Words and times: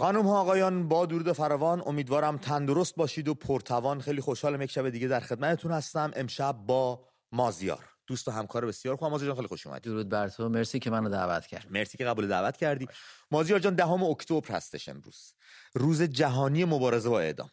خانم 0.00 0.26
ها 0.26 0.40
آقایان 0.40 0.88
با 0.88 1.06
درود 1.06 1.32
فراوان 1.32 1.82
امیدوارم 1.86 2.38
تندرست 2.38 2.94
باشید 2.94 3.28
و 3.28 3.34
پرتوان. 3.34 4.00
خیلی 4.00 4.20
خوشحالم 4.20 4.62
یک 4.62 4.70
شب 4.70 4.88
دیگه 4.88 5.08
در 5.08 5.20
خدمتتون 5.20 5.72
هستم. 5.72 6.10
امشب 6.16 6.52
با 6.52 7.08
مازیار. 7.32 7.84
دوست 8.06 8.28
و 8.28 8.30
همکار 8.30 8.66
بسیار 8.66 8.96
خوب 8.96 9.10
مازیار 9.10 9.28
جان 9.28 9.36
خیلی 9.36 9.48
خوش 9.48 9.66
اومدید 9.66 9.84
درود 9.84 10.08
بر 10.08 10.28
تو. 10.28 10.48
مرسی 10.48 10.78
که 10.78 10.90
منو 10.90 11.08
دعوت 11.08 11.46
کرد. 11.46 11.66
مرسی 11.70 11.98
که 11.98 12.04
قبول 12.04 12.26
دعوت 12.26 12.56
کردی. 12.56 12.88
مازیار 13.30 13.58
جان 13.58 13.74
دهم 13.74 14.02
اکتبر 14.02 14.54
هستش 14.54 14.88
امروز. 14.88 15.34
روز 15.74 16.02
جهانی 16.02 16.64
مبارزه 16.64 17.08
با 17.08 17.20
اعدام. 17.20 17.50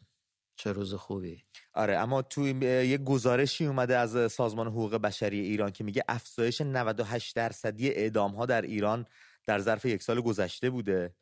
چه 0.55 0.71
روز 0.71 0.93
خوبی. 0.93 1.43
آره 1.73 1.97
اما 1.97 2.21
تو 2.21 2.47
یه 2.47 2.97
گزارشی 2.97 3.65
اومده 3.65 3.97
از 3.97 4.31
سازمان 4.31 4.67
حقوق 4.67 4.95
بشری 4.95 5.39
ایران 5.39 5.71
که 5.71 5.83
میگه 5.83 6.03
افزایش 6.07 6.61
98 6.61 7.35
درصدی 7.35 7.89
اعدام 7.89 8.35
ها 8.35 8.45
در 8.45 8.61
ایران 8.61 9.05
در 9.45 9.59
ظرف 9.59 9.85
یک 9.85 10.03
سال 10.03 10.21
گذشته 10.21 10.69
بوده. 10.69 11.13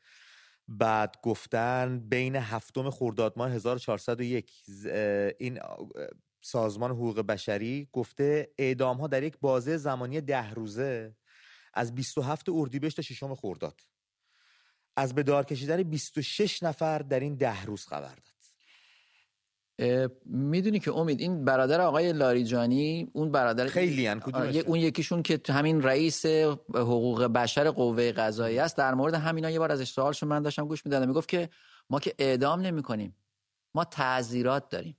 بعد 0.68 1.16
گفتن 1.24 2.00
بین 2.10 2.36
هفتم 2.36 2.90
خرداد 2.90 3.34
ماه 3.38 3.52
1401 3.52 4.52
این 5.40 5.60
سازمان 6.42 6.92
حقوق 6.92 7.20
بشری 7.20 7.90
گفته 7.92 8.54
اعدام 8.58 8.98
ها 8.98 9.08
در 9.08 9.24
یک 9.24 9.38
بازه 9.40 9.78
زمانی 9.78 10.22
ده 10.22 10.54
روزه 10.54 11.16
از 11.74 11.96
27 11.96 12.50
اردیبهشت 12.50 12.96
تا 12.96 13.02
6 13.02 13.24
خرداد. 13.24 13.82
از 14.96 15.16
به 15.16 15.24
دار 15.24 15.44
کشیدن 15.44 15.84
26 15.84 16.64
نفر 16.64 17.00
در 17.00 17.20
این 17.20 17.36
ده 17.36 17.66
روز 17.66 17.86
خبر 17.86 18.16
داد. 18.16 18.35
می‌دونی 20.26 20.80
که 20.80 20.94
امید 20.94 21.20
این 21.20 21.46
برادر 21.46 21.82
آقای 21.82 22.14
لاریجانی 22.14 23.10
اون 23.14 23.32
برادر 23.32 23.68
خیلی 23.68 24.08
اون 24.08 24.80
یکیشون 24.80 25.22
که 25.22 25.40
همین 25.50 25.82
رئیس 25.82 26.26
حقوق 26.76 27.24
بشر 27.24 27.70
قوه 27.72 28.12
قضایی 28.12 28.60
است. 28.60 28.78
در 28.78 28.94
مورد 28.94 29.14
همینا 29.14 29.50
یه 29.50 29.60
بار 29.60 29.72
ازش 29.72 29.90
سوال 29.90 30.14
شد 30.14 30.28
من 30.28 30.42
داشتم 30.42 30.68
گوش 30.68 30.86
می‌دادم. 30.86 31.08
می‌گفت 31.08 31.30
که 31.30 31.50
ما 31.90 32.00
که 32.00 32.14
اعدام 32.20 32.62
نمی 32.62 32.84
کنیم 32.84 33.16
ما 33.76 33.84
تعذیرات 33.84 34.70
داریم. 34.70 34.98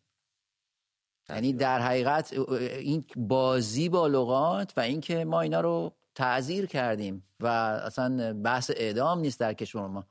یعنی 1.28 1.52
در 1.52 1.80
حقیقت 1.80 2.33
این 2.78 3.05
بازی 3.16 3.88
با 3.88 4.06
لغات 4.06 4.72
و 4.77 4.80
اینکه 4.80 5.24
ما 5.24 5.40
اینا 5.40 5.61
رو 5.61 5.96
تعذیر 6.14 6.66
کردیم 6.66 7.24
و 7.40 7.46
اصلا 7.46 8.34
بحث 8.42 8.70
اعدام 8.77 9.18
نیست 9.18 9.40
در 9.40 9.55
کشور 9.55 9.86
ما. 9.86 10.06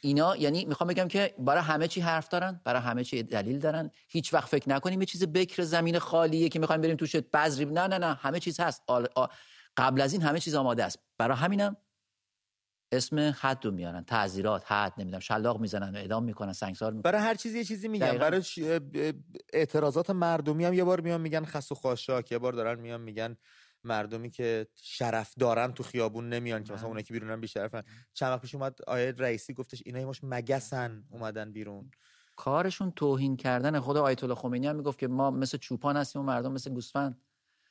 اینا 0.00 0.36
یعنی 0.36 0.64
می‌خوام 0.64 0.88
بگم 0.88 1.08
که 1.08 1.34
برای 1.38 1.62
همه 1.62 1.88
چی 1.88 2.00
حرف 2.00 2.28
دارن 2.28 2.60
برای 2.64 2.82
همه 2.82 3.04
چی 3.04 3.22
دلیل 3.22 3.58
دارن. 3.58 3.90
هیچ 4.08 4.34
وقت 4.34 4.48
فکر 4.48 4.68
نکنیم 4.68 5.00
یه 5.00 5.06
چیز 5.06 5.24
بکر 5.24 5.62
زمین 5.62 5.98
خالیه 5.98 6.48
که 6.48 6.58
می‌خوایم 6.58 6.80
بریم 6.80 6.96
توش 6.96 7.16
بذری 7.16 7.64
نه 7.64 7.86
نه 7.86 7.98
نه. 7.98 8.14
همه 8.14 8.40
چیز 8.40 8.60
هست. 8.60 8.82
قبل 9.76 10.00
از 10.00 10.12
این 10.12 10.22
همه 10.22 10.40
چیز 10.40 10.54
آماده 10.54 10.84
است. 10.84 10.98
برای 11.18 11.36
همینم 11.36 11.76
اسم 12.92 13.34
حد 13.40 13.64
رو 13.64 13.70
میارن. 13.70 14.04
تعذیرات 14.04 14.72
حد 14.72 14.92
نمی‌دونم 14.98 15.20
شلاق 15.20 15.60
می‌زنن 15.60 15.94
و 15.94 15.98
اعدام 15.98 16.24
می‌کنن 16.24 16.52
سنگسار 16.52 16.92
می‌کنن. 16.92 17.02
برای 17.12 17.22
هر 17.22 17.34
چیزی 17.34 17.58
یه 17.58 17.64
چیزی 17.64 17.88
میگن. 17.88 18.18
برای 18.18 18.42
اعتراضات 19.52 20.10
مردمی 20.10 20.64
هم 20.64 20.74
یه 20.74 20.84
بار 20.84 21.00
میان 21.00 21.20
میگن 21.20 21.44
خس 21.44 21.72
و 21.72 21.74
خاشاک 21.74 22.32
یه 22.32 22.38
بار 22.38 22.52
دارن 22.52 22.80
میان 22.80 23.00
میگن 23.00 23.36
مردمی 23.84 24.30
که 24.30 24.66
شرف 24.74 25.34
دارن 25.38 25.72
تو 25.72 25.82
خیابون 25.82 26.28
نمیان 26.28 26.64
که 26.64 26.72
مثلا 26.72 26.86
اونایی 26.86 27.04
که 27.04 27.12
بیرونن 27.12 27.40
بیشرفن 27.40 27.82
چند 28.14 28.32
وقت 28.32 28.40
پیش 28.40 28.54
اومد 28.54 28.78
آیه 28.86 29.14
رئیسی 29.18 29.54
گفتش 29.54 29.82
اینا 29.86 30.06
ماش 30.06 30.20
مگسن 30.22 31.04
اومدن 31.10 31.52
بیرون. 31.52 31.90
کارشون 32.36 32.90
توهین 32.90 33.36
کردن. 33.36 33.80
خود 33.80 33.96
آیت 33.96 34.24
الله 34.24 34.34
خمینی 34.34 34.66
هم 34.66 34.76
می‌گفت 34.76 34.98
که 34.98 35.08
ما 35.08 35.30
مثل 35.30 35.58
چوپان 35.58 35.96
هستیم 35.96 36.22
و 36.22 36.24
مردم 36.24 36.52
مثل 36.52 36.70
گوسفند. 36.70 37.20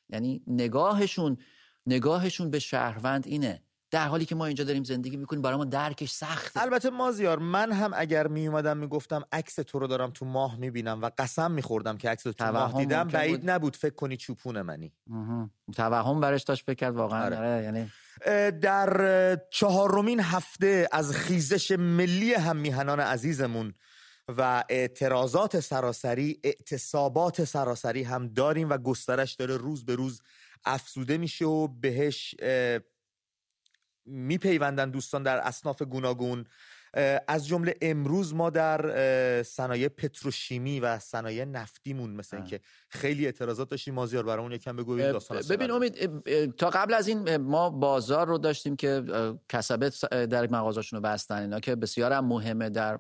یعنی 0.10 0.44
نگاهشون 0.48 1.38
نگاهشون 1.86 2.50
به 2.50 2.60
شهروند 2.60 3.28
اینه. 3.28 3.64
در 3.92 4.08
حالی 4.08 4.26
که 4.26 4.36
ما 4.36 4.46
اینجا 4.46 4.64
داریم 4.64 4.84
زندگی 4.84 5.18
می‌کنیم 5.18 5.42
برای 5.42 5.58
ما 5.58 5.66
درکش 5.66 6.12
سخته 6.12 6.62
البته 6.62 6.90
مازیار 6.90 7.40
من 7.40 7.72
هم 7.72 7.92
اگر 7.96 8.28
میومدم 8.28 8.78
می‌گفتم 8.78 9.24
عکس 9.32 9.56
تو 9.56 9.80
رو 9.80 9.88
دارم 9.88 10.12
تو 10.12 10.26
ماه 10.26 10.58
می‌بینم 10.58 11.02
و 11.02 11.10
قسم 11.18 11.52
میخوردم 11.52 11.98
که 11.98 12.10
عکس 12.10 12.24
تو 12.24 12.52
ماه 12.52 12.74
دیدم 12.74 13.08
بعید 13.08 13.42
بود. 13.42 13.50
نبود 13.50 13.76
فکر 13.76 13.96
کنی 13.96 14.18
چوپون 14.18 14.62
منی 14.62 14.94
توهم 15.76 16.20
برش 16.20 16.44
داشت 16.44 16.66
فکر 16.66 16.76
کرد 16.76 16.96
واقعا 16.96 17.26
آره. 17.26 17.38
آره، 17.38 17.64
یعنی 17.64 17.92
در 18.60 19.40
چهارمین 19.52 20.20
هفته 20.20 20.88
از 20.92 21.12
خیزش 21.12 21.72
ملی 21.72 22.34
هم 22.34 22.56
میهنان 22.56 23.00
عزیزمون 23.00 23.74
و 24.38 24.64
اعتراضات 24.70 25.60
سراسری 25.60 26.40
اعتصابات 26.44 27.44
سراسری 27.44 28.04
هم 28.04 28.28
داریم 28.28 28.70
و 28.70 28.78
گسترش 28.78 29.34
داره 29.34 29.58
روز 29.58 29.86
به 29.86 29.96
روز 29.96 30.22
افزوده 30.66 31.18
میشه 31.18 31.46
و 31.46 31.68
بهش 31.68 32.36
میپیوندن 34.08 34.90
دوستان 34.90 35.24
در 35.24 35.38
اصناف 35.38 35.82
گوناگون. 35.82 36.46
از 37.28 37.48
جمله 37.48 37.76
امروز 37.82 38.34
ما 38.34 38.50
در 38.50 39.44
صنایع 39.44 39.88
پتروشیمی 39.88 40.80
و 40.80 41.00
صنایع 41.00 41.46
نفتیمون 41.46 42.10
مثل 42.10 42.38
اینکه 42.38 42.60
خیلی 42.90 43.26
اعتراضات 43.26 43.70
داشتیم 43.70 43.94
مازیار 43.94 44.24
برای 44.24 44.44
اون 44.44 44.52
یکم 44.52 44.76
بگو 44.76 44.98
داستان 44.98 45.42
ببین 45.50 45.72
امید 45.72 46.16
تا 46.56 46.70
قبل 46.70 46.94
از 46.94 47.08
این 47.08 47.38
ما 47.38 47.70
بازار 47.70 48.28
رو 48.28 48.38
داشتیم 48.38 48.76
که 48.76 49.04
کسبت 49.50 50.00
در 50.10 50.52
مغازاشون 50.52 50.98
رو 50.98 51.04
بستن 51.04 51.42
اینا 51.42 51.60
که 51.60 51.76
بسیار 51.76 52.14
هم 52.14 52.26
مهمه 52.26 52.70
در 52.70 53.00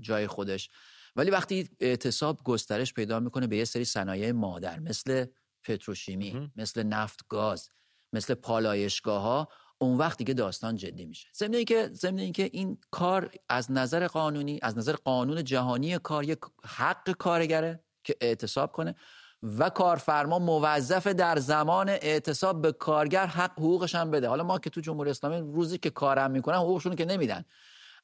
جای 0.00 0.26
خودش. 0.26 0.70
ولی 1.16 1.30
وقتی 1.30 1.68
اعتصاب 1.80 2.42
گسترش 2.44 2.94
پیدا 2.94 3.20
می‌کنه 3.20 3.46
به 3.46 3.56
یه 3.56 3.64
سری 3.64 3.84
صنایع 3.84 4.32
مادر 4.32 4.78
مثل 4.78 5.26
پتروشیمی 5.64 6.50
مثل 6.56 6.82
نفت 6.82 7.20
گاز 7.28 7.70
مثل 8.12 8.34
پالایشگاه 8.34 9.22
ها 9.22 9.48
اون 9.78 9.98
وقت 9.98 10.18
دیگه 10.18 10.34
داستان 10.34 10.76
جدی 10.76 11.04
میشه. 11.04 11.28
ضمن 11.34 11.54
اینکه 11.54 11.90
ضمن 11.92 12.18
اینکه 12.18 12.50
این 12.52 12.78
کار 12.90 13.30
از 13.48 13.72
نظر 13.72 14.06
قانونی 14.06 14.58
از 14.62 14.78
نظر 14.78 14.92
قانون 14.92 15.44
جهانی 15.44 15.98
کار 15.98 16.24
یک 16.24 16.38
حق 16.64 17.10
کارگره 17.10 17.84
که 18.04 18.16
اعتصاب 18.20 18.72
کنه 18.72 18.94
و 19.42 19.70
کارفرما 19.70 20.38
موظف 20.38 21.06
در 21.06 21.38
زمان 21.38 21.88
اعتصاب 21.88 22.62
به 22.62 22.72
کارگر 22.72 23.26
حق 23.26 23.52
حقوقش 23.52 23.94
هم 23.94 24.10
بده. 24.10 24.28
حالا 24.28 24.44
ما 24.44 24.58
که 24.58 24.70
تو 24.70 24.80
جمهوری 24.80 25.10
اسلامی 25.10 25.52
روزی 25.52 25.78
که 25.78 25.90
کارم 25.90 26.30
می‌کنن 26.30 26.56
حقوقشون 26.56 26.96
که 26.96 27.04
نمیدن. 27.04 27.44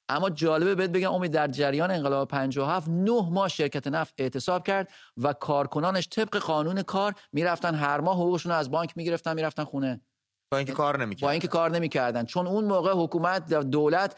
اما 0.08 0.30
جالبه 0.30 0.74
بهت 0.74 0.90
بگم 0.90 1.12
امید 1.12 1.32
در 1.32 1.48
جریان 1.48 1.90
انقلاب 1.90 2.28
57 2.28 2.88
نه 2.88 3.30
ماه 3.30 3.48
شرکت 3.48 3.86
نفت 3.86 4.14
اعتصاب 4.18 4.66
کرد 4.66 4.88
و 5.16 5.32
کارکنانش 5.32 6.08
طبق 6.08 6.36
قانون 6.36 6.82
کار 6.82 7.14
می‌رفتن 7.32 7.74
هر 7.74 8.00
ماه 8.00 8.16
حقوقشون 8.16 8.52
از 8.52 8.70
بانک 8.70 8.96
می‌گرفتن 8.96 9.34
می‌رفتن 9.34 9.64
خونه. 9.64 10.00
با 10.54 10.58
اینکه 10.58 10.72
کار 10.72 11.00
نمی‌کردن. 11.00 11.26
با 11.26 11.30
اینکه 11.30 11.48
کار 11.48 11.70
نمی‌کردن. 11.70 12.24
چون 12.24 12.46
اون 12.46 12.64
موقع 12.64 12.92
حکومت 12.92 13.54
دولت 13.54 14.16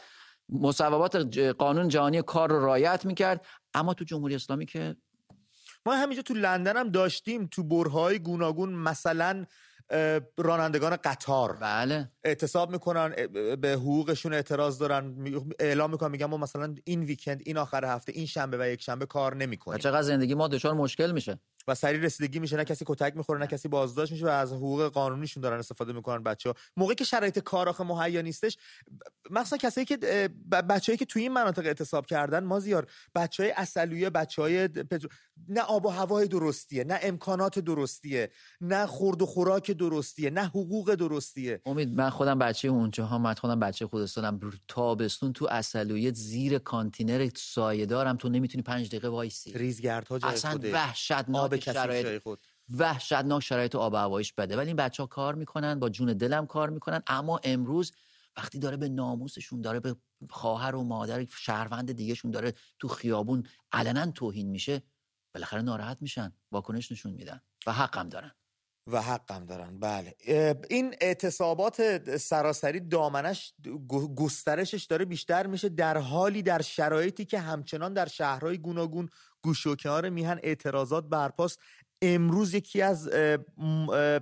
مصوبات 0.49 1.15
قانون 1.57 1.87
جهانی 1.87 2.21
کار 2.21 2.49
رو 2.49 2.65
رعایت 2.65 3.05
می‌کرد. 3.05 3.45
اما 3.73 3.93
تو 3.93 4.05
جمهوری 4.05 4.35
اسلامی 4.35 4.65
که 4.65 4.95
ما 5.85 5.95
همینجا 5.95 6.21
تو 6.21 6.33
لندن 6.33 6.77
هم 6.77 6.89
داشتیم. 6.89 7.47
تو 7.47 7.63
برهای 7.63 8.19
گوناگون 8.19 8.69
مثلا 8.69 9.45
رانندگان 10.37 10.95
قطار. 10.95 11.53
بله. 11.53 12.11
اعتصاب 12.23 12.71
می‌کنن 12.71 13.09
به 13.61 13.71
حقوقشون 13.71 14.33
اعتراض 14.33 14.79
دارن. 14.79 15.15
اعلام 15.59 15.91
می‌کنن 15.91 16.11
میگن 16.11 16.25
ما 16.25 16.37
مثلا 16.37 16.75
این 16.83 17.03
ویکند 17.03 17.41
این 17.45 17.57
آخر 17.57 17.85
هفته 17.85 18.11
این 18.11 18.25
شنبه 18.25 18.57
و 18.57 18.67
یک 18.67 18.81
شنبه 18.81 19.05
کار 19.05 19.35
نمی‌کنیم. 19.35 19.79
چقدر 19.79 20.01
زندگی 20.01 20.33
ما 20.33 20.47
دچار 20.47 20.73
مشکل 20.73 21.11
میشه. 21.11 21.39
و 21.67 21.75
سریع 21.75 22.01
رسیدگی 22.01 22.39
میشه 22.39 22.57
نه 22.57 22.63
کسی 22.63 22.85
کتک 22.87 23.13
می‌خوره 23.15 23.39
نه 23.39 23.47
کسی 23.47 23.67
بازداشت 23.67 24.11
میشه 24.11 24.25
و 24.25 24.29
از 24.29 24.53
حقوق 24.53 24.83
قانونیشون 24.83 25.43
دارن 25.43 25.59
استفاده 25.59 25.93
می‌کنن 25.93 26.23
بچه 26.23 26.49
ها 26.49 26.55
موقعی 26.77 26.95
که 26.95 27.03
شرایط 27.03 27.39
کار 27.39 27.69
آخه 27.69 27.83
مهیا 27.83 28.21
نیستش 28.21 28.57
مثلا 29.29 29.57
کسایی 29.57 29.85
که 29.85 29.97
بچه‌ای 30.69 30.97
که 30.97 31.05
توی 31.05 31.21
این 31.21 31.33
مناطق 31.33 31.65
اعتصاب 31.65 32.05
کردن 32.05 32.43
ما 32.43 32.59
زیار 32.59 32.87
بچهای 33.15 33.51
اصلیه 33.51 34.09
بچهای 34.09 34.69
نه 35.47 35.61
آب 35.61 35.85
و 35.85 35.89
هوای 35.89 36.27
درستیه 36.27 36.83
نه 36.83 36.99
امکانات 37.01 37.59
درستیه 37.59 38.31
نه 38.61 38.85
خورد 38.85 39.21
و 39.21 39.25
خوراک 39.25 39.71
درستیه 39.71 40.29
نه 40.29 40.45
حقوق 40.45 40.95
درستیه. 40.95 41.61
امید 41.65 41.89
من 41.89 42.09
خودم 42.09 42.39
بچه 42.39 42.67
اونجا 42.67 43.05
ها 43.05 43.17
من 43.17 43.33
خودم 43.33 43.59
بچه 43.59 43.87
خودستانم. 43.87 44.39
تابستون 44.67 45.33
تو 45.33 45.47
اصلیت 45.51 46.13
زیر 46.13 46.57
کانتینر 46.57 47.29
سایه 47.35 47.85
دارم 47.85 48.17
تو 48.17 48.29
نمی‌تونی 48.29 48.63
پنج 48.63 48.87
دقیقه 48.87 49.07
وایسی. 49.07 49.53
ریزگردها 49.53 50.19
اصلا 50.23 50.59
وحشتناک 50.73 51.56
شرایط 51.59 52.21
وحشتناک 52.77 53.43
شرایط 53.43 53.75
آب 53.75 53.93
و 53.93 53.95
هوایش 53.95 54.33
بده. 54.33 54.57
ولی 54.57 54.67
این 54.67 54.75
بچه 54.75 55.03
ها 55.03 55.07
کار 55.07 55.35
می‌کنن 55.35 55.79
با 55.79 55.89
جون 55.89 56.13
دلم 56.13 56.47
کار 56.47 56.69
می‌کنن. 56.69 57.03
اما 57.07 57.39
امروز 57.43 57.91
وقتی 58.37 58.59
داره 58.59 58.77
به 58.77 58.89
ناموسشون 58.89 59.61
داره 59.61 59.79
به 59.79 59.95
خواهر 60.29 60.75
و 60.75 60.83
مادر 60.83 61.25
شهروند 61.29 61.91
دیگهشون 61.91 62.31
داره 62.31 62.53
تو 62.79 62.87
خیابون 62.87 63.43
علنا 63.71 64.11
توهین 64.11 64.49
میشه 64.49 64.81
بالاخره 65.33 65.61
ناراحت 65.61 66.01
میشن. 66.01 66.33
واکنش 66.51 66.91
نشون 66.91 67.13
میدن 67.13 67.41
و 67.67 67.73
حقم 67.73 68.09
دارن. 68.09 68.31
و 68.87 69.01
حقم 69.01 69.45
دارن. 69.45 69.79
بله. 69.79 70.15
این 70.69 70.95
اعتصابات 71.01 72.17
سراسری 72.17 72.79
دامنش 72.79 73.53
گسترشش 74.15 74.83
داره 74.83 75.05
بیشتر 75.05 75.47
میشه 75.47 75.69
در 75.69 75.97
حالی 75.97 76.41
در 76.41 76.61
شرایطی 76.61 77.25
که 77.25 77.39
همچنان 77.39 77.93
در 77.93 78.05
شهرهای 78.05 78.57
گوناگون 78.57 79.09
گوش 79.43 79.67
و 79.67 79.75
کنار 79.75 80.09
میهن 80.09 80.39
اعتراضات 80.43 81.09
برپاست. 81.09 81.59
امروز 82.01 82.53
یکی 82.53 82.81
از 82.81 83.09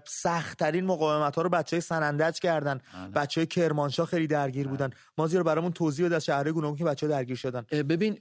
سختترین 0.08 0.86
مقاومت 0.86 1.36
ها 1.36 1.42
رو 1.42 1.50
بچه 1.50 1.76
های 1.76 1.82
سنندج 1.82 2.40
کردن. 2.40 2.82
بله. 2.94 3.08
بچه 3.08 3.42
های 3.42 3.48
کرمانشاه 3.48 4.08
خیلی 4.08 4.28
درگیر 4.28 4.68
بودن. 4.68 4.90
ما 5.18 5.28
زیرا 5.28 5.44
برامون 5.44 5.72
توضیح 5.72 6.06
بده 6.06 6.16
از 6.16 6.26
شهرهای 6.26 6.52
گوناگون 6.52 6.78
که 6.78 6.84
بچه 6.84 7.08
ها 7.08 7.14
درگیر 7.14 7.36
شدن. 7.36 7.62
ببین 7.72 8.18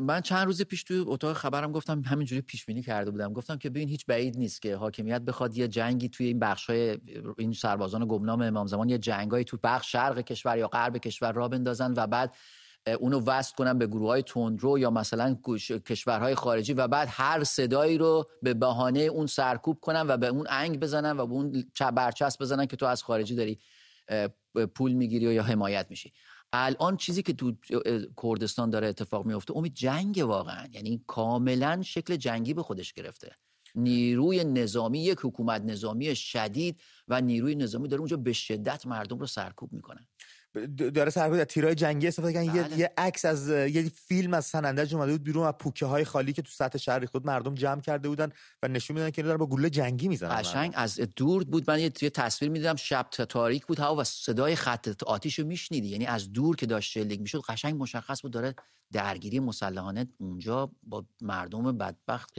من 0.00 0.20
چند 0.20 0.46
روز 0.46 0.62
پیش 0.62 0.82
تو 0.82 1.04
اتاق 1.06 1.32
خبرم 1.32 1.72
گفتم 1.72 2.00
همینجوری 2.00 2.40
پیش 2.42 2.64
بینی 2.64 2.82
کرده 2.82 3.10
بودم. 3.10 3.32
گفتم 3.32 3.56
که 3.56 3.70
ببین 3.70 3.88
هیچ 3.88 4.06
بعید 4.06 4.38
نیست 4.38 4.62
که 4.62 4.76
حاکمیت 4.76 5.22
بخواد 5.22 5.56
یه 5.56 5.68
جنگی 5.68 6.08
توی 6.08 6.26
این 6.26 6.38
بخش 6.38 6.70
های 6.70 6.98
این 7.38 7.52
سربازان 7.52 8.06
گمنام 8.08 8.42
امام 8.42 8.66
زمان 8.66 8.88
یه 8.88 8.98
جنگایی 8.98 9.44
تو 9.44 9.58
بخش 9.62 9.92
شرق 9.92 10.20
کشور 10.20 10.58
یا 10.58 10.68
غرب 10.68 10.98
کشور 10.98 11.32
را 11.32 11.48
بندازن 11.48 11.94
و 11.96 12.06
بعد 12.06 12.34
اونو 12.86 13.20
وصل 13.20 13.54
کنن 13.54 13.78
به 13.78 13.86
گروه 13.86 14.08
های 14.08 14.22
تندرو 14.22 14.78
یا 14.78 14.90
مثلا 14.90 15.36
کشورهای 15.86 16.34
خارجی 16.34 16.72
و 16.72 16.88
بعد 16.88 17.08
هر 17.10 17.44
صدایی 17.44 17.98
رو 17.98 18.30
به 18.42 18.54
بهانه 18.54 19.00
اون 19.00 19.26
سرکوب 19.26 19.80
کنن 19.80 20.06
و 20.08 20.16
به 20.16 20.26
اون 20.26 20.46
انگ 20.50 20.80
بزنن 20.80 21.16
و 21.20 21.26
به 21.26 21.32
اون 21.32 21.64
برچسب 21.94 22.40
بزنن 22.40 22.66
که 22.66 22.76
تو 22.76 22.86
از 22.86 23.02
خارجی 23.02 23.34
داری 23.34 23.58
پول 24.74 24.92
می‌گیری 24.92 25.26
و 25.26 25.32
یا 25.32 25.42
حمایت 25.42 25.86
میشی. 25.90 26.12
الان 26.52 26.96
چیزی 26.96 27.22
که 27.22 27.32
تو 27.32 27.52
کردستان 28.22 28.70
داره 28.70 28.88
اتفاق 28.88 29.26
میفته 29.26 29.56
امید 29.56 29.74
جنگ 29.74 30.24
واقعا. 30.26 30.66
یعنی 30.72 31.04
کاملا 31.06 31.82
شکل 31.82 32.16
جنگی 32.16 32.54
به 32.54 32.62
خودش 32.62 32.92
گرفته. 32.92 33.32
نیروی 33.74 34.44
نظامی 34.44 34.98
یک 34.98 35.18
حکومت 35.22 35.62
نظامی 35.62 36.16
شدید 36.16 36.80
و 37.08 37.20
نیروی 37.20 37.54
نظامی 37.54 37.88
داره 37.88 38.00
اونجا 38.00 38.16
به 38.16 38.32
شدت 38.32 38.86
مردم 38.86 39.18
رو 39.18 39.26
سرکوب 39.26 39.72
می‌کنن 39.72 40.06
داره 40.94 41.10
سرکوب 41.10 41.38
از 41.40 41.46
تیرای 41.46 41.74
جنگی 41.74 42.08
استفاده 42.08 42.32
کردن. 42.32 42.56
یه, 42.56 42.62
بله. 42.62 42.78
یه 42.78 42.92
عکس 42.96 43.24
از 43.24 43.48
یه 43.48 43.88
فیلم 43.88 44.34
از 44.34 44.46
سنندج 44.46 44.94
اومده 44.94 45.12
بود 45.12 45.24
بیرون 45.24 45.46
از 45.46 45.54
پوکه 45.58 45.86
های 45.86 46.04
خالی 46.04 46.32
که 46.32 46.42
تو 46.42 46.50
سطح 46.50 46.78
شهر 46.78 47.06
خود 47.06 47.26
مردم 47.26 47.54
جمع 47.54 47.80
کرده 47.80 48.08
بودن 48.08 48.32
و 48.62 48.68
نشون 48.68 48.96
میدن 48.96 49.10
که 49.10 49.22
دارن 49.22 49.36
با 49.36 49.46
گلوله 49.46 49.70
جنگی 49.70 50.08
می‌زنن 50.08 50.38
قشنگ. 50.38 50.72
از 50.76 51.00
دور 51.16 51.44
بود. 51.44 51.70
من 51.70 51.80
یه 51.80 51.90
تصویر 51.90 52.50
می‌دیدم. 52.50 52.76
شب 52.76 53.06
تاریک 53.10 53.66
بود 53.66 53.80
هوا 53.80 53.96
و 53.96 54.04
صدای 54.04 54.56
خط 54.56 55.02
آتیشو 55.06 55.44
میشنیدی. 55.44 55.88
یعنی 55.88 56.06
از 56.06 56.32
دور 56.32 56.56
که 56.56 56.66
داشت 56.66 56.90
شلیک 56.90 57.20
می‌شد 57.20 57.40
قشنگ 57.48 57.82
مشخص 57.82 58.22
بود. 58.22 58.32
داره 58.32 58.54
درگیری 58.92 59.40
مسلحانه 59.40 60.06
اونجا 60.18 60.70
با 60.82 61.04
مردم 61.20 61.78
بدبخت 61.78 62.34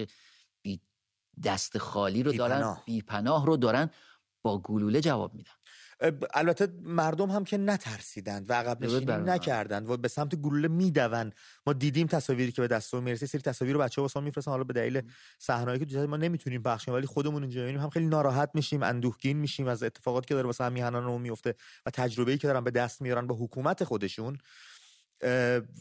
بی 0.62 0.82
دست 1.44 1.78
خالی 1.78 2.24
رو 2.24 2.34
دارن 2.34 2.78
بی 2.86 3.02
پناه 3.02 3.46
رو 3.46 3.58
دارن 3.58 3.90
با 4.42 4.60
گلوله 4.60 5.02
جواب 5.02 5.36
میدن. 5.36 5.52
البته 6.34 6.68
مردم 6.84 7.30
هم 7.30 7.44
که 7.44 7.58
نترسیدند 7.58 8.50
و 8.50 8.54
عقب 8.54 8.84
نشینی 8.86 9.06
نکردند. 9.06 9.90
و 9.90 9.98
به 9.98 10.08
سمت 10.08 10.36
گلوله 10.36 10.68
می‌دوند. 10.68 11.36
ما 11.68 11.74
دیدیم 11.74 12.08
تصاویری 12.08 12.52
که 12.52 12.62
به 12.62 12.68
دستمون 12.68 13.04
می‌رسه 13.04 13.26
سری 13.26 13.42
تصاویر 13.42 13.74
رو 13.74 13.82
بچه‌ها 13.82 14.04
واسمون 14.04 14.26
میفرستن. 14.26 14.52
حالا 14.52 14.64
به 14.64 14.74
دلیل 14.74 15.02
صحنه‌ای 15.40 15.86
که 15.86 16.00
ما 16.00 16.18
نمی‌تونیم 16.18 16.64
پخش 16.64 16.90
ولی 16.90 17.08
خودمون 17.08 17.42
اینجا 17.42 17.62
می‌بینیم. 17.62 17.82
هم 17.82 17.90
خیلی 17.90 18.06
ناراحت 18.06 18.50
میشیم 18.54 18.84
اندوهگین 18.84 19.38
میشیم 19.38 19.68
از 19.68 19.84
اتفاقاتی 19.84 20.28
که 20.28 20.34
داره 20.34 20.46
واسه 20.46 20.70
میهنانمون 20.70 21.22
میفته 21.22 21.56
و 21.86 21.90
تجربه‌ای 21.90 22.38
که 22.38 22.48
دارن 22.48 22.64
به 22.64 22.72
دست 22.72 23.02
میارن 23.02 23.28
با 23.28 23.36
حکومت 23.36 23.84
خودشون. 23.84 24.38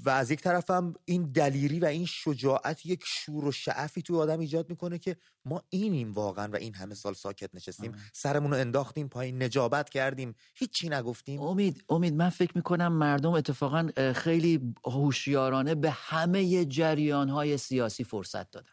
و 0.05 0.11
از 0.11 0.31
یک 0.31 0.41
طرف 0.41 0.71
هم 0.71 0.95
این 1.05 1.33
دلیری 1.33 1.81
و 1.81 1.85
این 1.85 2.07
شجاعت 2.07 2.87
یک 2.87 3.03
شور 3.07 3.45
و 3.45 3.53
شعفی 3.53 4.03
تو 4.03 4.21
آدم 4.21 4.41
ایجاد 4.41 4.71
می‌کنه 4.71 4.99
که 4.99 5.17
ما 5.45 5.63
اینیم 5.71 6.13
واقعا 6.13 6.49
و 6.53 6.57
این 6.57 6.75
همه 6.75 6.95
سال 6.95 7.15
ساکت 7.15 7.55
نشستیم. 7.55 7.93
سرمون 8.13 8.51
رو 8.51 8.57
انداختیم 8.57 9.09
پایین 9.09 9.43
نجابت 9.43 9.91
کردیم 9.91 10.35
هیچی 10.55 10.89
نگفتیم. 10.89 11.41
امید 11.41 11.85
امید 11.89 12.15
من 12.15 12.29
فکر 12.29 12.53
می‌کنم 12.55 12.93
مردم 12.93 13.33
اتفاقا 13.33 13.89
خیلی 14.15 14.75
هوشیارانه 14.85 15.75
به 15.75 15.91
همه 15.91 16.65
جریان 16.65 17.29
های 17.29 17.57
سیاسی 17.57 18.05
فرصت 18.05 18.51
دادن. 18.51 18.73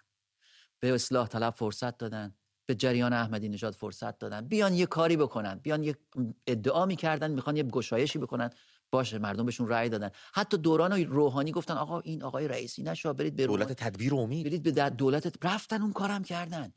به 0.80 0.94
اصلاح 0.94 1.28
طلب 1.28 1.54
فرصت 1.54 1.98
دادن 1.98 2.36
به 2.66 2.76
جریان 2.76 3.14
احمدی 3.14 3.50
نژاد 3.50 3.74
فرصت 3.74 4.20
دادن. 4.20 4.42
بیان 4.48 4.74
یه 4.74 4.86
کاری 4.86 5.18
بکنن 5.18 5.56
بیان 5.56 5.84
یه 5.84 5.96
ادعا 6.48 6.86
می‌کردن 6.86 7.32
می‌خوان 7.32 7.58
یه 7.58 7.64
گشایشی 7.64 8.20
بکنن. 8.20 8.50
باشه 8.92 9.20
مردم 9.20 9.46
بهشون 9.46 9.68
رأی 9.68 9.90
دادن. 9.90 10.10
حتی 10.34 10.58
دوران 10.58 11.04
روحانی 11.06 11.52
گفتن 11.52 11.74
آقا 11.74 12.00
این 12.00 12.24
آقای 12.24 12.48
رئیسی 12.48 12.84
نشو 12.84 13.14
برید 13.14 13.36
به 13.36 13.48
دولت 13.48 13.74
تدبیر 13.74 14.16
امید 14.16 14.46
برید 14.46 14.64
به 14.64 14.90
دولت 14.90 15.46
رفتن 15.46 15.82
اون 15.82 15.94
کارم 15.94 16.24
کردن. 16.24 16.74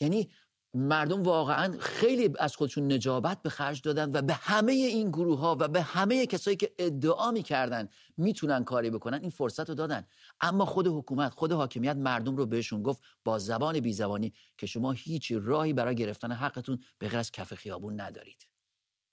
یعنی 0.00 0.30
مردم 0.74 1.22
واقعا 1.22 1.78
خیلی 1.80 2.30
از 2.38 2.56
خودشون 2.56 2.92
نجابت 2.92 3.42
به 3.42 3.50
خرج 3.50 3.82
دادن 3.82 4.10
و 4.12 4.22
به 4.22 4.34
همه 4.34 4.72
این 4.72 5.10
گروه 5.10 5.38
ها 5.38 5.56
و 5.60 5.68
به 5.68 5.82
همه 5.82 6.26
کسایی 6.26 6.56
که 6.56 6.74
ادعا 6.78 7.30
می‌کردن 7.30 7.88
می‌تونن 8.16 8.64
کاری 8.64 8.90
بکنن 8.90 9.20
این 9.20 9.30
فرصت 9.30 9.68
رو 9.68 9.74
دادن. 9.74 10.06
اما 10.40 10.64
خود 10.64 10.86
حکومت 10.86 11.34
خود 11.34 11.52
حاکمیت 11.52 11.96
مردم 11.96 12.36
رو 12.36 12.46
بهشون 12.46 12.82
گفت 12.82 13.02
با 13.24 13.38
زبان 13.38 13.80
بی 13.80 13.92
زبانی 13.92 14.32
که 14.58 14.66
شما 14.66 14.92
هیچ 14.92 15.32
راهی 15.32 15.72
برای 15.72 15.94
گرفتن 15.94 16.32
حقتون 16.32 16.78
به 16.98 17.08
غیر 17.08 17.18
از 17.18 17.30
کف 17.30 17.54
خیابون 17.54 18.00
ندارید. 18.00 18.46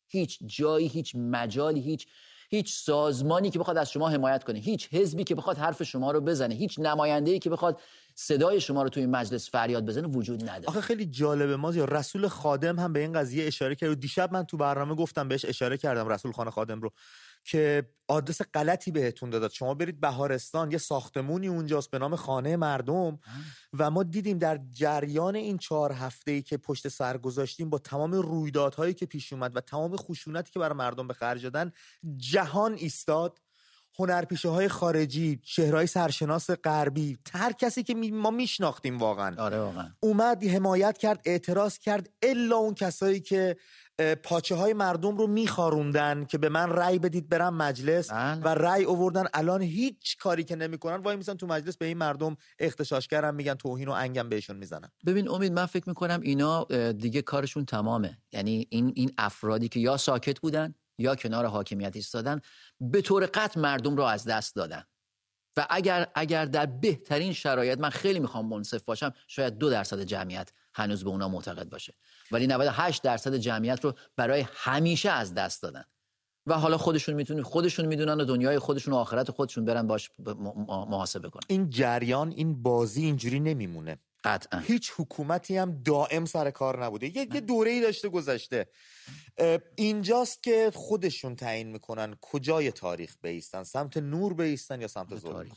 هیچ 0.08 0.40
جایی 0.46 0.88
هیچ 0.88 1.16
مجالی 1.16 1.82
هیچ 1.82 2.08
هیچ 2.50 2.74
سازمانی 2.74 3.50
که 3.50 3.60
بخواد 3.60 3.78
از 3.78 3.92
شما 3.92 4.10
حمایت 4.10 4.44
کنه 4.44 4.60
هیچ 4.60 4.90
حزبی 4.92 5.24
که 5.24 5.36
بخواد 5.36 5.58
حرف 5.58 5.84
شما 5.84 6.12
رو 6.12 6.22
بزنه 6.22 6.56
هیچ 6.56 6.80
نماینده‌ای 6.80 7.40
که 7.40 7.50
بخواد 7.50 7.82
صدای 8.16 8.62
شما 8.62 8.84
رو 8.84 8.90
توی 8.90 9.06
مجلس 9.06 9.50
فریاد 9.52 9.86
بزنه 9.86 10.08
وجود 10.08 10.44
نداره. 10.44 10.68
آخه 10.68 10.82
خیلی 10.82 11.06
جالبه. 11.06 11.56
ما 11.56 11.74
یا 11.74 11.86
رسول 11.86 12.28
خادم 12.28 12.80
هم 12.80 12.94
به 12.94 13.00
این 13.00 13.14
قضیه 13.14 13.48
اشاره 13.48 13.76
کرد. 13.76 14.00
دیشب 14.00 14.34
من 14.34 14.44
تو 14.44 14.58
برنامه 14.58 14.96
گفتم 14.96 15.28
بهش 15.28 15.46
اشاره 15.46 15.78
کردم 15.78 16.08
رسول 16.08 16.32
خان 16.32 16.50
خادم 16.50 16.82
رو. 16.82 16.92
که 17.44 17.90
آدرس 18.08 18.42
غلطی 18.54 18.92
بهتون 18.92 19.30
داد 19.30 19.52
شما 19.52 19.74
برید 19.74 20.00
بهارستان 20.00 20.72
یه 20.72 20.78
ساختمونی 20.78 21.48
اونجاست 21.48 21.92
به 21.92 22.00
نام 22.00 22.16
خانه 22.16 22.56
مردم 22.56 23.20
و 23.74 23.92
ما 23.92 24.04
دیدیم 24.04 24.38
در 24.38 24.60
جریان 24.72 25.36
این 25.36 25.58
چهار 25.58 25.92
هفته 25.92 26.32
ای 26.32 26.42
که 26.42 26.58
پشت 26.58 26.88
سر 26.88 27.18
گذاشتیم 27.18 27.70
با 27.70 27.78
تمام 27.78 28.12
رویدادهایی 28.12 28.94
که 28.94 29.06
پیش 29.06 29.34
اومد 29.34 29.56
و 29.56 29.62
تمام 29.62 29.98
خشونتی 29.98 30.52
که 30.52 30.60
برای 30.60 30.78
مردم 30.78 31.08
به 31.08 31.14
خرج 31.14 31.44
دادن 31.44 31.72
جهان 32.18 32.74
ایستاد. 32.74 33.40
هنرپیشه 34.00 34.50
های 34.50 34.68
خارجی 34.68 35.40
چهرهای 35.44 35.88
سرشناس 35.88 36.50
غربی 36.50 37.18
هر 37.34 37.52
کسی 37.52 37.84
که 37.84 37.96
ما 37.96 38.32
میشناختیم 38.32 38.98
واقعا. 38.98 39.36
آره 39.44 39.60
واقعا. 39.60 39.90
اومد 40.00 40.44
حمایت 40.44 40.98
کرد 40.98 41.22
اعتراض 41.26 41.78
کرد 41.78 42.10
الا 42.22 42.58
اون 42.58 42.74
کسایی 42.74 43.20
که 43.20 43.56
پاچه 44.24 44.56
های 44.56 44.74
مردم 44.74 45.18
رو 45.18 45.28
میخاروندن 45.28 46.26
که 46.26 46.38
به 46.38 46.50
من 46.50 46.70
رأی 46.70 47.00
بدید 47.00 47.30
برم 47.30 47.54
مجلس 47.54 48.12
بله. 48.12 48.42
و 48.42 48.48
رأی 48.48 48.84
اووردن 48.84 49.24
الان 49.34 49.62
هیچ 49.62 50.18
کاری 50.18 50.44
که 50.44 50.56
نمی‌کنن 50.56 50.96
وای 50.96 51.16
میسن 51.16 51.34
تو 51.34 51.48
مجلس 51.48 51.78
به 51.78 51.86
این 51.86 51.98
مردم 51.98 52.38
اختشاش 52.60 53.08
کردن 53.08 53.36
میگن 53.36 53.54
توهین 53.54 53.88
و 53.88 53.92
انگم 53.92 54.30
بهشون 54.30 54.56
می‌زنن. 54.56 54.90
ببین 55.06 55.30
امید 55.30 55.54
من 55.54 55.66
فکر 55.66 55.90
می‌کنم 55.90 56.20
اینا 56.24 56.64
دیگه 56.92 57.22
کارشون 57.22 57.66
تمامه. 57.66 58.18
یعنی 58.32 58.68
این 58.70 58.94
این 58.96 59.12
افرادی 59.18 59.70
که 59.70 59.80
یا 59.80 59.98
ساکت 59.98 60.40
بودن 60.40 60.74
یا 60.98 61.16
کنار 61.16 61.46
حاکمیت 61.46 61.96
ایستادن 61.96 62.42
به 62.82 63.02
طور 63.02 63.26
قطع 63.26 63.60
مردم 63.60 63.96
رو 63.96 64.04
از 64.04 64.26
دست 64.26 64.56
دادن. 64.56 64.84
و 65.58 65.68
اگر 65.70 66.08
اگر 66.16 66.46
در 66.46 66.66
بهترین 66.66 67.34
شرایط 67.34 67.80
من 67.80 67.90
خیلی 67.90 68.20
می‌خوام 68.20 68.46
منصف 68.46 68.84
باشم 68.84 69.14
شاید 69.28 69.58
دو 69.58 69.70
درصد 69.70 70.02
جمعیت 70.02 70.52
هنوز 70.80 71.04
به 71.04 71.10
اونا 71.10 71.28
معتقد 71.28 71.70
باشه. 71.70 71.94
ولی 72.32 72.48
98 72.48 73.04
درصد 73.04 73.36
جمعیت 73.36 73.86
رو 73.86 73.94
برای 74.16 74.46
همیشه 74.54 75.10
از 75.10 75.34
دست 75.34 75.62
دادن. 75.62 75.84
و 76.46 76.54
حالا 76.54 76.78
خودشون 76.78 77.16
می‌تونن 77.16 77.44
خودشون 77.44 77.86
می‌دونن 77.86 78.22
و 78.22 78.26
دنیای 78.26 78.60
خودشون 78.60 78.94
و 78.94 78.98
آخرت 78.98 79.32
خودشون 79.32 79.66
برن 79.66 79.88
باش 79.88 80.12
محاسبه 80.68 81.30
کنن. 81.30 81.44
این 81.48 81.70
جریان 81.70 82.32
این 82.32 82.64
بازی 82.64 83.06
اینجوری 83.06 83.40
نمیمونه. 83.40 84.00
قطعا. 84.24 84.60
هیچ 84.60 84.92
حکومتی 84.98 85.58
هم 85.58 85.82
دائم 85.84 86.26
سر 86.26 86.52
کار 86.52 86.86
نبوده. 86.86 87.18
یه, 87.18 87.28
یه 87.34 87.42
دوره 87.42 87.72
ای 87.72 87.82
داشته 87.82 88.10
گذشته. 88.10 88.68
اینجاست 89.76 90.44
که 90.44 90.72
خودشون 90.74 91.36
تعیین 91.36 91.72
می‌کنن 91.72 92.16
کجای 92.22 92.72
تاریخ 92.72 93.16
بیستن؟ 93.22 93.64
سمت 93.64 93.98
نور 93.98 94.34
بیستن 94.34 94.82
یا 94.82 94.88
سمت 94.88 95.16
ظلم؟ 95.16 95.52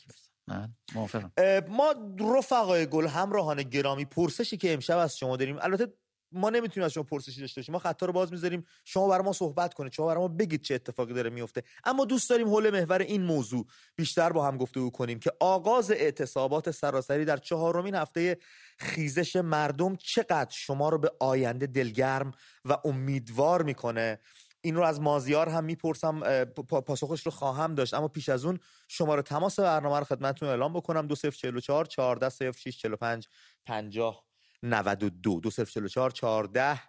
ما 1.69 1.95
رفقای 2.37 2.87
گل 2.87 3.07
همراهان 3.07 3.63
گرامی 3.63 4.05
پرسشی 4.05 4.57
که 4.57 4.73
امشب 4.73 4.99
از 4.99 5.17
شما 5.19 5.37
داریم. 5.37 5.59
البته 5.61 5.93
ما 6.35 6.51
نمی‌تونیم 6.51 6.85
از 6.85 6.93
شما 6.93 7.03
پرسشی 7.03 7.41
داشته 7.41 7.61
باشیم. 7.61 7.73
ما 7.73 7.79
خطا 7.79 8.07
رو 8.07 8.13
باز 8.13 8.33
می‌ذاریم. 8.33 8.65
شما 8.85 9.09
برای 9.09 9.25
ما 9.25 9.33
صحبت 9.33 9.75
کنید. 9.75 9.93
شما 9.93 10.07
برای 10.07 10.21
ما 10.21 10.29
بگید 10.29 10.63
چه 10.63 10.75
اتفاقی 10.75 11.15
داره 11.15 11.31
میفته 11.31 11.63
اما 11.85 12.05
دوست 12.05 12.31
داریم 12.31 12.49
حول 12.49 12.71
محور 12.71 12.99
این 12.99 13.23
موضوع 13.23 13.67
بیشتر 13.97 14.33
با 14.33 14.47
هم 14.47 14.57
گفتگو 14.57 14.91
کنیم 14.91 15.19
که 15.19 15.33
آغاز 15.41 15.91
اعتصابات 15.91 16.71
سراسری 16.71 17.25
در 17.25 17.37
چهارمین 17.37 17.95
هفته 17.95 18.39
خیزش 18.79 19.37
مردم 19.37 19.97
چقدر 19.97 20.51
شما 20.51 20.89
رو 20.89 20.99
به 20.99 21.13
آینده 21.21 21.67
دلگرم 21.67 22.33
و 22.65 22.77
امیدوار 22.85 23.63
می‌کنه. 23.63 24.19
این 24.63 24.77
رو 24.77 24.83
از 24.83 25.01
مازیار 25.01 25.49
هم 25.49 25.65
می‌پرسم 25.65 26.45
پاسخش 26.87 27.23
رو 27.23 27.31
خواهم 27.33 27.75
داشت. 27.75 27.95
اما 27.95 28.09
پیش 28.09 28.29
از 28.29 28.45
اون 28.45 28.59
شماره 28.89 29.23
تماس 29.23 29.61
برنامه 29.61 29.99
رو 29.99 30.05
خدمتتون 30.05 30.49
اعلام 30.49 30.73
بکنم. 30.73 31.07
2044 31.07 31.85
14 31.85 32.53
06 32.53 32.79
45 32.79 33.29
50 33.65 34.25
92 34.63 35.41
2044 35.41 36.11
14 36.11 36.81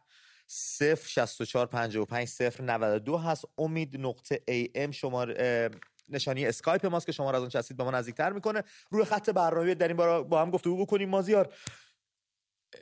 0 0.48 1.08
64 1.08 1.65
55 1.65 2.27
0 2.27 2.63
92 2.63 3.18
هست 3.18 3.46
امید 3.58 3.98
نقطه 3.98 4.44
ای 4.48 4.70
ام 4.75 4.92
شماره 4.92 5.70
نشانی 6.10 6.46
اسکایپ 6.46 6.86
ماست 6.86 7.06
که 7.06 7.12
شما 7.12 7.32
را 7.32 7.38
از 7.38 7.42
اون 7.42 7.50
چسید 7.50 7.77
به 7.77 7.84
ما 7.84 7.92
نزدیکتر 7.92 8.34
می‌کنه. 8.34 8.63
روی 8.92 9.06
خط 9.06 9.30
برنامه 9.30 9.75
در 9.75 9.88
این 9.88 9.98
بار 9.98 10.24
با 10.24 10.42
هم 10.42 10.51
گفتگو 10.51 10.86
بکنیم. 10.86 11.10
مازیار 11.10 11.53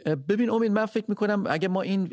ببین 0.05 0.49
امید 0.49 0.71
من 0.71 0.85
فکر 0.85 1.05
می‌کنم 1.07 1.43
اگه 1.49 1.67
ما 1.67 1.81
این 1.81 2.07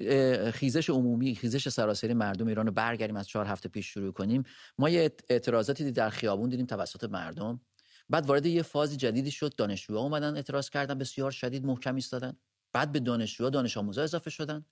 خیزش 0.51 0.91
عمومی 0.91 1.35
خیزش 1.35 1.69
سراسری 1.69 2.15
مردم 2.15 2.47
ایران 2.47 2.67
رو 2.67 2.73
برگردیم 2.73 3.17
از 3.17 3.29
چهار 3.29 3.47
هفته 3.47 3.69
پیش 3.69 3.87
شروع 3.87 4.13
کنیم 4.13 4.43
ما 4.79 4.89
یه 4.89 5.13
اعتراضاتی 5.29 5.93
در 5.93 6.11
خیابون 6.11 6.49
دیدیم 6.49 6.67
توسط 6.67 7.05
مردم. 7.05 7.61
بعد 8.09 8.27
وارد 8.27 8.47
یه 8.47 8.63
فاز 8.63 8.99
جدیدی 8.99 9.31
شد 9.31 9.55
دانشجوها 9.57 10.01
اومدن 10.01 10.37
اعتراض 10.37 10.71
کردن 10.71 10.99
بسیار 10.99 11.31
شدید 11.31 11.65
محکم 11.65 11.95
ایستادن. 11.95 12.37
بعد 12.73 12.93
به 12.93 13.01
دانشجوها 13.01 13.51
دانش 13.51 13.77
آموزا 13.77 14.03
اضافه 14.03 14.31
شدن. 14.31 14.65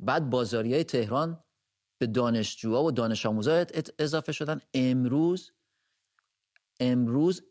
بعد 0.00 0.30
بازاریای 0.30 0.84
تهران 0.84 1.44
به 1.98 2.06
دانشجوها 2.06 2.84
و 2.84 2.90
دانش 2.90 3.26
آموزا 3.26 3.66
اضافه 3.98 4.32
شدن. 4.32 4.60
امروز 4.74 5.52
امروز 6.80 7.42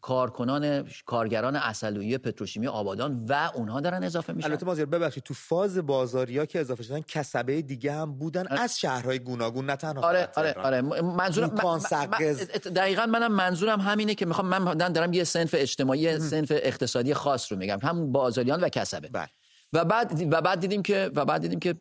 کارکنان 0.00 0.88
کارگران 1.06 1.56
اصلویی 1.56 2.18
پتروشیمی 2.18 2.66
آبادان 2.66 3.24
و 3.28 3.50
اونها 3.54 3.80
دارن 3.80 4.04
اضافه 4.04 4.32
میشن. 4.32 4.48
البته 4.48 4.66
مازیار 4.66 4.86
ببخشید 4.86 5.22
تو 5.22 5.34
فاز 5.34 5.78
بازاریا 5.78 6.46
که 6.46 6.60
اضافه 6.60 6.82
شدن 6.82 7.00
کسبه 7.00 7.62
دیگه 7.62 7.92
هم 7.92 8.18
بودن 8.18 8.46
از 8.48 8.80
شهرهای 8.80 9.18
گوناگون 9.18 9.66
نه 9.66 9.76
تنها 9.76 10.02
آره 10.02 10.28
آره 10.36 10.52
آره. 10.52 10.80
منظورم 11.02 11.50
من 11.64 12.32
دقیقا 12.74 13.06
منم 13.06 13.32
منظورم 13.32 13.80
همینه 13.80 14.14
که 14.14 14.26
می‌خوام 14.26 14.46
من 14.48 14.92
دارم 14.92 15.12
یه 15.12 15.24
سنف 15.24 15.54
اجتماعی 15.58 16.18
سنف 16.18 16.52
اقتصادی 16.54 17.14
خاص 17.14 17.52
رو 17.52 17.58
میگم. 17.58 17.78
هم 17.82 18.12
بازاریان 18.12 18.60
و 18.60 18.68
کسبه. 18.68 19.08
بله. 19.08 19.28
و 19.72 19.84
بعد 19.84 20.32
و 20.32 20.40
بعد 20.42 20.60
دیدیم 20.60 20.82
که 20.82 21.10
و 21.14 21.24
بعد 21.24 21.42
دیدیم 21.42 21.58
که 21.60 21.74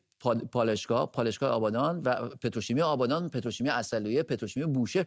پالشگاه 0.51 1.12
پالشگاه 1.12 1.50
آبادان 1.50 2.01
و 2.06 2.15
پتروشیمی 2.30 2.82
آبادان 2.82 3.30
پتروشیمی 3.30 3.70
اصلویه 3.70 4.24
پتروشیمی 4.24 4.65
بوشه 4.65 5.06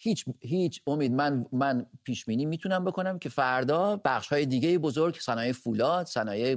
هیچ 0.00 0.24
هیچ 0.40 0.82
امید 0.86 1.12
من 1.12 1.46
من 1.52 1.86
پیش 2.04 2.24
بینی 2.24 2.46
می‌تونم 2.46 2.84
بکنم 2.84 3.18
که 3.18 3.28
فردا 3.28 4.00
بخش 4.04 4.28
های 4.28 4.46
دیگه 4.46 4.78
بزرگ 4.78 5.16
صنایع 5.20 5.52
فولاد 5.52 6.06
صنایع 6.06 6.54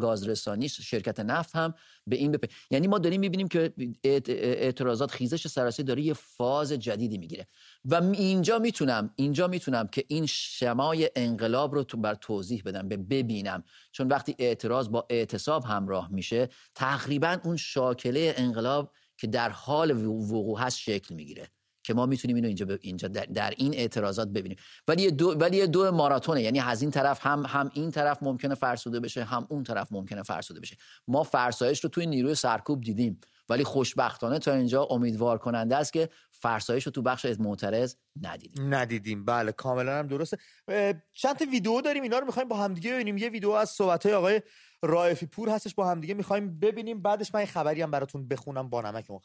گازرسانی 0.00 0.68
شرکت 0.68 1.20
نفت 1.20 1.56
هم 1.56 1.74
به 2.06 2.16
این 2.16 2.32
بپ... 2.32 2.50
یعنی 2.70 2.86
ما 2.86 2.98
داریم 2.98 3.20
می‌بینیم 3.20 3.48
که 3.48 3.74
اعتراضات 4.04 5.10
خیزش 5.10 5.46
سراسری 5.46 5.84
داره 5.84 6.02
یه 6.02 6.12
فاز 6.12 6.72
جدیدی 6.72 7.18
می‌گیره. 7.18 7.46
و 7.84 7.94
اینجا 7.94 8.58
می‌تونم 8.58 9.10
اینجا 9.16 9.48
می‌تونم 9.48 9.86
که 9.86 10.04
این 10.08 10.26
شمای 10.26 11.10
انقلاب 11.16 11.74
رو 11.74 11.84
تو 11.84 11.96
بر 11.96 12.14
توضیح 12.14 12.62
بدم 12.64 12.88
به 12.88 12.96
ببینم. 12.96 13.64
چون 13.92 14.08
وقتی 14.08 14.34
اعتراض 14.38 14.88
با 14.88 15.06
اعتصاب 15.10 15.64
همراه 15.64 16.12
میشه 16.12 16.48
تقریبا 16.74 17.38
اون 17.44 17.56
شاکله 17.56 18.34
انقلاب 18.36 18.92
که 19.16 19.26
در 19.26 19.50
حال 19.50 20.06
وقوع 20.06 20.60
هست 20.60 20.78
شکل 20.78 21.14
می‌گیره. 21.14 21.48
که 21.86 21.94
ما 21.94 22.06
می‌تونیم 22.06 22.36
اینو 22.36 22.48
اینجا 22.48 22.66
اینجا 22.80 23.08
در, 23.08 23.24
در, 23.24 23.54
این 23.56 23.74
اعتراضات 23.74 24.28
ببینیم. 24.28 24.58
ولی 24.88 25.10
دو 25.10 25.34
ولی 25.40 25.66
دو 25.66 25.92
ماراتونه. 25.92 26.42
یعنی 26.42 26.60
از 26.60 26.82
این 26.82 26.90
طرف 26.90 27.26
هم 27.26 27.44
هم 27.48 27.70
این 27.74 27.90
طرف 27.90 28.22
ممکنه 28.22 28.54
فرسوده 28.54 29.00
بشه 29.00 29.24
هم 29.24 29.46
اون 29.50 29.62
طرف 29.62 29.88
ممکنه 29.90 30.22
فرسوده 30.22 30.60
بشه. 30.60 30.76
ما 31.08 31.22
فرسایش 31.22 31.84
رو 31.84 31.90
توی 31.90 32.06
نیروی 32.06 32.34
سرکوب 32.34 32.80
دیدیم. 32.80 33.20
ولی 33.48 33.64
خوشبختانه 33.64 34.38
تا 34.38 34.52
اینجا 34.52 34.84
امیدوار 34.84 35.38
کننده 35.38 35.76
است 35.76 35.92
که 35.92 36.08
فرسایش 36.30 36.86
رو 36.86 36.92
تو 36.92 37.02
بخش 37.02 37.26
معترض 37.38 37.94
ندیدیم. 38.22 38.74
ندیدیم. 38.74 39.24
بله 39.24 39.52
کاملا 39.52 39.98
هم 39.98 40.06
درسته. 40.06 40.38
چند 41.12 41.36
تا 41.36 41.44
ویدیو 41.50 41.80
داریم 41.80 42.02
اینا 42.02 42.18
رو 42.18 42.26
می‌خوایم 42.26 42.48
با 42.48 42.56
همدیگه 42.56 42.92
ببینیم. 42.92 43.18
یه 43.18 43.28
ویدیو 43.28 43.50
از 43.50 43.70
صحبت 43.70 44.06
های 44.06 44.14
آقای 44.14 44.42
رائفی 44.82 45.26
پور 45.26 45.48
هستش 45.48 45.74
با 45.74 45.90
همدیگه 45.90 46.14
می‌خوایم 46.14 46.58
ببینیم. 46.58 47.02
بعدش 47.02 47.34
من 47.34 47.44
خبری 47.44 47.82
هم 47.82 47.90
براتون 47.90 48.28
بخونم 48.28 48.70
با 48.70 48.80
نمک 48.80 49.04
اون 49.08 49.20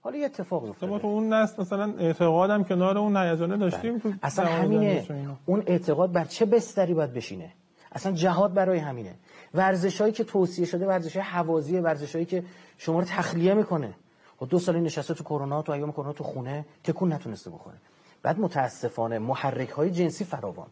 حالا 0.00 0.16
یه 0.16 0.24
اتفاق 0.24 0.64
افتاده. 0.64 0.92
ما 0.92 0.98
تو 0.98 1.06
اون 1.06 1.32
نسل 1.32 1.62
مثلا 1.62 1.94
اعتقادم 1.98 2.64
کنار 2.64 2.98
اون 2.98 3.16
هیجانه 3.16 3.56
داشتیم 3.56 3.98
بله. 3.98 4.14
اصلا 4.22 4.46
همینه. 4.46 5.06
اون 5.46 5.62
اعتقاد 5.66 6.12
بر 6.12 6.24
چه 6.24 6.44
بستری 6.46 6.94
باید 6.94 7.12
بشینه؟ 7.12 7.52
اصلا 7.92 8.12
جهاد 8.12 8.54
برای 8.54 8.78
همینه. 8.78 9.14
ورزشایی 9.54 10.12
که 10.12 10.24
توصیه 10.24 10.64
شده 10.64 10.86
ورزش 10.86 11.16
های 11.16 11.24
حوازی 11.24 11.78
ورزشایی 11.78 12.24
که 12.24 12.44
شما 12.78 12.98
رو 12.98 13.04
تخلیه 13.04 13.54
می‌کنه. 13.54 13.88
و 13.88 14.44
خب 14.44 14.48
دو 14.48 14.58
سال 14.58 14.80
نشسته 14.80 15.14
تو 15.14 15.24
کرونا 15.24 15.62
تو 15.62 15.72
ایام 15.72 15.92
کرونا 15.92 16.12
تو 16.12 16.24
خونه 16.24 16.64
تکون 16.84 17.12
نتونسته 17.12 17.50
بخوره. 17.50 17.76
بعد 18.22 18.40
متاسفانه 18.40 19.18
محرک 19.18 19.68
های 19.68 19.90
جنسی 19.90 20.24
فراوان. 20.24 20.66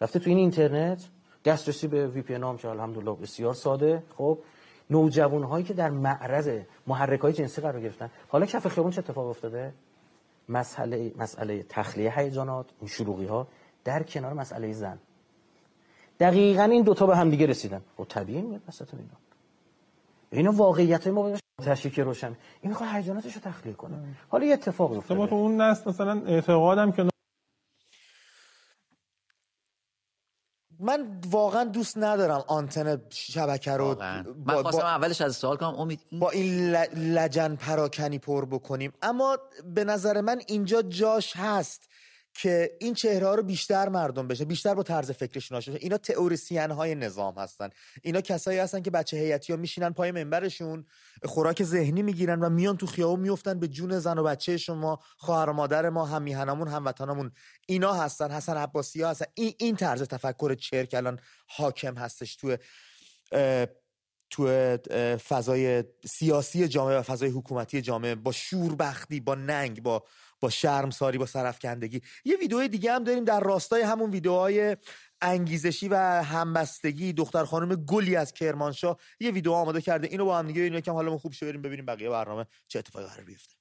رفته 0.00 0.18
تو 0.18 0.30
این 0.30 0.38
اینترنت 0.38 1.04
دسترسی 1.44 1.86
به 1.88 2.06
وی 2.06 2.22
پی 2.22 2.34
ان 2.34 2.44
الحمدلله 2.44 3.12
بسیار 3.12 3.54
ساده. 3.54 4.02
خب 4.16 4.38
نوجوان 4.90 5.42
هایی 5.42 5.64
که 5.64 5.74
در 5.74 5.90
معرض 5.90 6.60
محرک 6.86 7.20
های 7.20 7.32
جنسی 7.32 7.62
قرار 7.62 7.80
گرفتن. 7.80 8.10
حالا 8.28 8.46
کف 8.46 8.68
خیابون 8.68 8.92
چه 8.92 8.98
اتفاق 8.98 9.26
افتاده؟ 9.26 9.72
مسئله 10.48 11.12
مسئله 11.16 11.64
تخلیه 11.68 12.18
هیجانات 12.18 12.66
این 12.80 12.88
شلوغی 12.88 13.26
ها 13.26 13.46
در 13.84 14.02
کنار 14.02 14.32
مسئله 14.32 14.72
زن. 14.72 14.98
دقیقا 16.20 16.62
این 16.62 16.82
دوتا 16.82 17.06
به 17.06 17.16
هم 17.16 17.30
دیگه 17.30 17.46
رسیدن. 17.46 17.76
و 17.76 17.80
خب 17.96 18.04
طبیعی 18.08 18.42
میاد 18.42 18.60
وسط 18.68 18.94
اینا. 18.94 19.06
اینا 20.30 20.52
واقعیت 20.52 21.06
ما 21.06 21.22
باید 21.22 21.40
تشکیک 21.62 22.00
روشن. 22.00 22.36
این 22.60 22.70
می‌خواد 22.70 22.90
هیجاناتش 22.92 23.34
رو 23.34 23.40
تخلیه 23.40 23.74
کنه. 23.74 23.96
حالا 24.28 24.44
یه 24.44 24.52
اتفاق 24.52 24.92
افتاده. 24.92 25.26
تو 25.26 25.34
اون 25.34 25.60
نسل 25.60 25.90
مثلا 25.90 26.22
اعتقادم 26.26 26.92
که 26.92 27.09
من 30.80 31.20
واقعا 31.30 31.64
دوست 31.64 31.98
ندارم 31.98 32.44
آنتن 32.46 33.02
شبکه 33.10 33.72
رو 33.72 33.96
من 34.46 34.62
خواستم 34.62 34.86
اولش 34.86 35.20
از 35.20 35.36
سوال 35.36 35.56
کنم 35.56 35.74
امید 35.74 36.00
با 36.12 36.30
این 36.30 36.70
لجن 36.94 37.56
پراکنی 37.56 38.18
پر 38.18 38.44
بکنیم. 38.44 38.92
اما 39.02 39.38
به 39.74 39.84
نظر 39.84 40.20
من 40.20 40.40
اینجا 40.46 40.82
جاش 40.82 41.36
هست. 41.36 41.89
که 42.34 42.76
این 42.80 42.94
چهره 42.94 43.26
ها 43.26 43.34
رو 43.34 43.42
بیشتر 43.42 43.88
مردم 43.88 44.28
بشه 44.28 44.44
بیشتر 44.44 44.74
با 44.74 44.82
طرز 44.82 45.10
فکرشون 45.10 45.58
آشنا 45.58 45.74
اینا 45.74 45.98
تئوریسین 45.98 46.70
های 46.70 46.94
نظام 46.94 47.34
هستن. 47.38 47.70
اینا 48.02 48.20
کسایی 48.20 48.58
هستن 48.58 48.82
که 48.82 48.90
بچه 48.90 49.16
هیئتی 49.16 49.52
ها 49.52 49.58
میشینن 49.58 49.90
پای 49.90 50.12
منبرشون 50.12 50.86
خوراک 51.24 51.62
ذهنی 51.62 52.02
می‌گیرن 52.02 52.40
و 52.40 52.48
میان 52.48 52.76
تو 52.76 52.86
خیابون 52.86 53.20
میفتن 53.20 53.60
به 53.60 53.68
جون 53.68 53.98
زن 53.98 54.18
و 54.18 54.22
بچه 54.22 54.56
شما 54.56 54.98
خواهر 55.16 55.50
و 55.50 55.52
مادر 55.52 55.90
ما 55.90 56.06
هم 56.06 56.22
میهنمون 56.22 56.68
هم 56.68 56.84
وطنمون 56.84 57.32
اینا 57.66 57.92
هستن 57.92 58.30
حسن 58.30 58.56
عباسی 58.56 59.02
ها 59.02 59.10
هستن. 59.10 59.26
این 59.34 59.54
این 59.58 59.76
طرز 59.76 60.02
تفکر 60.02 60.54
چرک 60.54 60.94
الان 60.94 61.18
حاکم 61.46 61.94
هستش 61.94 62.36
تو 62.36 62.56
تو 64.30 64.76
فضای 65.28 65.84
سیاسی 66.04 66.68
جامعه 66.68 66.98
و 66.98 67.02
فضای 67.02 67.28
حکومتی 67.30 67.82
جامعه 67.82 68.14
با 68.14 68.32
شوربختی 68.32 69.20
با 69.20 69.34
ننگ 69.34 69.82
با 69.82 70.04
با 70.40 70.50
ساری 70.90 71.18
با 71.18 71.26
سرفکندگی 71.26 72.00
یه 72.24 72.36
ویدیو 72.36 72.68
دیگه 72.68 72.92
هم 72.92 73.04
داریم 73.04 73.24
در 73.24 73.40
راستای 73.40 73.82
همون 73.82 74.10
ویدیوهای 74.10 74.76
انگیزشی 75.22 75.88
و 75.88 75.96
همبستگی 76.22 77.12
دختر 77.12 77.44
خانم 77.44 77.74
گلی 77.74 78.16
از 78.16 78.32
کرمانشاه. 78.32 78.96
یه 79.20 79.30
ویدیو 79.30 79.52
آماده 79.52 79.80
کرده. 79.80 80.08
اینو 80.10 80.24
با 80.24 80.38
هم 80.38 80.46
دیگه 80.46 80.62
اینو 80.62 80.80
کم 80.80 80.92
حالمون 80.92 81.18
خوب 81.18 81.32
شه 81.32 81.46
بریم 81.46 81.62
ببینیم 81.62 81.86
بقیه 81.86 82.10
برنامه 82.10 82.46
چه 82.68 82.78
اتفاقی 82.78 83.06
قرار 83.06 83.24
بیفته. 83.24 83.54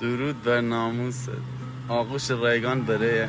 درود 0.00 0.42
بر 0.42 0.60
ناموس 0.60 1.26
آغوش 1.88 2.30
ریگان 2.30 2.84
برای 2.84 3.28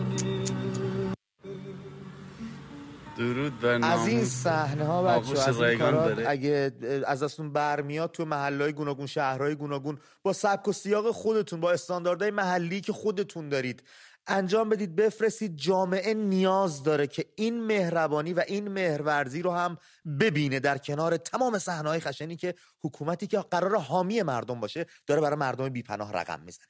درود 3.21 3.59
بر 3.59 3.79
از 3.83 4.07
این 4.07 4.25
صحنه 4.25 4.85
ها 4.85 5.03
بچه 5.03 5.49
از 5.49 5.61
این 5.61 5.79
کارات 5.79 6.23
اگه 6.27 6.71
از 7.07 7.23
اصلا 7.23 7.49
برمیاد 7.49 8.11
تو 8.11 8.25
محلهای 8.25 8.73
گوناگون 8.73 9.05
شهرهای 9.05 9.55
گوناگون 9.55 9.97
با 10.23 10.33
سبک 10.33 10.67
و 10.67 10.71
سیاق 10.71 11.11
خودتون 11.11 11.61
با 11.61 11.71
استانداردهای 11.71 12.31
محلی 12.31 12.81
که 12.81 12.93
خودتون 12.93 13.49
دارید 13.49 13.83
انجام 14.27 14.69
بدید 14.69 14.95
بفرستید. 14.95 15.57
جامعه 15.57 16.13
نیاز 16.13 16.83
داره 16.83 17.07
که 17.07 17.25
این 17.35 17.63
مهربانی 17.63 18.33
و 18.33 18.43
این 18.47 18.67
مهرورزی 18.67 19.41
رو 19.41 19.51
هم 19.51 19.77
ببینه 20.19 20.59
در 20.59 20.77
کنار 20.77 21.17
تمام 21.17 21.59
صحنه‌های 21.59 21.99
خشنی 21.99 22.35
که 22.35 22.55
حکومتی 22.83 23.27
که 23.27 23.37
قرار 23.37 23.75
حامی 23.77 24.21
مردم 24.21 24.59
باشه 24.59 24.85
داره 25.07 25.21
برای 25.21 25.35
مردم 25.35 25.69
بیپناه 25.69 26.13
رقم 26.13 26.39
می‌زنه. 26.39 26.65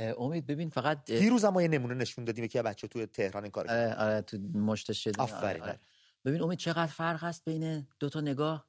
امید 0.00 0.46
ببین 0.46 0.70
فقط 0.70 1.04
دیروز 1.04 1.44
هم 1.44 1.60
یه 1.60 1.68
نمونه 1.68 1.94
نشون 1.94 2.24
دادیم 2.24 2.46
که 2.46 2.62
بچه 2.62 2.88
تو 2.88 3.06
تهران 3.06 3.42
این 3.42 3.52
کار 3.52 3.68
آره, 3.70 3.94
آره 3.94 4.20
تو 4.20 4.38
مشت 4.38 4.92
شدی 4.92 5.20
آفرین 5.20 5.62
آره. 5.62 5.78
ببین 6.24 6.42
امید 6.42 6.58
چقدر 6.58 6.86
فرق 6.86 7.24
هست 7.24 7.44
بین 7.44 7.86
دو 8.00 8.08
تا 8.08 8.20
نگاه؟ 8.20 8.68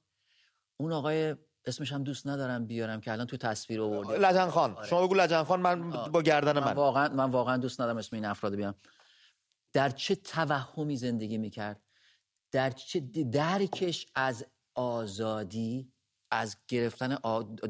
اون 0.77 0.91
آقای 0.91 1.35
اسمش 1.65 1.93
هم 1.93 2.03
دوست 2.03 2.27
ندارم 2.27 2.65
بیارم 2.65 3.01
که 3.01 3.11
الان 3.11 3.27
تو 3.27 3.37
تصویر 3.37 3.81
آورده. 3.81 4.17
لجن 4.17 4.49
خان. 4.49 4.73
آره. 4.73 4.87
شما 4.87 5.07
بگو 5.07 5.15
لجن 5.15 5.43
خان 5.43 5.59
من 5.61 5.91
با 5.91 6.21
گردن 6.21 6.59
من, 6.59 6.65
من. 6.65 6.73
واقعا 6.73 7.09
من 7.09 7.31
واقعا 7.31 7.57
دوست 7.57 7.81
ندارم 7.81 7.97
اسم 7.97 8.15
این 8.15 8.25
افراد 8.25 8.55
بیارم. 8.55 8.75
در 9.73 9.89
چه 9.89 10.15
توهمی 10.15 10.97
زندگی 10.97 11.37
می‌کرد؟ 11.37 11.81
در 12.51 12.69
چه 12.69 12.99
درکش 13.31 14.07
از 14.15 14.45
آزادی 14.75 15.91
از 16.31 16.57
گرفتن 16.67 17.17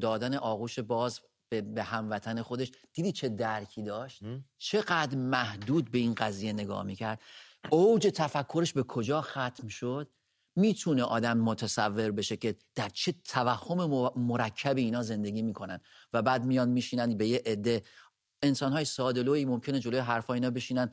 دادن 0.01 0.35
آغوش 0.35 0.79
باز 0.79 1.21
به, 1.49 1.61
به 1.61 1.83
هموطن 1.83 2.41
خودش. 2.41 2.71
دیدی 2.93 3.11
چه 3.11 3.29
درکی 3.29 3.83
داشت؟ 3.83 4.21
چقدر 4.57 5.17
محدود 5.17 5.91
به 5.91 5.97
این 5.97 6.13
قضیه 6.13 6.53
نگاه 6.53 6.83
می‌کرد. 6.83 7.21
اوج 7.69 8.11
تفکرش 8.15 8.73
به 8.73 8.83
کجا 8.83 9.21
ختم 9.21 9.67
شد؟ 9.67 10.09
می‌تونه 10.55 11.03
آدم 11.03 11.37
متصور 11.37 12.11
بشه 12.11 12.37
که 12.37 12.55
در 12.75 12.89
چه 12.89 13.15
توهم 13.23 14.11
مرکب 14.15 14.77
اینا 14.77 15.03
زندگی 15.03 15.41
می‌کنن 15.41 15.79
و 16.13 16.21
بعد 16.21 16.45
میان 16.45 16.69
میشینن 16.69 17.17
به 17.17 17.27
یه 17.27 17.41
عده. 17.45 17.83
انسانهای 18.43 18.85
سادلویی 18.85 19.45
ممکنه 19.45 19.79
جلوی 19.79 19.99
حرفا 19.99 20.33
اینا 20.33 20.49
بشینن. 20.49 20.91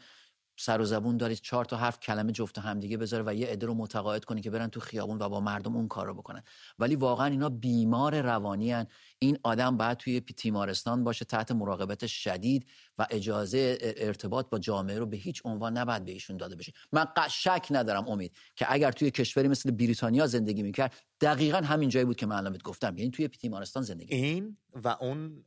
سر 0.56 0.80
و 0.80 0.84
زبون 0.84 1.16
دارید 1.16 1.38
چهار 1.38 1.64
تا 1.64 1.76
حرف 1.76 2.00
کلمه 2.00 2.32
جفت 2.32 2.58
همدیگه 2.58 2.96
بذاره 2.96 3.24
و 3.26 3.34
یه 3.34 3.46
عده 3.46 3.66
رو 3.66 3.74
متقاعد 3.74 4.24
کنه 4.24 4.40
که 4.40 4.50
برن 4.50 4.68
تو 4.68 4.80
خیابون 4.80 5.18
و 5.18 5.28
با 5.28 5.40
مردم 5.40 5.76
اون 5.76 5.88
کار 5.88 6.06
رو 6.06 6.14
بکنن. 6.14 6.42
ولی 6.78 6.96
واقعا 6.96 7.26
اینا 7.26 7.48
بیمار 7.48 8.20
روانی 8.20 8.72
هن. 8.72 8.86
این 9.18 9.38
آدم 9.42 9.76
باید 9.76 9.98
توی 9.98 10.20
تیمارستان 10.20 11.04
باشه 11.04 11.24
تحت 11.24 11.52
مراقبت 11.52 12.06
شدید 12.06 12.66
و 12.98 13.06
اجازه 13.10 13.78
ارتباط 13.80 14.48
با 14.50 14.58
جامعه 14.58 14.98
رو 14.98 15.06
به 15.06 15.16
هیچ 15.16 15.42
عنوان 15.44 15.78
نباید 15.78 16.04
به 16.04 16.12
ایشون 16.12 16.36
داده 16.36 16.56
بشه. 16.56 16.72
من 16.92 17.06
شک 17.30 17.66
ندارم 17.70 18.08
امید 18.08 18.36
که 18.56 18.66
اگر 18.68 18.92
توی 18.92 19.10
کشوری 19.10 19.48
مثل 19.48 19.70
بریتانیا 19.70 20.26
زندگی 20.26 20.62
می‌کرد 20.62 20.94
دقیقا 21.20 21.58
همین 21.58 21.88
جایی 21.88 22.04
بود 22.04 22.16
که 22.16 22.26
من 22.26 22.36
الان 22.36 22.58
گفتم. 22.64 22.98
یعنی 22.98 23.10
توی 23.10 23.28
تیمارستان 23.28 23.82
زندگی 23.82 24.14
این 24.14 24.56
و 24.74 24.96
اون 25.00 25.44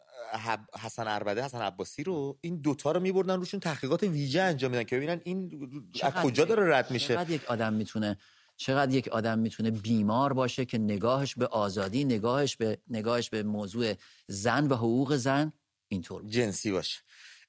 حسن 0.82 1.08
اربده 1.08 1.44
حسن 1.44 1.62
عباسی 1.62 2.03
رو 2.03 2.38
این 2.41 2.58
دوتا 2.58 2.91
رو 2.91 3.00
میبردن 3.00 3.36
روشون 3.36 3.60
تحقیقات 3.60 4.03
ویژه 4.03 4.41
انجام 4.41 4.72
میدن 4.72 4.84
که 4.84 4.96
ببینن 4.96 5.22
این 5.24 5.70
از 6.01 6.13
کجا 6.13 6.46
داره 6.46 6.77
رد 6.77 6.91
میشه. 6.91 7.13
چقدر 7.13 7.29
یک 7.29 7.46
آدم 7.46 7.74
می‌تونه 7.74 8.17
چقدر 8.58 8.91
یک 8.91 9.08
آدم 9.08 9.39
می‌تونه 9.39 9.72
بیمار 9.72 10.34
باشه 10.34 10.65
که 10.65 10.77
نگاهش 10.77 11.36
به 11.36 11.48
آزادی 11.48 12.05
نگاهش 12.05 12.55
به 12.55 12.77
نگاهش 12.88 13.29
به 13.29 13.44
موضوع 13.44 13.94
زن 14.27 14.67
و 14.67 14.75
حقوق 14.75 15.15
زن 15.15 15.53
اینطور 15.88 16.24
جنسی 16.24 16.72
باشه. 16.72 17.00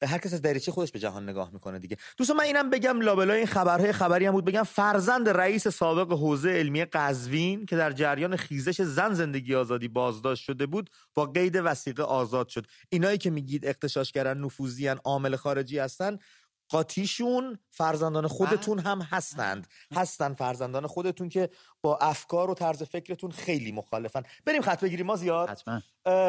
هر 0.02 0.18
کس 0.18 0.32
از 0.32 0.42
دریچه 0.42 0.72
خودش 0.72 0.92
به 0.92 0.98
جهان 0.98 1.28
نگاه 1.28 1.50
می‌کنه 1.52 1.78
دیگه. 1.78 1.96
دوستان 2.16 2.36
من 2.36 2.44
اینم 2.44 2.70
بگم 2.70 3.00
لابلای 3.00 3.38
این 3.38 3.46
خبرهای 3.46 3.92
خبری 3.92 4.26
هم 4.26 4.32
بود. 4.32 4.44
بگم 4.44 4.62
فرزند 4.62 5.28
رئیس 5.28 5.68
سابق 5.68 6.12
حوزه 6.12 6.50
علمی 6.50 6.84
قزوین 6.84 7.66
که 7.66 7.76
در 7.76 7.92
جریان 7.92 8.36
خیزش 8.36 8.82
زن 8.82 9.14
زندگی 9.14 9.54
آزادی 9.54 9.88
بازداشت 9.88 10.44
شده 10.44 10.66
بود 10.66 10.90
با 11.14 11.26
قید 11.26 11.60
وسیقه 11.64 12.02
آزاد 12.02 12.48
شد. 12.48 12.66
اینایی 12.88 13.18
که 13.18 13.30
میگید 13.30 13.66
اقتشاشگرن 13.66 14.38
نفوذیان 14.38 15.00
عامل 15.04 15.36
خارجی 15.36 15.78
هستن 15.78 16.18
قاطیشون 16.68 17.58
فرزندان 17.70 18.26
خودتون 18.26 18.78
هم 18.78 19.00
هستند. 19.02 19.66
هستن 19.94 20.34
فرزندان 20.34 20.86
خودتون 20.86 21.28
که 21.28 21.50
با 21.82 21.96
افکار 21.96 22.50
و 22.50 22.54
طرز 22.54 22.82
فکرتون 22.82 23.30
خیلی 23.30 23.72
مخالفن. 23.72 24.22
بریم 24.44 24.62
خط 24.62 24.84
بگیریم 24.84 25.06
ما 25.06 25.16
زیاد. 25.16 25.50
حتما. 25.50 25.82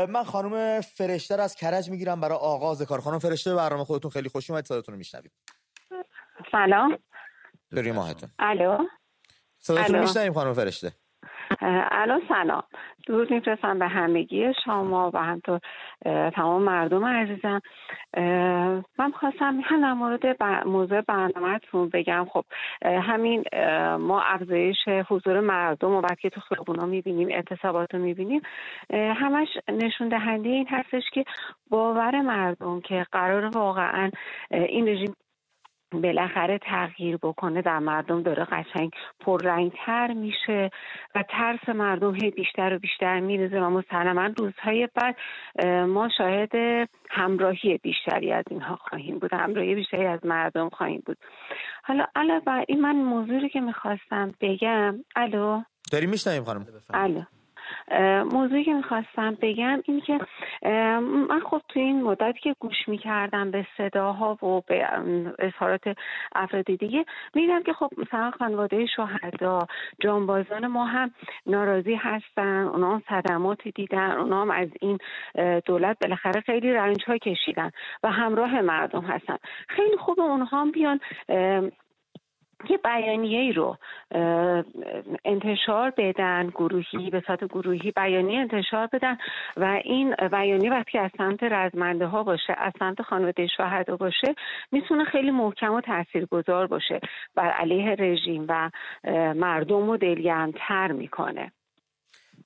من 0.06 0.24
خانم 0.24 0.82
فرشته 0.82 1.42
از 1.42 1.56
کرج 1.56 1.90
می‌گیرم 1.90 2.22
برای 2.22 2.38
آغاز 2.38 2.82
کار. 2.82 3.02
خانم 3.02 3.20
فرشته 3.20 3.56
برنامه 3.56 3.84
خودتون 3.86 4.12
خیلی 4.12 4.30
خوش 4.30 4.50
اومد 4.50 4.66
صداتون 4.66 4.94
رو 4.94 4.98
میشنویم. 4.98 5.32
سلام. 6.52 6.98
بریم 7.72 7.96
ماهتون. 7.96 8.30
الو. 8.40 8.78
صداتون 9.60 10.00
میشنویم 10.00 10.34
خانم 10.34 10.54
فرشته. 10.54 10.94
الان 11.62 12.22
سلام. 12.30 12.64
درود 13.08 13.32
میفرستم 13.32 13.80
به 13.80 13.88
همگی 13.88 14.54
شما 14.66 15.12
و 15.14 15.18
همطور 15.18 15.60
تمام 16.36 16.62
مردم 16.62 17.06
عزیزم. 17.06 17.62
من 19.00 19.12
خواستم 19.20 19.60
هم 19.64 19.82
در 19.82 19.94
مورد 19.94 20.44
موضوع 20.68 21.02
برنامهتون 21.02 21.90
بگم. 21.90 22.28
خب 22.32 22.44
همین 22.86 23.44
ما 24.00 24.22
افزایش 24.22 24.78
حضور 24.88 25.40
مردم 25.40 25.92
و 25.92 26.02
وقتی 26.02 26.30
تو 26.30 26.42
خیابونا 26.42 26.86
می‌بینیم 26.86 27.28
اعتصابات 27.32 27.94
رو 27.94 28.00
می‌بینیم 28.02 28.42
همش 28.94 29.48
نشون 29.70 30.10
دهنده 30.10 30.50
این 30.50 30.68
هستش 30.70 31.04
که 31.14 31.24
باور 31.70 32.22
مردم 32.22 32.82
که 32.82 33.06
قرار 33.12 33.46
واقعا 33.46 34.12
این 34.52 34.88
رژیم 34.88 35.16
بالاخره 35.92 36.58
تغییر 36.58 37.18
بکنه 37.18 37.62
در 37.62 37.80
مردم 37.80 38.24
داره 38.24 38.46
قشنگ 38.46 38.92
پررنگتر 39.20 40.14
میشه 40.14 40.70
و 41.16 41.24
ترس 41.30 41.70
مردم 41.70 42.16
هی 42.16 42.32
بیشتر 42.32 42.74
و 42.74 42.80
بیشتر 42.80 43.20
میرزه 43.20 43.60
و 43.60 43.70
مسلما 43.70 44.30
روزهای 44.38 44.90
بعد 44.96 45.16
ما 45.88 46.10
شاهد 46.18 46.52
همراهی 47.10 47.78
بیشتری 47.78 48.32
از 48.32 48.46
اینها 48.52 48.76
خواهیم 48.76 49.20
بود 49.20 49.34
همراهی 49.34 49.76
بیشتری 49.76 50.06
از 50.06 50.26
مردم 50.26 50.70
خواهیم 50.70 51.04
بود. 51.06 51.18
حالا 51.84 52.06
علاوه 52.16 52.64
این 52.68 52.82
من 52.82 52.96
موضوعی 52.96 53.50
که 53.50 53.60
می‌خواستم 53.60 54.34
بگم 54.42 55.04
الو؟ 55.16 55.62
داریم 55.92 56.10
میشنویم 56.10 56.44
خانم. 56.44 56.66
الو؟ 56.94 57.22
موضوعی 58.32 58.64
که 58.64 58.74
می‌خواستم 58.74 59.38
بگم 59.42 59.84
این 59.86 60.02
که 60.02 60.20
من 61.30 61.40
خب 61.40 61.62
تو 61.70 61.80
این 61.80 62.04
مدت 62.04 62.38
که 62.38 62.56
گوش 62.60 62.88
می‌کردم 62.88 63.52
به 63.52 63.68
صداها 63.78 64.46
و 64.46 64.62
به 64.68 64.88
اظهارات 65.40 65.98
افراد 66.36 66.66
دیگه 66.66 67.06
میدم 67.36 67.64
که 67.64 67.74
خب 67.74 67.90
مثلا 67.98 68.32
خانواده 68.32 68.86
شهدا 68.86 69.68
جانبازان 70.00 70.68
ما 70.68 70.86
هم 70.86 71.12
ناراضی 71.46 71.96
هستن 71.96 72.62
اونا 72.64 72.96
هم 72.96 73.04
صدمات 73.10 73.68
دیدن 73.68 74.12
اونا 74.12 74.42
هم 74.42 74.52
از 74.52 74.70
این 74.82 74.98
دولت 75.66 75.98
بالاخره 76.02 76.42
خیلی 76.42 76.74
رنج 76.74 77.04
ها 77.08 77.18
کشیدن 77.18 77.72
و 78.04 78.12
همراه 78.12 78.62
مردم 78.62 79.02
هستن. 79.02 79.38
خیلی 79.68 79.98
خوب 79.98 80.20
اونها 80.20 80.62
هم 80.62 80.72
بیان 80.72 81.00
یه 82.70 82.78
بیانیه 82.78 83.40
ای 83.40 83.54
رو 83.54 83.78
انتشار 85.26 85.94
بدن 85.98 86.48
گروهی 86.48 87.10
به 87.10 87.24
صورت 87.28 87.44
گروهی 87.44 87.92
بیانیه 87.92 88.40
انتشار 88.40 88.88
بدن 88.94 89.18
و 89.58 89.82
این 89.84 90.16
بیانیه 90.32 90.72
وقتی 90.72 90.98
از 90.98 91.12
سمت 91.18 91.44
رزمنده 91.44 92.06
ها 92.06 92.24
باشه 92.24 92.56
از 92.58 92.74
سمت 92.80 93.02
خانواده 93.02 93.48
شهدا 93.48 93.98
باشه 93.98 94.36
می‌تونه 94.72 95.04
خیلی 95.04 95.32
محکم 95.32 95.74
و 95.74 95.82
تاثیرگذار 95.82 96.68
باشه. 96.68 97.00
بر 97.36 97.50
علیه 97.50 97.96
رژیم 98.00 98.46
و 98.50 98.70
مردم 99.34 99.88
رو 99.88 99.98
دلگرمتر 99.98 100.92
می‌کنه. 100.92 101.52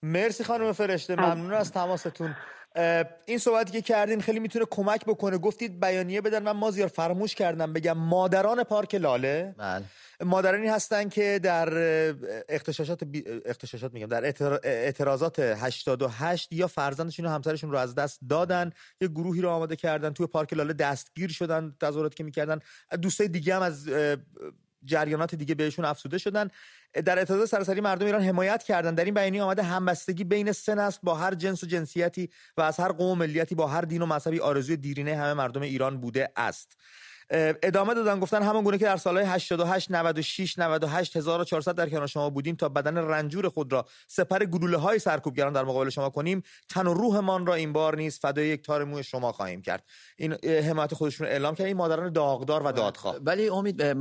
مرسی 0.04 0.44
خانم 0.44 0.72
فرشته 0.72 1.16
ممنون 1.16 1.54
از 1.54 1.72
تماستون. 1.72 2.36
این 3.26 3.38
صحبتی 3.38 3.72
که 3.72 3.82
کردین 3.82 4.22
خیلی 4.22 4.40
می‌تونه 4.40 4.66
کمک 4.70 5.06
بکنه. 5.06 5.38
گفتید 5.38 5.80
بیانیه 5.80 6.22
بدن. 6.22 6.44
من 6.44 6.52
مازیار 6.52 6.88
فراموش 6.88 7.36
کردم 7.36 7.74
بگم 7.74 7.98
مادران 7.98 8.64
پارک 8.64 8.96
لاله 8.96 9.56
بله. 9.58 9.84
مادرانی 10.22 10.68
هستن 10.68 11.10
که 11.10 11.40
در 11.44 11.70
اختشاشات 12.50 13.04
بی... 13.04 13.24
اختشاشات 13.46 13.94
میگم 13.94 14.08
در 14.08 14.24
اعتراضات 14.64 15.40
88 15.40 16.48
یا 16.52 16.68
فرزندشون 16.68 17.26
و 17.26 17.30
همسرشون 17.30 17.72
رو 17.72 17.78
از 17.78 17.96
دست 17.96 18.20
دادن. 18.30 18.72
یه 19.02 19.08
گروهی 19.08 19.42
رو 19.42 19.50
آماده 19.50 19.76
کردن 19.76 20.14
توی 20.14 20.28
پارک 20.28 20.54
لاله 20.54 20.74
دستگیر 20.74 21.32
شدن 21.32 21.76
تظاهراتی 21.82 22.16
که 22.16 22.24
می‌کردن. 22.24 22.60
دوستای 23.02 23.28
دیگه 23.28 23.56
هم 23.56 23.62
از 23.62 23.90
جریانات 24.84 25.36
دیگه 25.36 25.56
بهشون 25.56 25.86
افسوده 25.86 26.18
شدن. 26.18 26.50
در 27.06 27.20
اعتراض 27.20 27.50
سراسری 27.50 27.82
مردم 27.82 28.06
ایران 28.06 28.22
حمایت 28.22 28.64
کردن. 28.64 28.96
در 28.96 29.06
این 29.06 29.14
بیانیه 29.14 29.44
آمده 29.44 29.64
همبستگی 29.64 30.24
بین 30.24 30.52
سه 30.52 30.76
نسل 30.76 31.00
با 31.04 31.16
هر 31.16 31.36
جنس 31.36 31.64
و 31.64 31.68
جنسیتی 31.68 32.30
و 32.58 32.62
از 32.62 32.80
هر 32.80 32.92
قوم 32.92 33.10
و 33.12 33.16
ملیتی 33.16 33.56
با 33.56 33.68
هر 33.68 33.82
دین 33.82 34.02
و 34.02 34.06
مذهبی 34.06 34.40
آرزوی 34.40 34.78
دیرینه 34.78 35.16
همه 35.16 35.34
مردم 35.34 35.62
ایران 35.62 36.02
بوده 36.02 36.32
است. 36.36 36.78
ادامه 37.32 37.94
دادن 37.94 38.20
گفتن 38.20 38.44
همون 38.44 38.64
گونه 38.64 38.78
که 38.78 38.86
در 38.86 38.98
سالهای 38.98 39.26
88 39.26 39.92
96 39.92 40.60
98 40.60 41.18
1400 41.18 41.76
در 41.76 41.90
کنار 41.90 42.08
شما 42.08 42.30
بودیم 42.30 42.56
تا 42.56 42.70
بدن 42.70 42.98
رنجور 42.98 43.50
خود 43.50 43.74
را 43.74 43.86
سپر 44.08 44.46
گلوله 44.46 44.78
های 44.78 45.00
سرکوبگران 45.00 45.54
در 45.54 45.64
مقابل 45.64 45.90
شما 45.90 46.10
کنیم. 46.10 46.44
تن 46.70 46.88
و 46.88 46.94
روحمان 46.94 47.46
را 47.46 47.54
این 47.54 47.74
بار 47.74 47.96
نیست 47.96 48.22
فدای 48.22 48.48
یک 48.48 48.66
تار 48.66 48.84
موی 48.84 49.04
شما 49.04 49.32
خواهیم 49.32 49.62
کرد. 49.62 49.84
این 50.18 50.34
حمایت 50.46 50.94
خودشون 50.94 51.28
اعلام 51.28 51.56
کرد. 51.56 51.68
این 51.68 51.78
مادران 51.78 52.14
داغدار 52.14 52.68
و 52.68 52.72
دادخواه. 52.72 53.16
ولی 53.16 53.50
امید 53.50 53.94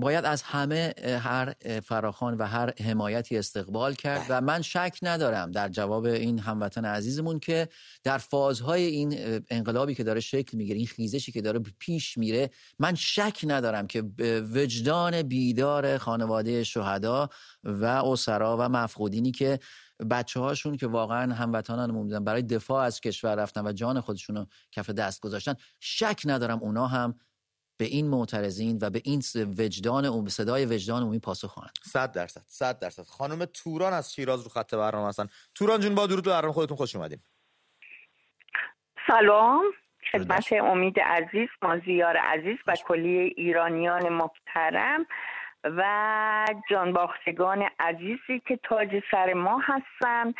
باید 0.00 0.24
از 0.24 0.42
همه 0.42 0.94
هر 1.22 1.54
فراخان 1.84 2.36
و 2.36 2.46
هر 2.46 2.72
حمایتی 2.84 3.38
استقبال 3.38 3.94
کرد 3.94 4.26
و 4.28 4.40
من 4.40 4.62
شک 4.62 4.98
ندارم 5.02 5.50
در 5.50 5.68
جواب 5.68 6.04
این 6.04 6.38
هموطن 6.38 6.84
عزیزمون 6.84 7.38
که 7.38 7.68
در 8.04 8.18
فازهای 8.18 8.84
این 8.84 9.40
انقلابی 9.50 9.94
که 9.94 10.04
داره 10.04 10.20
شکل 10.20 10.56
می‌گیره 10.56 10.78
این 10.78 10.86
خیزشی 10.86 11.32
که 11.32 11.40
داره 11.40 11.60
پیش 11.78 12.18
میره 12.18 12.50
من 12.78 12.94
شک 12.94 13.40
ندارم 13.44 13.86
که 13.86 14.02
وجدان 14.54 15.22
بیدار 15.22 15.98
خانواده 15.98 16.64
شهدا 16.64 17.28
و 17.64 17.84
اسرا 17.84 18.56
و 18.60 18.68
مفقودینی 18.68 19.32
که 19.32 19.58
بچه 20.10 20.40
هاشون 20.40 20.76
که 20.76 20.86
واقعا 20.86 21.34
هموطنان 21.34 21.92
بودن 21.92 22.24
برای 22.24 22.42
دفاع 22.42 22.84
از 22.84 23.00
کشور 23.00 23.34
رفتن 23.34 23.66
و 23.66 23.72
جان 23.72 24.00
خودشون 24.00 24.36
رو 24.36 24.46
کف 24.72 24.90
دست 24.90 25.20
گذاشتن 25.20 25.54
شک 25.80 26.22
ندارم 26.24 26.58
اونا 26.58 26.86
هم 26.86 27.14
به 27.80 27.86
این 27.86 28.08
معترضین 28.08 28.78
و 28.82 28.90
به 28.90 29.02
این 29.04 29.22
وجدان 29.58 30.06
و 30.06 30.28
صدای 30.28 30.66
وجدان 30.66 31.02
عمومی 31.02 31.18
پاسخ 31.18 31.48
خواهند 31.48 31.72
100 31.84 32.12
درصد 32.12 32.42
100 32.46 32.78
درصد. 32.78 33.02
خانم 33.02 33.44
توران 33.44 33.92
از 33.92 34.12
شیراز 34.14 34.42
رو 34.42 34.48
خط 34.48 34.74
برنامه 34.74 35.08
هستن. 35.08 35.28
توران 35.54 35.80
جون 35.80 35.94
با 35.94 36.06
درود 36.06 36.24
به 36.24 36.30
برنامه 36.30 36.54
خودتون 36.54 36.76
خوش 36.76 36.96
اومدین. 36.96 37.18
سلام. 39.06 39.64
خدمت 40.12 40.52
امید 40.52 41.00
عزیز 41.00 41.48
مازیار 41.62 42.16
عزیز 42.16 42.58
و 42.66 42.76
کلی 42.76 43.18
ایرانیان 43.18 44.08
محترم 44.08 45.06
و 45.64 45.84
جانباختگان 46.70 47.68
عزیزی 47.80 48.42
که 48.46 48.58
تاج 48.62 49.02
سر 49.10 49.32
ما 49.32 49.62
هستن. 49.64 50.34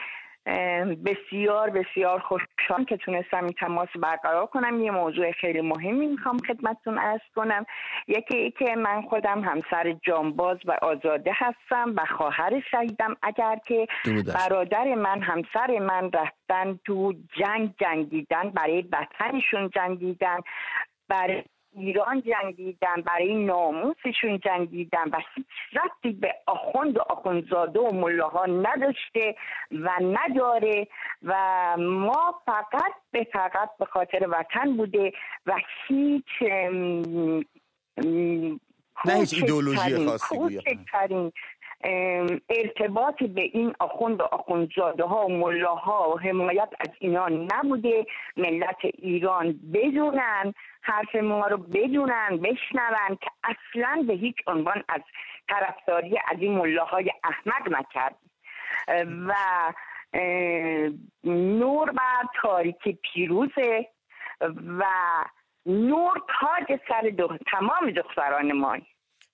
بسیار 1.04 1.70
بسیار 1.70 2.18
خوشحال 2.18 2.84
که 2.84 2.96
تونستم 2.96 3.44
این 3.44 3.54
تماس 3.60 3.88
برقرار 4.02 4.46
کنم. 4.46 4.80
یه 4.80 4.90
موضوع 4.90 5.32
خیلی 5.32 5.60
مهمی 5.60 6.06
می‌خوام 6.06 6.38
خدمتتون 6.38 6.98
ارز 6.98 7.20
کنم. 7.34 7.66
یکی 8.08 8.36
ای 8.36 8.50
که 8.50 8.76
من 8.76 9.02
خودم 9.02 9.40
همسر 9.40 9.92
جانباز 9.92 10.58
و 10.64 10.76
آزاده 10.82 11.32
هستم 11.34 11.94
و 11.96 12.04
خواهر 12.16 12.60
شهیدم. 12.70 13.16
اگر 13.22 13.58
که 13.66 13.86
برادر 14.34 14.94
من 14.94 15.22
همسر 15.22 15.78
من 15.78 16.10
رفتن 16.14 16.78
تو 16.84 17.12
جنگ 17.38 17.74
جنگیدن 17.78 18.50
برای 18.50 18.84
وطنشون 18.92 19.70
جنگیدن 19.74 20.38
برای 21.08 21.42
ایران 21.72 22.22
جنگیدن 22.22 23.02
برای 23.06 23.44
ناموسشون 23.44 24.38
جنگیدن 24.38 25.08
و 25.12 25.20
هیچ 25.34 25.46
ربطی 25.72 26.12
به 26.12 26.34
آخوند 26.46 26.96
و 26.96 27.00
آخوندزاده 27.00 27.80
و 27.80 27.94
ملاها 27.94 28.46
نداشته 28.46 29.34
و 29.70 29.90
نداره 30.00 30.86
و 31.22 31.34
ما 31.78 32.42
فقط 32.46 32.92
به 33.10 33.26
فقط 33.32 33.70
به 33.78 33.84
خاطر 33.84 34.28
وطن 34.28 34.76
بوده 34.76 35.12
و 35.46 35.54
هیچ 35.88 36.42
نه 39.04 39.14
هیچ 39.14 39.34
ایدئولوژی 39.34 40.06
خاصی 40.06 40.62
ارتباطی 42.48 43.26
به 43.26 43.40
این 43.40 43.74
آخوند 43.80 44.20
و 44.20 44.24
آخوندزاده 44.24 45.04
ها 45.04 45.26
و 45.26 45.32
ملاها 45.32 46.10
و 46.10 46.20
حمایت 46.20 46.68
از 46.80 46.88
اینا 46.98 47.28
نبوده. 47.28 48.06
ملت 48.36 48.78
ایران 48.84 49.60
بدونن 49.74 50.54
حرف 50.82 51.14
ما 51.14 51.46
رو 51.46 51.56
بدونن 51.56 52.36
بشنون 52.42 53.18
که 53.20 53.30
اصلا 53.44 54.04
به 54.06 54.14
هیچ 54.14 54.36
عنوان 54.46 54.84
از 54.88 55.00
طرفداری 55.48 56.18
از 56.28 56.36
این 56.40 56.58
ملاهای 56.58 57.10
احمد 57.24 57.76
نکرد 57.76 58.16
و 59.28 59.34
نور 61.24 61.90
بر 61.92 62.24
تاریکی 62.42 62.98
پیروزه 63.12 63.86
و 64.78 64.84
نور 65.66 66.22
تاج 66.40 66.80
سر 66.88 67.08
دو 67.08 67.38
تمام 67.52 67.90
دختران 67.90 68.52
ما. 68.52 68.76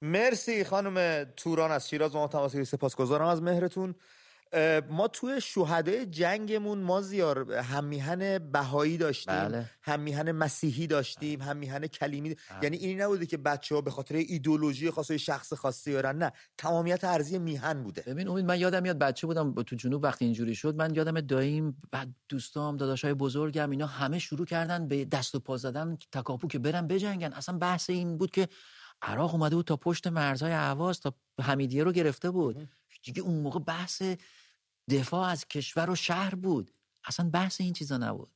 مرسی 0.06 0.64
خانم 0.64 1.24
توران 1.36 1.70
از 1.70 1.88
شیراز 1.88 2.14
ما 2.14 2.28
تماسی 2.28 2.64
سپاسگزارم 2.64 3.26
از 3.26 3.42
مهرتون. 3.42 3.94
ما 4.90 5.08
توی 5.08 5.40
شهدای 5.40 6.06
جنگمون 6.06 6.78
ما 6.78 7.00
زیار 7.00 7.52
همیهن 7.52 8.38
بهایی 8.38 8.96
داشتیم 8.96 9.34
بله. 9.34 9.70
همیهن 9.82 10.32
مسیحی 10.32 10.86
داشتیم 10.86 11.42
همیهن 11.42 11.86
کلیمی. 11.86 12.28
بله. 12.28 12.38
یعنی 12.62 12.76
اینی 12.76 12.94
نبوده 12.94 13.26
که 13.26 13.36
بچه 13.36 13.74
ها 13.74 13.80
به 13.80 13.90
خاطر 13.90 14.14
ایدولوژی 14.14 14.90
خاص 14.90 15.12
شخص 15.12 15.52
خاصی 15.52 15.92
دارن 15.92 16.18
نه 16.18 16.32
تمامیت 16.58 17.04
ارزی 17.04 17.38
میهن 17.38 17.82
بوده. 17.82 18.02
ببین 18.06 18.28
امید 18.28 18.44
من 18.44 18.60
یادم 18.60 18.82
میاد 18.82 18.98
بچه 18.98 19.26
بودم 19.26 19.62
تو 19.62 19.76
جنوب 19.76 20.04
وقتی 20.04 20.24
اینجوری 20.24 20.54
شد. 20.54 20.74
من 20.74 20.94
یادم 20.94 21.20
داییم 21.20 21.82
بعد 21.90 22.08
دوستام 22.28 22.76
داداشای 22.76 23.14
بزرگم 23.14 23.70
اینا 23.70 23.86
همه 23.86 24.18
شروع 24.18 24.46
کردن 24.46 24.88
به 24.88 25.04
دست 25.04 25.34
و 25.34 25.40
پا 25.40 25.56
زدن 25.56 25.98
تکاپو 26.12 26.48
که 26.48 26.58
برن 26.58 26.86
بجنگن. 26.86 27.32
اصلا 27.32 27.58
بحث 27.58 27.90
این 27.90 28.18
بود 28.18 28.30
که 28.30 28.48
عراق 29.02 29.34
اومده 29.34 29.56
بود 29.56 29.64
تا 29.64 29.76
پشت 29.76 30.06
مرزهای 30.06 30.52
عواز 30.52 31.00
تا 31.00 31.12
حمیدیه 31.42 31.84
رو 31.84 31.92
گرفته 31.92 32.30
بود. 32.30 32.68
دیگه 33.02 33.22
اون 33.22 33.34
موقع 33.34 33.60
بحث 33.60 34.02
دفاع 34.90 35.28
از 35.28 35.48
کشور 35.48 35.90
و 35.90 35.94
شهر 35.94 36.34
بود. 36.34 36.70
اصلا 37.08 37.30
بحث 37.32 37.60
این 37.60 37.72
چیزا 37.72 37.96
نبود. 37.96 38.28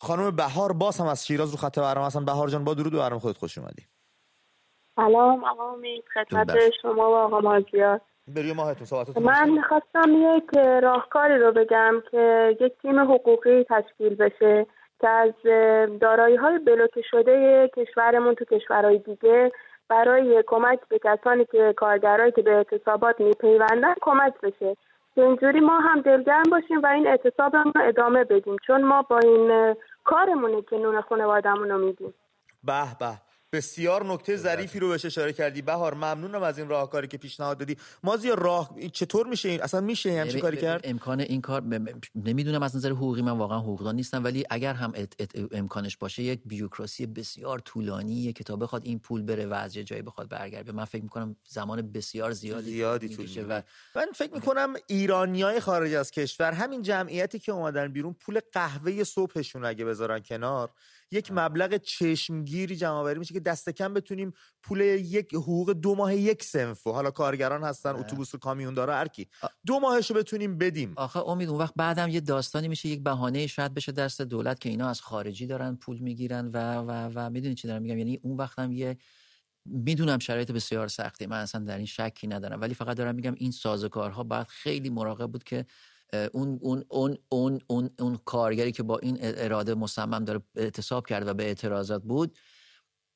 خانم 0.00 0.36
بهار 0.36 0.72
باز 0.72 1.00
هم 1.00 1.06
از 1.06 1.26
شیراز 1.26 1.50
رو 1.50 1.56
خط 1.56 1.78
برنامه. 1.78 2.06
هستن 2.06 2.24
بهار 2.24 2.48
جان 2.48 2.64
با 2.64 2.74
درود 2.74 2.94
و 2.94 2.98
برنامه 2.98 3.20
خودت 3.20 3.38
خوش 3.38 3.58
اومدی. 3.58 3.86
سلام 4.96 5.44
آقا 5.44 5.72
امید 5.72 6.04
خدمت 6.14 6.56
شما 6.82 7.10
و 7.10 7.14
آقا 7.14 7.40
مازیار. 7.40 8.00
من 9.20 9.50
می‌خواستم 9.50 10.36
یک 10.36 10.58
راهکاری 10.82 11.38
رو 11.38 11.52
بگم 11.52 12.02
که 12.10 12.56
یک 12.60 12.72
تیم 12.82 13.00
حقوقی 13.00 13.64
تشکیل 13.64 14.14
بشه. 14.14 14.66
از 15.08 15.32
دارایی 16.00 16.36
های 16.36 16.58
بلوکه 16.58 17.02
شده 17.10 17.70
کشورمون 17.76 18.34
تو 18.34 18.44
کشورهای 18.44 18.98
دیگه 18.98 19.52
برای 19.88 20.44
کمک 20.46 20.80
به 20.88 20.98
کسانی 20.98 21.44
که 21.44 21.74
کارگرایی 21.76 22.32
که 22.32 22.42
به 22.42 22.50
اعتصابات 22.50 23.20
میپیوندن 23.20 23.94
کمک 24.00 24.40
بشه. 24.42 24.76
که 25.14 25.22
اینجوری 25.22 25.60
ما 25.60 25.80
هم 25.80 26.00
دلگرم 26.00 26.50
باشیم 26.50 26.82
و 26.82 26.86
این 26.86 27.06
اعتصابمون 27.06 27.72
رو 27.74 27.82
ادامه 27.88 28.24
بدیم. 28.24 28.56
چون 28.66 28.84
ما 28.84 29.02
با 29.02 29.18
این 29.18 29.74
کارمونه 30.04 30.62
که 30.62 30.76
نون 30.76 31.00
خانوادهمون 31.00 31.68
رو 31.68 31.78
میدیم. 31.78 32.14
به 32.64 32.96
به. 33.00 33.23
بسیار 33.54 34.06
نکته 34.12 34.36
ظریفی 34.36 34.78
رو 34.78 34.88
بهش 34.88 35.04
اشاره 35.04 35.32
کردی. 35.32 35.62
بهار 35.62 35.94
ممنونم 35.94 36.42
از 36.42 36.58
این 36.58 36.68
راهکاری 36.68 37.08
که 37.08 37.18
پیشنهاد 37.18 37.58
دادی. 37.58 37.76
مازی 38.02 38.30
راه 38.36 38.70
چطور 38.92 39.26
میشه 39.26 39.48
این؟ 39.48 39.62
اصلا 39.62 39.80
میشه 39.80 40.20
همچین 40.20 40.40
کاری 40.40 40.56
کرد؟ 40.56 40.80
امکان 40.84 41.20
این 41.20 41.40
کار 41.40 41.62
نمی‌دونم 42.14 42.62
از 42.62 42.76
نظر 42.76 42.90
حقوقی 42.90 43.22
من 43.22 43.38
واقعا 43.38 43.58
حقوقدان 43.58 43.96
نیستم 43.96 44.24
ولی 44.24 44.44
اگر 44.50 44.74
هم 44.74 44.92
امکانش 45.52 45.96
باشه 45.96 46.22
یک 46.22 46.40
بیوکراسی 46.44 47.06
بسیار 47.06 47.58
طولانی 47.58 48.32
که 48.32 48.44
تا 48.44 48.56
بخواد 48.56 48.84
این 48.84 48.98
پول 48.98 49.22
بره 49.22 49.46
و 49.46 49.54
از 49.54 49.74
جایی 49.74 50.02
بخواد 50.02 50.28
برگرده. 50.28 50.72
من 50.72 50.84
فکر 50.84 51.02
می‌کنم 51.02 51.36
زمان 51.48 51.92
بسیار 51.92 52.32
زیادی 52.32 52.70
زیادی 52.70 53.08
طول 53.08 53.46
و 53.48 53.62
من 53.96 54.06
فکر 54.14 54.34
می‌کنم 54.34 54.74
ایرانیای 54.86 55.60
خارج 55.60 55.94
از 55.94 56.10
کشور 56.10 56.52
همین 56.52 56.82
جمعیتی 56.82 57.38
که 57.38 57.52
اومدن 57.52 57.92
بیرون 57.92 58.16
پول 58.20 58.40
قهوه 58.52 59.04
صبحشون 59.04 59.64
اگه 59.64 59.84
بذارن 59.84 60.18
کنار 60.18 60.70
یک 61.10 61.32
مبلغ 61.32 61.76
چشمگیری 61.76 62.76
جمع 62.76 63.14
میشه 63.14 63.34
که 63.34 63.40
دست 63.44 63.70
کم 63.70 63.94
بتونیم 63.94 64.32
پول 64.62 64.80
یک 64.80 65.34
حقوق 65.34 65.72
دو 65.72 65.94
ماه 65.94 66.14
یک 66.14 66.44
سنف 66.44 66.86
حالا 66.86 67.10
کارگران 67.10 67.64
هستن 67.64 67.96
اتوبوس 67.96 68.34
و 68.34 68.38
کامیون 68.38 68.74
داره 68.74 68.94
هر 68.94 69.08
کی. 69.08 69.28
دو 69.66 69.80
ماهشو 69.80 70.14
بتونیم 70.14 70.58
بدیم. 70.58 70.92
آخه 70.96 71.28
امید 71.28 71.48
اون 71.48 71.58
وقت 71.58 71.74
بعدم 71.76 72.08
یه 72.08 72.20
داستانی 72.20 72.68
میشه 72.68 72.88
یک 72.88 73.02
بهانه 73.02 73.46
شاید 73.46 73.74
بشه 73.74 73.92
دست 73.92 74.22
دولت 74.22 74.60
که 74.60 74.68
اینا 74.68 74.88
از 74.88 75.00
خارجی 75.00 75.46
دارن 75.46 75.76
پول 75.76 75.98
می‌گیرن 75.98 76.48
و 76.48 76.76
و 76.76 77.10
و 77.14 77.30
می‌دونی 77.30 77.54
چی 77.54 77.68
دارم 77.68 77.82
میگم؟ 77.82 77.98
یعنی 77.98 78.20
اون 78.22 78.36
وقت 78.36 78.58
هم 78.58 78.72
یه 78.72 78.96
می‌دونم 79.66 80.18
شرایط 80.18 80.52
بسیار 80.52 80.88
سختی. 80.88 81.26
من 81.26 81.40
اصلا 81.40 81.64
در 81.64 81.76
این 81.76 81.86
شکی 81.86 82.26
ندارم. 82.26 82.60
ولی 82.60 82.74
فقط 82.74 82.96
دارم 82.96 83.14
میگم 83.14 83.34
این 83.36 83.50
سازوکارها 83.50 84.22
باید 84.22 84.46
خیلی 84.46 84.90
مراقب 84.90 85.30
بود 85.32 85.44
که 85.44 85.66
اون 86.32 86.58
اون 86.62 86.84
اون 86.88 87.18
اون 87.28 87.60
اون 87.66 87.90
اون 87.98 88.16
کارگری 88.24 88.72
که 88.72 88.82
با 88.82 88.98
این 88.98 89.18
اراده 89.20 89.74
مصمم 89.74 90.24
داره 90.24 90.40
اعتصاب 90.56 91.06
کرده 91.06 91.30
و 91.30 91.34
به 91.34 91.44
اعتراضات 91.44 92.02
بود 92.02 92.38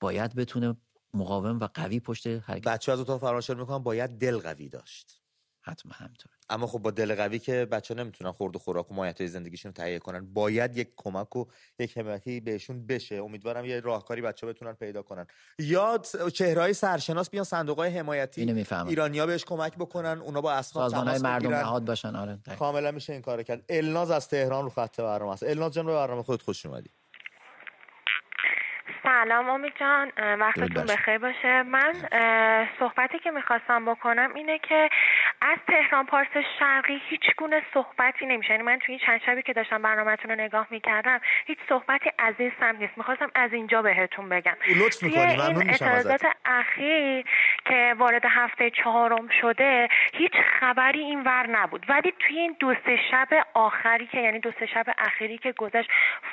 باید 0.01 0.35
بتونه 0.35 0.77
مقاوم 1.15 1.59
و 1.59 1.69
قوی 1.75 2.01
پشت 2.01 2.27
حرکت 2.27 2.69
بچه 2.69 2.93
از 2.93 3.01
اتاق 3.01 3.21
فرمایشات 3.21 3.57
می‌کنن 3.57 3.79
باید 3.79 4.11
دل 4.11 4.39
قوی 4.39 4.69
داشت. 4.69 5.23
حتما 5.61 5.93
همینطور 5.95 6.33
اما 6.51 6.67
خب 6.67 6.79
با 6.79 6.91
دل 6.91 7.15
قوی 7.15 7.39
که 7.39 7.65
بچه 7.65 7.95
نمی‌تونن 7.95 8.33
خورد 8.33 8.57
و 8.57 8.59
خوراک 8.59 8.91
و 8.91 8.95
مایت 8.95 9.27
زندگیشون 9.27 9.73
تهیه 9.73 9.99
کنن 9.99 10.33
باید 10.35 10.77
یک 10.77 10.93
کمک 10.97 11.37
و 11.37 11.45
یک 11.79 11.99
حمایتی 11.99 12.41
بهشون 12.41 12.87
بشه. 12.87 13.15
امیدوارم 13.15 13.65
یه 13.65 13.81
راهکاری 13.81 14.23
بچه 14.23 14.47
بتونن 14.47 14.73
پیدا 14.73 15.03
کنن. 15.03 15.27
یا 15.59 15.99
چهرهای 16.35 16.75
سرشناس 16.75 17.31
بیان 17.31 17.45
صندوق 17.45 17.79
های 17.79 17.99
حمایتی 17.99 18.67
ایرانیا 18.87 19.27
بهش 19.27 19.45
کمک 19.45 19.77
بکنن 19.77 20.19
اونا 20.19 20.41
با 20.41 20.53
اسناد 20.53 20.91
تماس 20.91 21.23
مردم 21.23 21.55
نهاد 21.55 21.85
باشن. 21.85 22.17
آره 22.17 22.39
کاملا 22.59 22.91
میشه 22.91 23.13
این 23.13 23.23
کارو 23.23 23.43
کرد. 23.43 23.65
الناز 23.69 24.11
از 24.11 24.29
تهران 24.29 24.65
رو 24.65 24.71
خط 24.71 25.01
برنامه 25.01 25.33
است. 25.33 25.43
الناز 25.43 25.73
جان 25.73 25.87
به 25.87 25.93
برنامه 25.93 26.23
خودت 26.23 26.43
خوش 26.43 26.67
اومدی. 26.67 26.91
سلام 29.03 29.49
امید 29.49 29.73
جان. 29.81 30.13
وقتتون 30.41 30.85
بخیر 30.87 31.19
باشه. 31.19 31.63
من 31.63 31.93
صحبتی 32.79 33.19
که 33.19 33.31
می‌خواستم 33.31 33.85
بکنم 33.85 34.35
اینه 34.35 34.59
که 34.59 34.89
از 35.41 35.59
تهران 35.67 36.07
پارس 36.07 36.29
شرقی 36.59 37.01
هیچ 37.09 37.37
گونه 37.37 37.63
صحبتی 37.75 38.27
نمیشه. 38.27 38.51
یعنی 38.51 38.63
من 38.63 38.79
توی 38.79 38.95
این 38.95 39.07
چند 39.07 39.21
شبی 39.27 39.43
که 39.43 39.53
داشتم 39.53 39.83
برنامهتون 39.83 40.31
رو 40.31 40.37
نگاه 40.37 40.67
می‌کردم 40.71 41.21
هیچ 41.47 41.59
صحبتی 41.69 42.11
از 42.19 42.35
این 42.39 42.53
سمت 42.61 42.79
نیست. 42.81 42.99
می‌خواستم 42.99 43.31
از 43.35 43.53
اینجا 43.53 43.83
بهتون 43.83 44.29
بگم. 44.29 44.57
توی 45.01 45.19
این 45.19 45.71
اعتراضات 45.71 46.27
اخیر 46.45 47.25
که 47.69 47.95
وارد 47.99 48.23
هفته 48.25 48.71
چهارم 48.71 49.29
شده 49.41 49.89
هیچ 50.15 50.33
خبری 50.61 51.01
این 51.01 51.23
ور 51.23 51.47
نبود. 51.47 51.87
ولی 51.89 52.13
توی 52.19 52.39
این 52.39 52.57
دو 52.61 52.75
سه 52.87 52.99
شب 53.11 53.29
آخری 53.55 54.07
که 54.07 54.21
یعنی 54.21 54.39
دو 54.39 54.53
سه 54.61 54.67
شب 54.67 54.87
اخیری 54.99 55.39
که 55.39 55.53
گذشت 55.53 55.91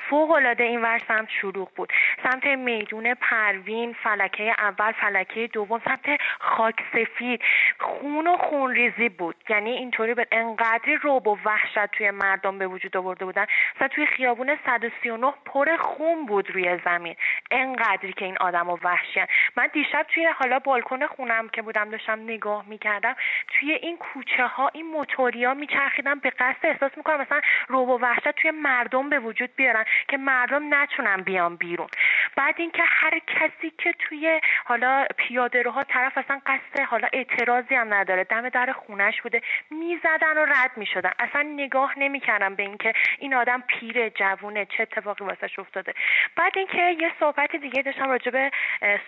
فوق 0.10 0.32
العاده 0.32 0.63
این 0.63 0.82
ور 0.82 1.02
سمت 1.08 1.30
شلوغ 1.41 1.69
بود. 1.76 1.93
سمت 2.24 2.45
میدون 2.45 3.13
پروین 3.13 3.95
فلکه 4.04 4.56
اول 4.58 4.91
فلکه 4.91 5.48
دوم 5.48 5.82
سمت 5.86 6.21
خاک 6.39 6.76
سفید. 6.93 7.41
خون 7.80 8.28
و 8.28 8.38
خونریزی 8.38 9.10
بود. 9.10 9.36
یعنی 9.50 9.71
اینطوری 9.71 10.13
به 10.13 10.28
انقدری 10.32 10.95
روب 10.95 11.28
و 11.28 11.38
وحشت 11.45 11.86
توی 11.86 12.12
مردم 12.12 12.60
به 12.60 12.67
وجود 12.67 12.98
آورده 12.98 13.26
بودن. 13.26 13.45
مثلا 13.76 13.88
توی 13.88 14.06
خیابون 14.06 14.58
139 14.65 15.34
پر 15.45 15.78
خون 15.78 16.26
بود 16.26 16.52
روی 16.52 16.80
زمین. 16.86 17.15
انقدری 17.52 18.13
که 18.13 18.26
این 18.26 18.38
آدم 18.38 18.69
و 18.69 18.78
وحشیان. 18.84 19.28
من 19.58 19.69
دیشب 19.74 20.06
توی 20.13 20.26
حالا 20.26 20.60
بالکن 20.60 21.06
خونم 21.25 21.49
که 21.49 21.61
بودم 21.61 21.89
داشتم 21.89 22.19
نگاه 22.19 22.65
می‌کردم 22.67 23.15
توی 23.47 23.71
این 23.71 23.97
کوچه 23.97 24.45
ها 24.47 24.69
این 24.73 24.85
موتوریا 24.85 25.53
میچرخیدن 25.53 26.19
به 26.19 26.29
قصد 26.29 26.65
احساس 26.65 26.91
می‌کنم 26.97 27.21
مثلا 27.21 27.41
روب 27.67 27.89
و 27.89 27.97
وحشت 27.97 28.31
توی 28.31 28.51
مردم 28.51 29.09
به 29.09 29.19
وجود 29.19 29.49
بیارن 29.55 29.85
که 30.07 30.17
مردم 30.17 30.73
نتونن 30.73 31.21
بیان 31.21 31.55
بیرون. 31.55 31.88
بعد 32.35 32.55
اینکه 32.57 32.83
هر 32.85 33.19
کسی 33.19 33.73
که 33.77 33.93
توی 33.99 34.41
حالا 34.65 35.05
پیاده 35.17 35.61
روها 35.61 35.83
طرف 35.83 36.17
اصلا 36.17 36.41
قصد 36.45 36.79
حالا 36.79 37.07
اعتراضی 37.13 37.75
هم 37.75 37.93
نداره 37.93 38.23
دم 38.23 38.49
در 38.49 38.71
خونش 38.71 39.21
بوده 39.21 39.41
می‌زدن 39.69 40.38
و 40.38 40.45
رد 40.45 40.71
می‌شدن. 40.77 41.11
اصلا 41.19 41.41
نگاه 41.41 41.99
نمی‌کردم 41.99 42.55
به 42.55 42.63
اینکه 42.63 42.93
این 43.19 43.33
آدم 43.33 43.63
پیر 43.67 44.09
جوونه 44.09 44.65
چه 44.65 44.83
اتفاقی 44.83 45.25
واسش 45.25 45.59
افتاده. 45.59 45.93
بعد 46.35 46.51
اینکه 46.55 46.95
یه 46.99 47.11
صحبت 47.19 47.55
دیگه 47.55 47.81
داشتم 47.81 48.09
راجع 48.09 48.31
به 48.31 48.51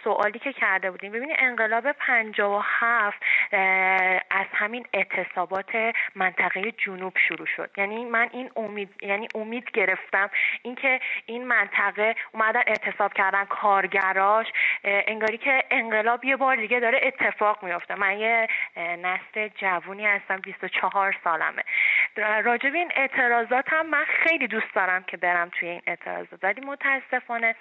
سوالی 0.04 0.40
که 0.40 0.54
کرده 0.54 0.92
بودیم. 0.92 1.12
ببینید 1.12 1.36
انقلاب 1.40 1.92
57 2.08 3.24
از 4.30 4.46
همین 4.54 4.86
اعتصابات 4.94 5.94
منطقه 6.16 6.72
جنوب 6.72 7.14
شروع 7.28 7.48
شد. 7.56 7.70
یعنی 7.78 8.06
من 8.06 8.30
این 8.34 8.52
امید 8.56 8.90
یعنی 9.02 9.28
امید 9.36 9.72
گرفتم 9.72 10.30
اینکه 10.62 11.00
این 11.26 11.48
منطقه 11.48 12.16
اومدن 12.32 12.64
اعتصاب 12.68 13.14
کردن 13.14 13.46
کارگراش 13.46 14.48
انگاری 14.84 15.38
که 15.38 15.64
انقلاب 15.72 16.26
یه 16.26 16.36
بار 16.36 16.56
دیگه 16.56 16.80
داره 16.80 17.00
اتفاق 17.04 17.64
میفته 17.64 17.96
من 17.96 18.18
یه 18.20 18.48
نسل 18.78 19.48
جوونی 19.56 20.06
هستم 20.06 20.38
24 20.38 21.18
سالمه. 21.24 21.64
راجب 22.44 22.74
این 22.74 22.92
اعتراضات 22.96 23.66
هم 23.68 23.86
من 23.90 24.06
خیلی 24.06 24.48
دوست 24.48 24.74
دارم 24.76 25.04
که 25.04 25.18
برم 25.18 25.50
توی 25.50 25.70
این 25.70 25.82
اعتراضات. 25.88 26.44
ولی 26.44 26.62
متاسفانه 26.62 27.56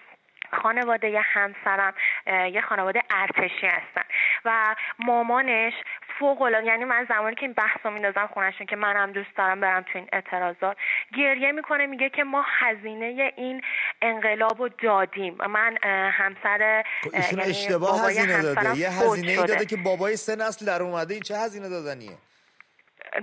خانواده 0.52 1.20
همسرم 1.20 1.94
یه 2.26 2.60
خانواده 2.60 3.02
ارتشی 3.10 3.66
هستن. 3.66 4.02
و 4.46 4.74
مامانش 4.98 5.72
فوق 6.18 6.42
العاده 6.42 6.66
یعنی 6.66 6.84
من 6.84 7.06
زمانی 7.08 7.34
که 7.34 7.42
این 7.42 7.52
بحث 7.52 7.78
رو 7.84 7.90
میندازم 7.90 8.28
خونشون 8.34 8.66
که 8.66 8.76
منم 8.76 9.12
دوست 9.12 9.36
دارم 9.36 9.60
برم 9.60 9.82
تو 9.82 9.98
این 9.98 10.08
اعتراضات 10.12 10.76
گریه 11.16 11.52
می‌کنه 11.52 11.86
میگه 11.86 12.10
که 12.10 12.24
ما 12.24 12.44
هزینه 12.48 13.32
این 13.36 13.62
انقلاب 14.02 14.58
رو 14.58 14.68
دادیم. 14.68 15.38
من 15.50 15.76
همسر 16.12 16.84
خب 17.02 17.14
یعنی 17.14 17.50
اشتباه 17.50 18.06
هزینه 18.06 18.42
داده. 18.42 18.78
یه 18.78 18.90
هزینه 18.90 19.36
داده 19.36 19.66
که 19.66 19.76
بابای 19.76 20.16
سه 20.16 20.36
نسل 20.36 20.66
در 20.66 20.82
اومده. 20.82 21.14
این 21.14 21.22
چه 21.22 21.36
هزینه 21.36 21.68
دادنیه؟ 21.68 22.12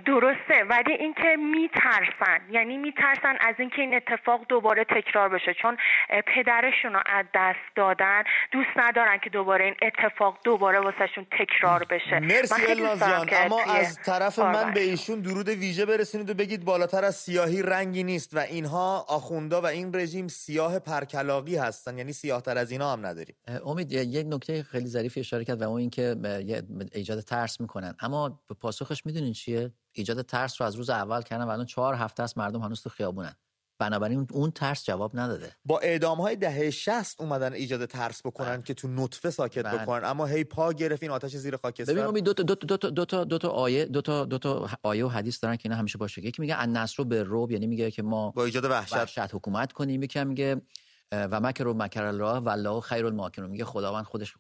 درسته 0.06 0.64
ولی 0.70 0.94
اینکه 0.94 1.36
میترسن. 1.56 2.40
یعنی 2.52 2.78
میترسن 2.78 3.36
از 3.42 3.56
اینکه 3.60 3.82
این 3.82 3.96
اتفاق 3.96 4.42
دوباره 4.50 4.84
تکرار 4.84 5.30
بشه. 5.30 5.54
چون 5.62 5.78
پدرشون 6.10 6.94
رو 6.94 7.00
از 7.06 7.26
دست 7.36 7.76
دادن 7.76 8.24
دوست 8.52 8.70
ندارن 8.76 9.18
که 9.24 9.30
دوباره 9.30 9.66
این 9.66 9.76
اتفاق 9.82 10.40
دوباره 10.44 10.80
واسهشون 10.80 11.28
تکرار 11.40 11.84
بشه. 11.90 12.20
مرسی 12.20 12.66
الناز 12.70 13.00
جان. 13.00 13.30
اما 13.34 13.64
از 13.64 14.00
طرف 14.06 14.40
من 14.40 14.72
به 14.74 14.80
ایشون 14.80 15.20
درود 15.20 15.50
ویژه 15.50 15.86
برسونید 15.86 16.30
و 16.30 16.34
بگید 16.34 16.66
بالاتر 16.66 17.06
از 17.06 17.16
سیاهی 17.16 17.62
رنگی 17.62 18.04
نیست 18.04 18.36
و 18.36 18.40
اینها 18.40 19.06
آخوندا 19.10 19.62
و 19.62 19.66
این 19.66 19.96
رژیم 19.96 20.28
سیاه 20.28 20.80
پرکلاقی 20.80 21.56
هستن. 21.56 21.98
یعنی 21.98 22.14
سیاه 22.14 22.42
تر 22.42 22.58
از 22.58 22.72
اینا 22.72 22.94
هم 22.94 23.06
نداریم. 23.06 23.36
امید 23.66 23.92
یک 23.92 24.26
نکته 24.30 24.64
خیلی 24.64 24.88
ظریفی 24.88 25.20
اشاره 25.20 25.46
کرد 25.46 25.62
و 25.62 25.70
اون 25.70 25.80
اینکه 25.80 26.16
ایجاد 26.94 27.20
ترس 27.20 27.62
می‌کنن. 27.62 27.96
اما 28.02 28.40
پاسخش 28.62 29.06
می‌دونین 29.06 29.34
چیه؟ 29.34 29.72
ایجاد 29.94 30.22
ترس 30.22 30.62
رو 30.62 30.68
از 30.68 30.76
روز 30.76 30.90
اول 30.90 31.22
کردن 31.22 31.44
و 31.44 31.50
الان 31.50 31.66
چهار 31.66 31.94
هفته 31.94 32.24
است 32.24 32.38
مردم 32.38 32.62
هنوز 32.62 32.82
تو 32.82 32.90
خیابونن. 32.90 33.36
بنابراین 33.80 34.28
اون 34.32 34.52
ترس 34.52 34.86
جواب 34.86 35.20
نداده. 35.20 35.56
با 35.66 35.80
اعدام 35.80 36.22
های 36.22 36.36
دهه 36.36 36.70
60 36.70 37.22
اومدن 37.22 37.54
ایجاد 37.54 37.86
ترس 37.86 38.22
بکنن 38.26 38.56
بله. 38.56 38.62
که 38.62 38.74
تو 38.74 38.88
نطفه 38.88 39.30
ساکت 39.30 39.64
بله. 39.64 39.78
بکنن. 39.78 40.06
اما 40.06 40.26
هی 40.26 40.44
پا 40.44 40.74
گرفت 40.74 41.04
این 41.04 41.12
آتش 41.12 41.36
زیر 41.36 41.58
خاکستر. 41.58 41.94
ببین 41.94 42.06
امید 42.06 42.24
دو 42.24 42.34
تا 42.34 42.44
دو 42.44 42.56
تا 42.56 42.66
دو 42.66 42.78
تا 42.78 42.90
دو 42.90 43.06
تا 43.06 43.24
دو 43.24 43.38
تا 43.38 43.50
آیه 43.50 43.86
دو 43.86 44.02
تا 44.02 44.26
دو 44.26 44.38
تا 44.38 44.70
آیه 44.84 45.06
و 45.06 45.10
حدیث 45.10 45.44
دارن 45.44 45.56
که 45.56 45.62
اینا 45.66 45.76
همیشه 45.76 45.98
باشه. 45.98 46.26
یکی 46.26 46.42
میگه 46.42 46.56
ان 46.56 46.78
نصر 46.78 47.04
به 47.04 47.24
روب 47.24 47.52
یعنی 47.52 47.68
میگه 47.68 47.92
که 47.92 48.04
ما 48.04 48.32
با 48.32 48.46
ایجاد 48.46 48.66
وحشت, 48.66 48.94
وحشت 48.94 49.36
حکومت 49.36 49.72
کنیم. 49.72 50.04
یکی 50.04 50.24
میگه 50.24 50.62
و 51.14 51.40
مکر 51.40 51.68
و 51.68 51.74
مکر 51.74 52.04
الله 52.04 52.40
و 52.40 52.50
الله 52.50 52.82
خیر 52.82 53.06
الماکرون. 53.06 53.50
میگه 53.50 53.66
خداوند 53.66 54.06
خودش 54.06 54.34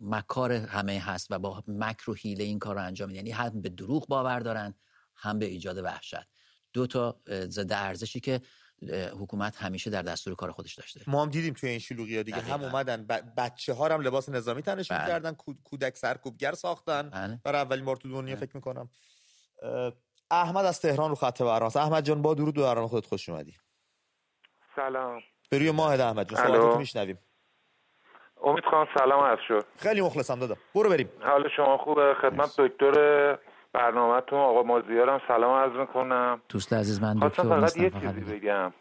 مکار 0.00 0.52
همه 0.52 1.00
هست 1.00 1.26
و 1.30 1.38
با 1.38 1.64
مکر 1.68 2.10
و 2.10 2.14
حیله 2.14 2.44
این 2.44 2.58
کار 2.58 2.74
رو 2.74 2.82
انجام 2.82 3.08
میده. 3.08 3.16
یعنی 3.16 3.30
هم 3.30 3.62
به 3.62 3.68
دروغ 3.68 4.06
باور 4.08 4.40
دارن 4.40 4.74
هم 5.16 5.38
به 5.38 5.46
ایجاد 5.46 5.78
وحشت. 5.78 6.28
دو 6.72 6.86
تا 6.86 7.20
ضد 7.28 7.72
ارزشی 7.72 8.20
که 8.20 8.40
حکومت 9.20 9.56
همیشه 9.56 9.90
در 9.90 10.02
دستور 10.02 10.34
کار 10.34 10.52
خودش 10.52 10.74
داشته. 10.74 11.00
ما 11.06 11.22
هم 11.22 11.30
دیدیم 11.30 11.54
توی 11.54 11.68
این 11.68 11.78
شلوغی 11.78 12.16
ها 12.16 12.22
دیگه. 12.22 12.40
هم 12.40 12.64
اومدن 12.64 13.06
بچه 13.36 13.74
ها 13.74 13.88
هم 13.88 14.00
لباس 14.00 14.28
نظامی 14.28 14.62
تنشون 14.62 14.98
بله. 14.98 15.06
کردن 15.06 15.32
کودک 15.64 15.96
سرکوبگر 15.96 16.52
ساختن. 16.52 17.10
بله. 17.10 17.40
برای 17.44 17.60
اولین 17.60 17.84
بار 17.84 17.96
تو 17.96 18.08
دنیا. 18.08 18.36
فکر 18.36 18.50
می‌کنم. 18.54 18.88
احمد 20.30 20.64
از 20.64 20.80
تهران 20.80 21.10
رو 21.10 21.14
خط 21.14 21.42
برنامه 21.42 21.76
احمد 21.76 22.04
جان 22.04 22.22
با 22.22 22.34
درود 22.34 22.54
برنامه 22.54 22.88
خودت 22.88 23.06
خوش 23.06 23.28
اومدی. 23.28 23.56
سلام. 24.76 25.22
بروی 25.52 25.70
ماه 25.70 26.00
احمد 26.00 26.28
جان. 26.28 26.46
صحبتتو 26.46 26.78
میشنویم. 26.78 27.18
امید 28.44 28.64
خان 28.64 28.88
سلام 28.98 29.22
از 29.22 29.38
شد. 29.48 29.64
خیلی 29.78 30.00
مخلصم 30.00 30.38
دادا 30.38 30.54
برو 30.74 30.90
بریم. 30.90 31.10
حال 31.20 31.48
شما 31.56 31.78
خوبه؟ 31.78 32.14
خدمت 32.14 32.60
دکتر 32.60 33.38
برنامهتون 33.72 34.38
آقا 34.38 34.62
مازیارم 34.62 35.20
سلام 35.28 35.54
عرض 35.54 35.72
می‌کنم. 35.72 36.42
دوست 36.48 36.72
عزیز 36.72 37.02
من 37.02 37.18
دکتر 37.18 37.42
فقط 37.42 37.76
یه 37.76 37.90
چیزی 37.90 38.38
بگم. 38.38 38.72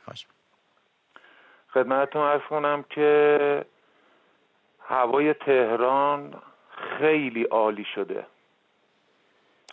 خدمتتون 1.73 2.21
عرض 2.21 2.41
کنم 2.49 2.85
که 2.89 3.65
هوای 4.79 5.33
تهران 5.33 6.41
خیلی 6.99 7.43
عالی 7.43 7.85
شده. 7.95 8.25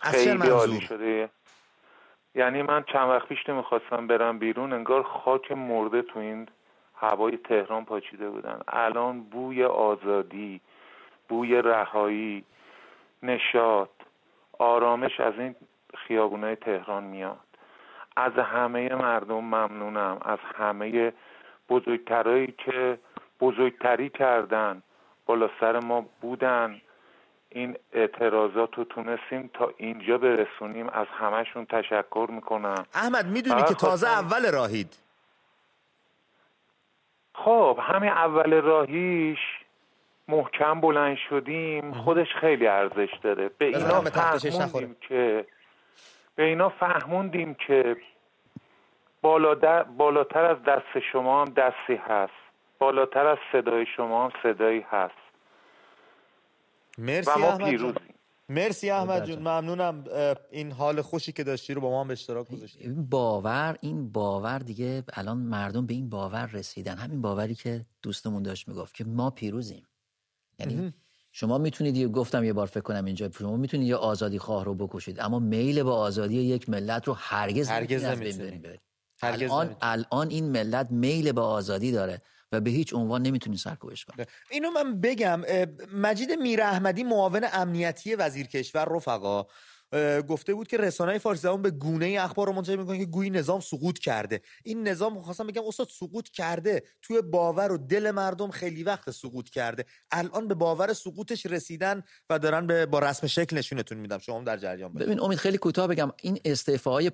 خیلی 0.03 0.49
عالی 0.49 0.81
شده. 0.81 1.29
یعنی 2.35 2.61
من 2.61 2.83
چند 2.93 3.09
وقت 3.09 3.27
پیش 3.27 3.49
نمی‌خواستم 3.49 4.07
برم 4.07 4.39
بیرون 4.39 4.73
انگار 4.73 5.03
خاک 5.03 5.51
مرده 5.51 6.01
تو 6.01 6.19
این 6.19 6.47
هوای 6.99 7.37
تهران 7.37 7.85
پاچیده 7.85 8.29
بودن. 8.29 8.59
الان 8.67 9.21
بوی 9.21 9.63
آزادی 9.63 10.61
بوی 11.29 11.61
رهایی 11.61 12.43
نشاط 13.23 13.89
آرامش 14.59 15.19
از 15.19 15.33
این 15.37 15.55
خیابونای 15.97 16.55
تهران 16.55 17.03
میاد. 17.03 17.39
از 18.17 18.33
همه 18.33 18.95
مردم 18.95 19.35
ممنونم. 19.35 20.17
از 20.21 20.39
همه 20.55 21.13
بزرگترهایی 21.69 22.53
که 22.65 22.99
بزرگتری 23.39 24.09
کردن 24.09 24.83
بالا 25.25 25.49
سر 25.59 25.79
ما 25.79 26.05
بودن. 26.21 26.81
این 27.49 27.77
اعتراضات 27.93 28.75
رو 28.75 28.83
تونستیم 28.83 29.49
تا 29.53 29.73
اینجا 29.77 30.17
برسونیم. 30.17 30.89
از 30.89 31.07
همهشون 31.07 31.65
تشکر 31.65 32.27
می‌کنم. 32.29 32.85
احمد 32.93 33.25
می‌دونی 33.25 33.63
که 33.63 33.73
تازه 33.73 34.07
اول 34.07 34.51
راهید. 34.51 35.08
خب 37.45 37.79
همین 37.81 38.09
اول 38.09 38.53
راهیش 38.53 39.39
محکم 40.27 40.81
بلند 40.81 41.17
شدیم 41.29 41.93
خودش 41.93 42.27
خیلی 42.41 42.67
ارزش 42.67 43.09
داره. 43.23 43.49
به 43.57 43.65
اینا 43.65 44.01
فهموندیم 44.01 44.95
که 45.07 45.45
به 46.35 46.43
اینا 46.43 46.69
فهموندیم 46.69 47.53
که 47.53 47.97
بالاتر 49.21 50.45
از 50.45 50.63
دست 50.63 50.99
شما 51.11 51.41
هم 51.41 51.53
دستی 51.53 51.95
هست. 51.95 52.33
بالاتر 52.79 53.27
از 53.27 53.37
صدای 53.51 53.85
شما 53.95 54.25
هم 54.25 54.31
صدایی 54.43 54.85
هست. 54.91 55.13
مرسی 56.97 57.31
و 57.31 57.37
ما 57.37 57.57
پیروزیم. 57.57 58.15
مرسی 58.49 58.89
احمد 58.89 59.25
جون. 59.25 59.39
ممنونم. 59.39 60.03
این 60.51 60.71
حال 60.71 61.01
خوشی 61.01 61.31
که 61.31 61.43
داشتی 61.43 61.73
رو 61.73 61.81
با 61.81 61.89
ما 61.89 62.03
به 62.03 62.13
اشتراک 62.13 62.47
گذاشتی. 62.49 62.79
این 62.79 63.05
باور 63.05 63.77
این 63.81 64.11
باور 64.11 64.59
دیگه 64.59 65.03
الان 65.13 65.37
مردم 65.37 65.85
به 65.85 65.93
این 65.93 66.09
باور 66.09 66.45
رسیدن. 66.45 66.97
همین 66.97 67.21
باوری 67.21 67.55
که 67.55 67.85
دوستمون 68.01 68.43
داشت 68.43 68.67
می‌گفت 68.67 68.95
که 68.95 69.03
ما 69.03 69.29
پیروزیم. 69.29 69.83
یعنی 70.59 70.93
شما 71.31 71.57
می‌تونید 71.57 72.11
گفتم 72.11 72.43
یه 72.43 72.53
بار 72.53 72.67
فکر 72.67 72.79
کنم 72.79 73.05
اینجا 73.05 73.31
شما 73.31 73.57
می‌تونید 73.57 73.87
یه 73.87 73.95
آزادی 73.95 74.39
خواه 74.39 74.65
رو 74.65 74.75
بکشید 74.75 75.19
اما 75.19 75.39
میل 75.39 75.83
به 75.83 75.91
آزادی 75.91 76.35
یک 76.35 76.69
ملت 76.69 77.07
رو 77.07 77.13
هرگز 77.13 77.69
هرگز 77.69 78.03
نمی‌تونید 78.03 78.79
الان 79.21 79.75
الان 79.81 80.29
این 80.29 80.49
ملت 80.51 80.91
میل 80.91 81.31
به 81.31 81.41
آزادی 81.41 81.91
داره. 81.91 82.21
و 82.51 82.61
به 82.61 82.69
هیچ 82.69 82.93
عنوان 82.93 83.21
نمی‌تونی 83.21 83.57
سرکوبش 83.57 84.05
کنی. 84.05 84.25
اینو 84.51 84.71
من 84.71 85.01
بگم 85.01 85.41
مجید 85.93 86.31
میر 86.31 86.61
احمدی 86.61 87.03
معاون 87.03 87.45
امنیتی 87.53 88.15
وزیر 88.15 88.47
کشور 88.47 88.85
رفقا. 88.95 89.45
گفته 90.27 90.53
بود 90.53 90.67
که 90.67 90.77
رسانه 90.77 91.17
فارسی 91.17 91.41
زبان 91.41 91.61
به 91.61 91.71
گونه 91.71 92.17
اخبار 92.19 92.47
رو 92.47 92.53
منتشر 92.53 92.75
می‌کنه 92.75 92.97
که 92.97 93.05
گویی 93.05 93.29
نظام 93.29 93.59
سقوط 93.59 93.99
کرده. 93.99 94.41
این 94.63 94.87
نظام 94.87 95.21
خواستم 95.21 95.47
بگم 95.47 95.61
استاد 95.67 95.87
سقوط 95.99 96.29
کرده. 96.29 96.83
توی 97.01 97.21
باور 97.21 97.71
و 97.71 97.77
دل 97.77 98.11
مردم 98.11 98.49
خیلی 98.49 98.83
وقت 98.83 99.11
سقوط 99.11 99.49
کرده. 99.49 99.85
الان 100.11 100.47
به 100.47 100.53
باور 100.53 100.93
سقوطش 100.93 101.45
رسیدن 101.45 102.03
و 102.29 102.39
دارن 102.39 102.67
به 102.67 102.85
با 102.85 102.99
رسم 102.99 103.27
شکل 103.27 103.57
نشونتون 103.57 103.97
میدم. 103.97 104.17
شما 104.17 104.43
در 104.43 104.57
جریان 104.57 104.93
باشید. 104.93 105.07
ببین 105.07 105.21
امید 105.21 105.37
خیلی 105.37 105.57
کوتاه 105.57 105.87
بگم. 105.87 106.11
این 106.21 106.39
استعفاهای 106.45 107.11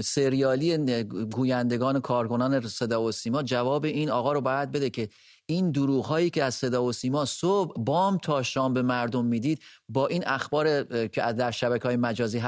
سریالی 0.00 1.04
گویندگان 1.04 2.00
کارکنان 2.00 2.68
صدا 2.68 3.02
و 3.02 3.12
سیما 3.12 3.42
جواب 3.42 3.84
این 3.84 4.10
آقا 4.10 4.32
رو 4.32 4.40
باید 4.40 4.72
بده 4.72 4.90
که 4.90 5.08
این 5.46 5.70
دروغ 5.70 6.04
هایی 6.04 6.30
که 6.30 6.44
از 6.44 6.54
صدا 6.54 6.84
و 6.84 6.92
سیما 6.92 7.24
صبح 7.24 7.82
بام 7.84 8.18
تا 8.18 8.42
شام 8.42 8.74
به 8.74 8.82
مردم 8.82 9.24
می‌دید 9.24 9.62
با 9.88 10.06
این 10.06 10.22
اخبار 10.26 10.84
که 11.08 11.20
در 11.20 11.50
شبکه 11.50 11.88
های 11.88 11.96
مجازی 11.96 12.42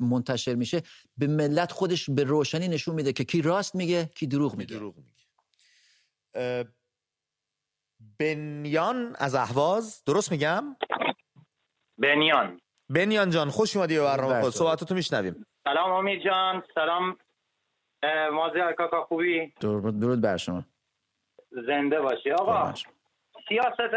منتشر 0.00 0.54
میشه 0.54 0.82
به 1.16 1.26
ملت 1.26 1.72
خودش 1.72 2.10
به 2.10 2.24
روشنی 2.24 2.68
نشون 2.68 2.94
میده 2.94 3.12
که 3.12 3.24
کی 3.24 3.42
راست 3.42 3.74
میگه 3.74 4.10
کی 4.14 4.26
دروغ 4.26 4.56
میگه, 4.56 4.76
دروغ 4.76 4.94
میگه. 4.96 6.68
بنیان 8.18 9.16
از 9.18 9.34
اهواز 9.34 10.02
درست 10.06 10.32
میگم؟ 10.32 10.76
بنیان. 11.98 12.60
بنیان 12.88 13.30
جان 13.30 13.50
خوش 13.50 13.76
اومدی 13.76 13.96
به 13.96 14.02
برنامه 14.04 14.40
خود. 14.40 14.52
صحبتاتو 14.52 14.94
میشنویم. 14.94 15.46
سلام 15.64 15.92
امید 15.92 16.24
جان. 16.24 16.62
سلام 16.74 17.16
مازی 18.32 18.58
کاکا 18.76 19.04
خوبی؟ 19.04 19.54
درود 19.60 20.20
بر 20.20 20.36
شما. 20.36 20.64
زنده 21.50 22.00
باشی 22.00 22.30
آقا 22.30 22.74
سیاست 23.48 23.90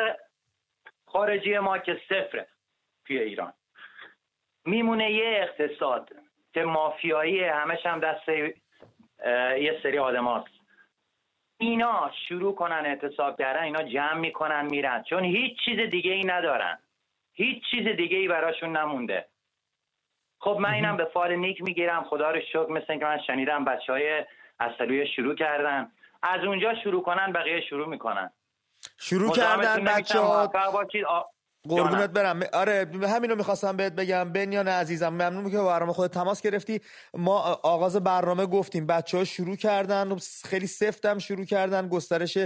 خارجی 1.05 1.59
ما 1.59 1.77
که 1.77 2.01
صفره 2.09 2.47
توی 3.05 3.19
ایران. 3.19 3.53
میمونه 4.65 5.11
یه 5.11 5.47
اقتصاد 5.49 6.09
که 6.53 6.63
مافیایی 6.63 7.43
همش 7.43 7.85
هم 7.85 7.99
دست 7.99 8.29
یه 9.59 9.79
سری 9.83 9.99
آدم 9.99 10.27
هست. 10.27 10.47
اینا 11.57 12.11
شروع 12.27 12.55
کنن 12.55 12.85
اعتصاب 12.85 13.37
کردن 13.37 13.63
اینا 13.63 13.83
جمع 13.83 14.13
می‌کنن 14.13 14.65
میرن. 14.65 15.03
چون 15.03 15.23
هیچ 15.23 15.59
چیز 15.65 15.79
دیگه 15.79 16.11
ای 16.11 16.23
ندارن. 16.23 16.79
هیچ 17.33 17.63
چیز 17.71 17.87
دیگه 17.87 18.17
ای 18.17 18.27
براشون 18.27 18.77
نمونده. 18.77 19.25
خب 20.39 20.57
من 20.59 20.73
اینم 20.73 20.97
به 20.97 21.05
فال 21.05 21.35
نیک 21.35 21.61
می‌گیرم. 21.61 22.03
خدا 22.03 22.31
رو 22.31 22.41
شکر 22.41 22.67
مثل 22.69 22.99
که 22.99 23.05
من 23.05 23.19
شنیدم 23.19 23.65
بچه 23.65 23.93
های 23.93 24.25
اصلوی 24.59 25.07
شروع 25.07 25.35
کردن. 25.35 25.91
از 26.23 26.39
اونجا 26.47 26.73
شروع 26.83 27.03
کنن 27.03 27.33
بقیه 27.33 27.61
شروع 27.69 27.87
می‌کنن. 27.87 28.29
شروع 28.97 29.31
کردن 29.31 29.83
بچه 29.83 30.19
ها 30.19 30.51
قربونت 31.69 32.09
برم. 32.09 32.39
آره 32.53 32.91
همینو 33.03 33.35
می‌خواستم 33.35 33.77
بهت 33.77 33.93
بگم. 33.93 34.31
بنیان 34.31 34.67
عزیزم 34.67 35.09
ممنون 35.09 35.51
که 35.51 35.57
برنامه 35.57 35.93
خود 35.93 36.11
تماس 36.11 36.41
گرفتی. 36.41 36.81
ما 37.13 37.39
آغاز 37.63 37.95
برنامه 37.95 38.45
گفتیم. 38.45 38.87
بچه 38.87 39.17
ها 39.17 39.23
شروع 39.23 39.55
کردن 39.55 40.17
خیلی 40.45 40.67
سفتم 40.67 41.19
شروع 41.19 41.45
کردن. 41.45 41.87
گسترش 41.87 42.37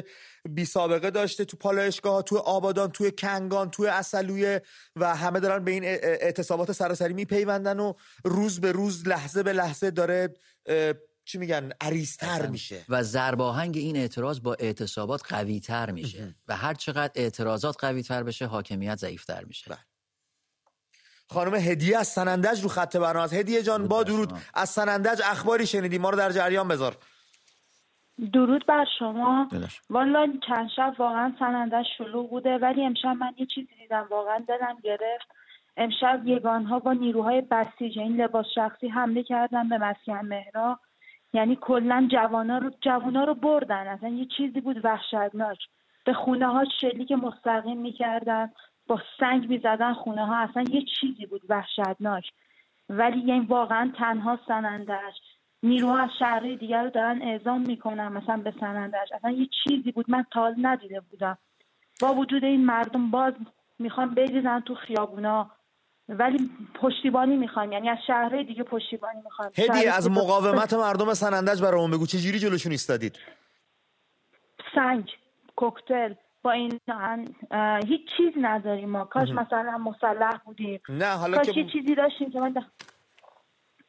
بی 0.50 0.66
سابقه 0.66 1.12
داشته 1.12 1.46
تو 1.46 1.58
پالایشگاه 1.58 2.22
تو 2.22 2.38
آبادان 2.38 2.92
تو 2.92 3.12
کنگان 3.12 3.72
تو 3.72 3.84
اصلویه 3.84 4.62
و 4.96 5.16
همه 5.16 5.40
دارن 5.40 5.64
به 5.64 5.72
این 5.72 5.84
اعتصابات 5.86 6.72
سراسری 6.72 7.14
میپیوندن 7.14 7.80
و 7.80 7.94
روز 8.26 8.62
به 8.62 8.72
روز 8.72 9.08
لحظه 9.08 9.44
به 9.44 9.54
لحظه 9.54 9.92
داره 9.92 10.34
چی 11.26 11.38
میگن 11.38 11.72
عریضتر 11.82 12.48
میشه. 12.48 12.86
و 12.90 13.04
زرباهنگ 13.04 13.78
این 13.78 13.96
اعتراض 13.98 14.42
با 14.42 14.54
اعتصابات 14.54 15.34
قوی 15.34 15.60
تر 15.60 15.92
میشه 15.92 16.36
و 16.48 16.56
هر 16.56 16.74
چقدر 16.74 17.12
اعتراضات 17.16 17.78
قوی 17.80 18.04
تر 18.04 18.24
بشه 18.24 18.46
حاکمیت 18.46 18.98
ضعیفتر 18.98 19.44
میشه. 19.44 19.70
بله. 19.70 19.80
خانم 21.30 21.56
هدیه 21.56 21.98
از 21.98 22.08
سنندج 22.08 22.62
رو 22.62 22.70
خط 22.70 22.96
برنامه 22.96 23.24
از 23.24 23.34
هدیه 23.34 23.64
جان 23.64 23.88
با 23.88 24.04
درود. 24.04 24.34
از 24.54 24.70
سنندج 24.70 25.22
اخباری 25.26 25.66
شنیدی. 25.66 25.98
ما 25.98 26.10
رو 26.10 26.18
در 26.18 26.32
جریان 26.32 26.68
بذار. 26.68 26.98
درود 28.34 28.66
بر 28.66 28.86
شما. 29.00 29.50
والا 29.90 30.34
چند 30.48 30.70
شب 30.76 30.94
واقعا 30.98 31.34
سنندج 31.40 31.86
شلوغ 31.98 32.30
بوده 32.30 32.58
ولی 32.58 32.86
امشب 32.86 33.08
من 33.08 33.34
یه 33.38 33.46
چیزی 33.56 33.76
دیدم. 33.82 34.08
واقعا 34.10 34.46
دلم 34.48 34.78
گرفت. 34.84 35.28
امشب 35.78 36.22
یگانها 36.26 36.80
با 36.80 36.94
نیروهای 36.94 37.42
بسیج 37.42 38.00
این 38.00 38.22
لباس 38.22 38.46
شخصی 38.56 38.88
حمله 38.88 39.24
کردن 39.24 39.70
به 39.70 39.78
مسکن 39.78 40.26
مهرا. 40.26 40.80
یعنی 41.36 41.58
کلا 41.62 42.08
جوانا 42.12 42.58
رو 42.58 42.72
جوانا 42.82 43.24
رو 43.24 43.34
بردن. 43.34 43.88
اصلا 43.88 44.10
یه 44.10 44.28
چیزی 44.38 44.62
بود 44.62 44.86
وحشتناک. 44.86 45.58
به 46.06 46.14
خونه 46.14 46.48
ها 46.48 46.64
شلیک 46.82 47.12
مستقیم 47.12 47.78
می‌کردن 47.78 48.52
با 48.88 49.00
سنگ 49.20 49.50
می‌زدن 49.50 49.94
خونه 49.94 50.26
ها 50.26 50.38
اصلا 50.38 50.64
یه 50.70 50.82
چیزی 51.00 51.26
بود 51.26 51.42
وحشتناک. 51.50 52.24
ولی 52.90 53.20
یعنی 53.20 53.46
واقعا 53.46 53.92
تنها 53.98 54.40
سنندش 54.48 55.14
نیروها 55.64 55.98
از 55.98 56.10
شهرهای 56.20 56.56
دیگر 56.56 56.84
رو 56.84 56.90
دارن 56.90 57.22
اعزام 57.22 57.62
می‌کنن 57.62 58.08
مثلا 58.08 58.38
به 58.38 58.54
سنندش 58.60 59.12
اصلا 59.14 59.32
یه 59.32 59.48
چیزی 59.64 59.92
بود. 59.92 60.06
من 60.10 60.26
تال 60.32 60.56
ندیده 60.62 61.02
بودم. 61.12 61.38
با 62.02 62.14
وجود 62.14 62.44
این 62.44 62.66
مردم 62.66 63.12
باز 63.12 63.34
می‌خوان 63.80 64.10
بریزن 64.10 64.60
تو 64.60 64.76
خیابونا. 64.76 65.52
ولی 66.10 66.50
پشتیبانی 66.82 67.36
می‌خوایم. 67.36 67.72
یعنی 67.72 67.90
از 67.90 67.98
شهرهای 68.08 68.44
دیگه 68.44 68.64
پشتیبانی 68.64 69.22
می‌خوایم. 69.24 69.52
هدی 69.58 69.88
از 69.88 70.12
مقاومت 70.12 70.74
مردم 70.74 71.14
سنندج 71.14 71.62
برامون 71.62 71.92
بگو. 71.92 72.06
چه 72.06 72.18
جوری 72.18 72.40
جلوشون 72.40 72.72
ایستادید؟ 72.72 73.20
سنگ 74.76 75.10
کوکتل 75.56 76.14
با 76.44 76.52
این 76.52 76.80
هیچ 77.88 78.02
چیز 78.18 78.34
نداریم 78.42 78.90
ما. 78.90 79.06
کاش 79.06 79.30
مثلا 79.30 79.78
مسلح 79.78 80.38
بودیم. 80.46 80.82
نه 80.90 81.18
حالا 81.18 81.38
کاش 81.38 81.50
که... 81.50 81.66
چیزی 81.74 81.96
داشتیم 81.96 82.32
که 82.32 82.40
من 82.40 82.54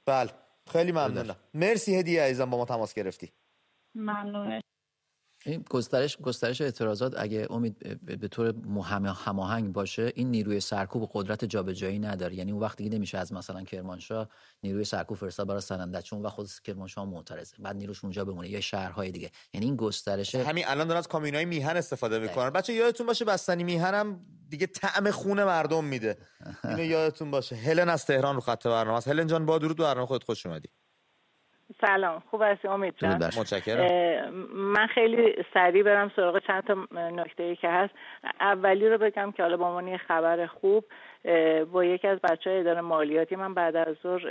بله 0.06 0.30
خیلی 0.72 0.92
ممنونم. 0.92 1.36
مرسی 1.54 1.96
هدیه 1.96 2.22
عزیزم 2.22 2.50
با 2.50 2.58
ما 2.58 2.64
تماس 2.64 2.94
گرفتی. 2.94 3.32
ممنونه 3.94 4.60
این 5.46 5.64
گسترش 5.70 6.16
گسترش 6.16 6.60
اعتراضات 6.60 7.14
اگه 7.16 7.46
امید 7.50 8.00
به 8.20 8.28
طور 8.28 8.54
هماهنگ 9.24 9.72
باشه 9.72 10.12
این 10.14 10.30
نیروی 10.30 10.60
سرکوب 10.60 11.10
قدرت 11.12 11.44
جابجایی 11.44 11.98
نداره. 11.98 12.34
یعنی 12.34 12.52
اون 12.52 12.60
وقتی 12.60 12.88
نمیشه 12.88 13.18
از 13.18 13.32
مثلا 13.32 13.62
کرمانشاه 13.62 14.28
نیروی 14.62 14.84
سرکوب 14.84 15.16
فرستاد 15.16 15.46
برای 15.46 15.60
سننده 15.60 16.02
چون 16.02 16.22
و 16.22 16.28
خود 16.28 16.50
کرمانشاه 16.64 17.04
معترضه. 17.04 17.56
بعد 17.58 17.76
نیروش 17.76 18.04
اونجا 18.04 18.24
بمونه 18.24 18.48
یا 18.48 18.60
شهرهای 18.60 19.10
دیگه. 19.10 19.30
یعنی 19.54 19.66
این 19.66 19.76
گسترش 19.76 20.34
همین 20.34 20.64
الان 20.66 20.86
دارن 20.86 20.98
از 20.98 21.08
کامینای 21.08 21.44
میهن 21.44 21.76
استفاده 21.76 22.18
می‌کنن. 22.18 22.50
بچه 22.50 22.72
یادتون 22.72 23.06
باشه 23.06 23.24
بستنی 23.24 23.64
میهن 23.64 23.94
هم 23.94 24.20
دیگه 24.48 24.66
طعم 24.66 25.10
خون 25.10 25.44
مردم 25.44 25.84
میده. 25.84 26.18
اینو 26.64 26.84
یادتون 26.94 27.30
باشه. 27.30 27.56
هلن 27.56 27.88
از 27.88 28.06
تهران 28.06 28.34
رو 28.34 28.40
خط 28.40 28.66
برنامه 28.66 28.96
است. 28.96 29.08
هلن 29.08 29.26
جان 29.26 29.46
با 29.46 29.58
درود 29.58 29.76
برنامه 29.76 30.06
خودت 30.06 30.24
خوش 30.24 30.46
اومدی. 30.46 30.68
سلام. 31.80 32.22
خوب 32.30 32.42
هستی 32.42 32.68
امید 32.68 33.04
متشکرم. 33.04 34.30
من 34.52 34.86
خیلی 34.86 35.44
سریع 35.54 35.82
برم 35.82 36.12
سراغ 36.16 36.38
چند 36.38 36.62
تا 36.62 36.74
نکته 37.10 37.42
ای 37.42 37.56
که 37.56 37.68
هست. 37.68 37.94
اولی 38.40 38.88
رو 38.88 38.98
بگم 38.98 39.32
که 39.32 39.42
حالا 39.42 39.56
با 39.56 39.66
عنوان 39.66 39.96
خبر 39.96 40.46
خوب 40.46 40.84
با 41.72 41.84
یکی 41.84 42.08
از 42.08 42.18
بچه 42.20 42.50
های 42.50 42.58
اداره 42.58 42.80
مالیاتی 42.80 43.36
من 43.36 43.54
بعد 43.54 43.76
از 43.76 43.96
ظهر 44.02 44.22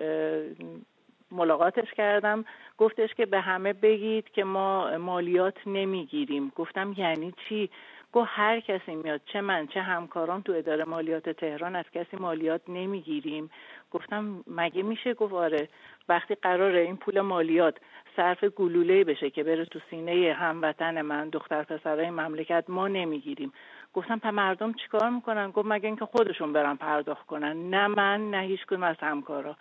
ملاقاتش 1.31 1.93
کردم. 1.93 2.45
گفتش 2.77 3.13
که 3.13 3.25
به 3.25 3.39
همه 3.39 3.73
بگید 3.73 4.29
که 4.29 4.43
ما 4.43 4.97
مالیات 4.97 5.57
نمی‌گیریم. 5.65 6.51
گفتم 6.55 6.93
یعنی 6.97 7.33
چی؟ 7.49 7.69
گفت 8.13 8.29
هر 8.33 8.59
کسی 8.59 8.95
میاد 8.95 9.21
چه 9.25 9.41
من 9.41 9.67
چه 9.67 9.81
همکاران 9.81 10.41
تو 10.41 10.51
اداره 10.51 10.83
مالیات 10.83 11.29
تهران 11.29 11.75
از 11.75 11.85
کسی 11.93 12.17
مالیات 12.17 12.61
نمی‌گیریم. 12.67 13.49
گفتم 13.91 14.43
مگه 14.47 14.83
میشه؟ 14.83 15.13
گفت 15.13 15.33
آره. 15.33 15.69
وقتی 16.09 16.35
قراره 16.35 16.79
این 16.79 16.97
پول 16.97 17.21
مالیات 17.21 17.77
صرف 18.15 18.43
گلوله 18.43 19.03
بشه 19.03 19.29
که 19.29 19.43
بره 19.43 19.65
تو 19.65 19.79
سینه 19.89 20.33
هموطن 20.33 21.01
من 21.01 21.29
دختر 21.29 21.63
پسرای 21.63 22.09
مملکت 22.09 22.65
ما 22.67 22.87
نمی‌گیریم. 22.87 23.53
گفتم 23.93 24.19
په 24.19 24.31
مردم 24.31 24.73
چیکار 24.73 25.09
می‌کنن؟ 25.09 25.51
گفت 25.51 25.67
مگه 25.67 25.85
اینکه 25.85 26.05
خودشون 26.05 26.53
برن 26.53 26.75
پرداخت 26.75 27.25
کنن؟ 27.25 27.69
نه 27.69 27.87
من 27.87 28.31
نه 28.31 28.41
هیچ 28.41 28.65
کدوم 28.65 28.83
از 28.83 28.95
همکارا. 28.99 29.55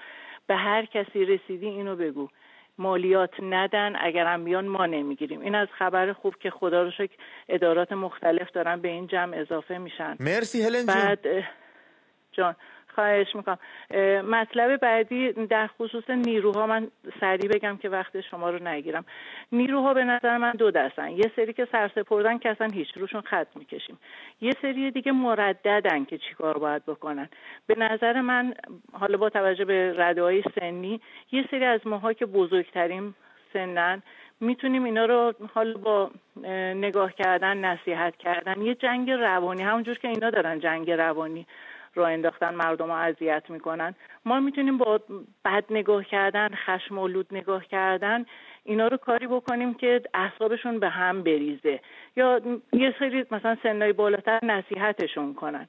به 0.46 0.56
هر 0.56 0.84
کسی 0.84 1.24
رسیدی 1.24 1.66
اینو 1.66 1.96
بگو. 1.96 2.28
مالیات 2.78 3.34
ندن 3.42 3.96
اگرم 4.00 4.44
بیان 4.44 4.66
ما 4.66 4.86
نمی‌گیریم. 4.86 5.40
این 5.40 5.54
از 5.54 5.68
خبر 5.78 6.12
خوب 6.12 6.34
که 6.36 6.50
خدا 6.50 6.82
رو 6.82 6.90
شکر 6.90 7.16
ادارات 7.48 7.92
مختلف 7.92 8.50
دارن 8.50 8.80
به 8.80 8.88
این 8.88 9.06
جمع 9.06 9.36
اضافه 9.36 9.78
میشن. 9.78 10.16
مرسی 10.20 10.62
هلن 10.62 10.86
بعد 10.86 11.26
جان. 12.32 12.56
خواهش 12.94 13.36
می‌کنم. 13.36 13.58
مطلب 14.30 14.76
بعدی 14.76 15.32
در 15.32 15.66
خصوص 15.66 16.10
نیروها 16.10 16.66
من 16.66 16.88
سریع 17.20 17.50
بگم 17.50 17.76
که 17.76 17.88
وقت 17.88 18.20
شما 18.20 18.50
رو 18.50 18.68
نگیرم. 18.68 19.04
نیروها 19.52 19.94
به 19.94 20.04
نظر 20.04 20.38
من 20.38 20.52
دو 20.52 20.70
دستن. 20.70 21.10
یه 21.10 21.32
سری 21.36 21.52
که 21.52 21.68
سرسپردن 21.72 22.38
که 22.38 22.50
اصلا 22.50 22.66
هیچ 22.66 22.88
روشون 22.96 23.20
خط 23.20 23.56
می‌کشیم. 23.56 23.98
یه 24.40 24.52
سری 24.62 24.90
دیگه 24.90 25.12
مرددن 25.12 26.04
که 26.04 26.18
چیکار 26.18 26.58
باید 26.58 26.86
بکنن. 26.86 27.28
به 27.66 27.74
نظر 27.78 28.20
من 28.20 28.54
حالا 28.92 29.16
با 29.16 29.30
توجه 29.30 29.64
به 29.64 29.94
رده 29.96 30.22
های 30.22 30.42
سنی 30.60 31.00
یه 31.32 31.44
سری 31.50 31.64
از 31.64 31.86
ماها 31.86 32.12
که 32.12 32.26
بزرگترین 32.26 33.14
سنن 33.52 34.02
می‌تونیم 34.40 34.84
اینا 34.84 35.04
رو 35.04 35.32
حالا 35.54 35.74
با 35.74 36.10
نگاه 36.74 37.12
کردن 37.12 37.56
نصیحت 37.56 38.16
کردن. 38.16 38.62
یه 38.62 38.74
جنگ 38.74 39.10
روانی 39.10 39.62
همونجور 39.62 39.98
که 39.98 40.08
اینا 40.08 40.30
دارن 40.30 40.60
جنگ 40.60 40.90
روانی. 40.90 41.46
را 41.94 42.06
انداختن 42.06 42.54
مردم 42.54 42.86
رو 42.86 42.92
اذیت 42.92 43.42
می‌کنن. 43.48 43.94
ما 44.24 44.40
می‌تونیم 44.40 44.78
با 44.78 45.00
بد 45.44 45.64
نگاه 45.70 46.04
کردن 46.04 46.48
خشم 46.54 46.98
و 46.98 47.08
نگاه 47.32 47.64
کردن 47.64 48.24
اینا 48.64 48.88
رو 48.88 48.96
کاری 48.96 49.26
بکنیم 49.26 49.74
که 49.74 50.02
اعصابشون 50.14 50.80
به 50.80 50.88
هم 50.88 51.22
بریزه. 51.22 51.80
یا 52.16 52.40
یه 52.72 52.94
سری 52.98 53.24
مثلا 53.30 53.56
سنای 53.62 53.92
بالاتر 53.92 54.40
نصیحتشون 54.42 55.34
کنن. 55.34 55.68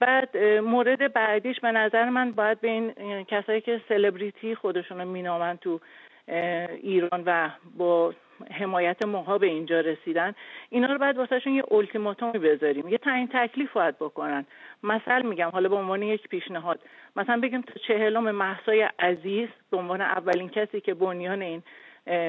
بعد 0.00 0.36
مورد 0.62 1.12
بعدیش 1.12 1.60
به 1.60 1.72
نظر 1.72 2.10
من 2.10 2.32
باید 2.32 2.60
به 2.60 2.68
این 2.68 2.92
کسایی 3.24 3.60
که 3.60 3.80
سلبریتی 3.88 4.54
خودشون 4.54 5.00
رو 5.00 5.08
مینامن 5.08 5.56
تو 5.56 5.80
ایران 6.28 7.22
و 7.26 7.50
با 7.76 8.14
حمایت 8.50 9.04
ماها 9.04 9.38
به 9.38 9.46
اینجا 9.46 9.80
رسیدن. 9.80 10.34
اینا 10.70 10.86
رو 10.86 10.98
باید 10.98 11.16
واسهشون 11.16 11.52
یه 11.52 11.62
التیماتومی 11.70 12.38
بذاریم. 12.38 12.88
یه 12.88 12.98
تعیین 12.98 13.28
تکلیف 13.32 13.72
باید 13.72 13.96
بکنن. 13.98 14.46
مثل 14.82 15.22
میگم 15.22 15.48
حالا 15.48 15.68
به 15.68 15.76
عنوان 15.76 16.02
یک 16.02 16.28
پیشنهاد. 16.28 16.80
مثلا 17.16 17.40
بگیم 17.40 17.60
تا 17.60 17.74
چهلم 17.88 18.30
محسای 18.30 18.88
عزیز 18.98 19.48
به 19.70 19.76
عنوان 19.76 20.00
اولین 20.00 20.48
کسی 20.48 20.80
که 20.80 20.94
بنیان 20.94 21.42
این 21.42 21.62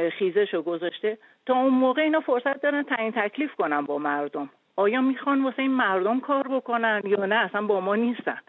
خیزش 0.09 0.53
رو 0.53 0.61
گذاشته 0.61 1.17
تا 1.45 1.53
اون 1.53 1.73
موقع 1.73 2.01
اینا 2.01 2.19
فرصت 2.19 2.61
دارن 2.61 2.83
تعیین 2.83 3.11
تکلیف 3.11 3.55
کنن 3.55 3.81
با 3.81 3.97
مردم. 3.97 4.49
آیا 4.75 5.01
می‌خوان 5.01 5.43
واسه 5.43 5.61
این 5.61 5.71
مردم 5.71 6.19
کار 6.19 6.47
بکنن 6.47 7.01
یا 7.05 7.25
نه؟ 7.25 7.35
اصلا 7.35 7.61
با 7.61 7.79
ما 7.79 7.95
نیستن. 7.95 8.39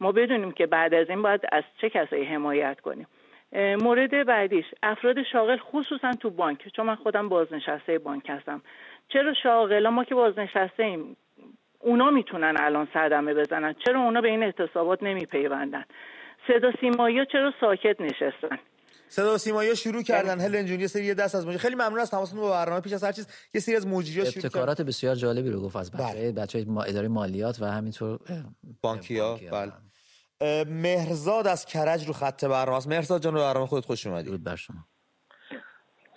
ما 0.00 0.12
بدونیم 0.12 0.52
که 0.52 0.66
بعد 0.66 0.94
از 0.94 1.10
این 1.10 1.22
باید 1.22 1.40
از 1.52 1.64
چه 1.80 1.90
کسایی 1.90 2.24
حمایت 2.24 2.80
کنیم. 2.80 3.06
مورد 3.52 4.26
بعدیش. 4.26 4.64
افراد 4.82 5.16
شاغل 5.32 5.56
خصوصا 5.56 6.12
تو 6.12 6.30
بانک 6.30 6.68
چون 6.76 6.86
من 6.86 6.94
خودم 6.94 7.28
بازنشسته 7.28 7.98
بانک 7.98 8.22
هستم. 8.28 8.62
چرا 9.08 9.34
شاغلا 9.42 9.90
ما 9.90 10.04
که 10.04 10.14
بازنشسته 10.14 10.82
ایم. 10.82 11.16
اونا 11.78 12.10
می‌تونن 12.10 12.54
الان 12.58 12.88
صدمه 12.94 13.34
بزنن. 13.34 13.74
چرا 13.86 14.00
اونا 14.00 14.20
به 14.20 14.28
این 14.28 14.42
اعتصابات 14.42 15.02
نمیپیوندن؟ 15.02 15.84
صدا 16.48 16.72
سیمایی 16.80 17.26
چرا 17.32 17.52
ساکت 17.60 18.00
نشستن؟ 18.00 18.58
صدا 19.08 19.38
سیمایی 19.38 19.76
شروع 19.76 20.02
کردن. 20.02 20.40
هلن 20.40 20.66
جون 20.66 20.80
یه 20.80 20.86
سری 20.86 21.14
دست 21.14 21.34
از 21.34 21.46
موجی 21.46 21.58
خیلی 21.58 21.74
ممنون 21.74 21.98
از 21.98 22.10
تماستون 22.10 22.40
با 22.40 22.50
برنامه 22.50 22.80
پیش 22.80 22.92
از 22.92 23.04
هر 23.04 23.12
چیز. 23.12 23.28
یه 23.54 23.60
سری 23.60 23.76
از 23.76 23.86
موجی 23.86 24.12
شروع 24.12 24.26
ابتکارات 24.26 24.82
بسیار 24.82 25.14
جالبی 25.14 25.50
رو 25.50 25.60
گفت 25.60 25.76
از 25.76 25.92
بچه 25.92 26.32
بچه 26.32 26.64
ما 26.64 26.82
اداره 26.82 27.08
مالیات 27.08 27.58
و 27.62 27.64
همینطور 27.64 28.18
بانکیا 28.82 29.38
بله. 29.52 29.72
مهرزاد 30.66 31.46
از 31.46 31.66
کرج 31.66 32.06
رو 32.06 32.12
خط 32.12 32.44
برنامه 32.44 32.76
است. 32.76 32.88
مهرزاد 32.88 33.22
جان 33.22 33.34
رو 33.34 33.40
برنامه 33.40 33.66
خودت 33.66 33.86
خوش 33.86 34.06
اومدی. 34.06 34.28
درود 34.28 34.44
بر 34.44 34.56
شما. 34.56 34.76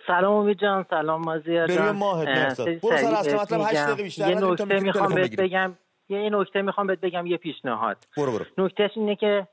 سلام 0.07 0.34
امید 0.34 0.59
جان 0.59 0.86
سلام 0.89 1.22
مازیار 1.22 1.67
جان. 1.67 1.95
ماه 1.95 2.26
مهرزاد. 2.26 2.80
برو 2.80 2.97
سر 2.97 3.13
اصل 3.13 3.36
مطلب 3.36 3.61
8 3.61 3.76
دقیقه 3.76 4.03
بیشتر. 4.03 4.30
یه 4.30 4.36
نکته 4.36 4.80
می‌خوام 4.80 5.15
بهت 5.15 5.36
بگم. 5.36 5.76
یه 6.09 6.30
نکته 6.30 6.61
می‌خوام 6.61 6.88
بهت 6.88 6.99
بگم 6.99 7.26
یه 7.26 7.38
پیشنهاد. 7.38 7.97
برو 8.17 8.32
برو. 8.32 8.45
نکتهش 8.57 8.91
اینه 8.95 9.15
که 9.15 9.47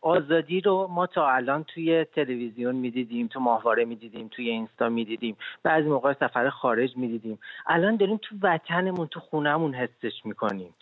آزادی 0.00 0.60
رو 0.60 0.86
ما 0.90 1.06
تا 1.06 1.28
الان 1.28 1.64
توی 1.64 2.04
تلویزیون 2.04 2.74
می‌دیدیم 2.74 3.26
تو 3.26 3.40
ماهواره 3.40 3.84
می‌دیدیم 3.84 4.28
توی 4.28 4.50
اینستا 4.50 4.88
می‌دیدیم 4.88 5.36
بعضی 5.62 5.88
موقع 5.88 6.12
سفر 6.12 6.50
خارج 6.50 6.96
می‌دیدیم. 6.96 7.38
الان 7.66 7.96
داریم 7.96 8.20
تو 8.22 8.36
وطنمون 8.42 9.06
تو 9.06 9.20
خونهمون 9.20 9.74
حسش 9.74 10.12
می‌کنیم. 10.24 10.74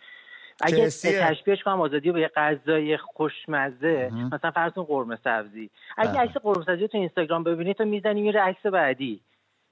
اگه 0.60 0.86
تشبیهش 0.86 1.62
کنم 1.62 1.80
آزادی 1.80 2.12
به 2.12 2.20
یه 2.20 2.30
غذای 2.36 2.96
خوشمزه 2.96 4.10
مثلا 4.32 4.50
فرض 4.50 4.72
کن 4.72 4.82
قرمه 4.82 5.18
سبزی. 5.24 5.70
اگه 5.96 6.20
عکس 6.20 6.36
قرمه 6.36 6.64
سبزی 6.64 6.88
تو 6.88 6.98
اینستاگرام 6.98 7.44
ببینی 7.44 7.74
تو 7.74 7.84
می‌زنی 7.84 8.22
میره 8.22 8.40
عکس 8.40 8.66
بعدی. 8.66 9.20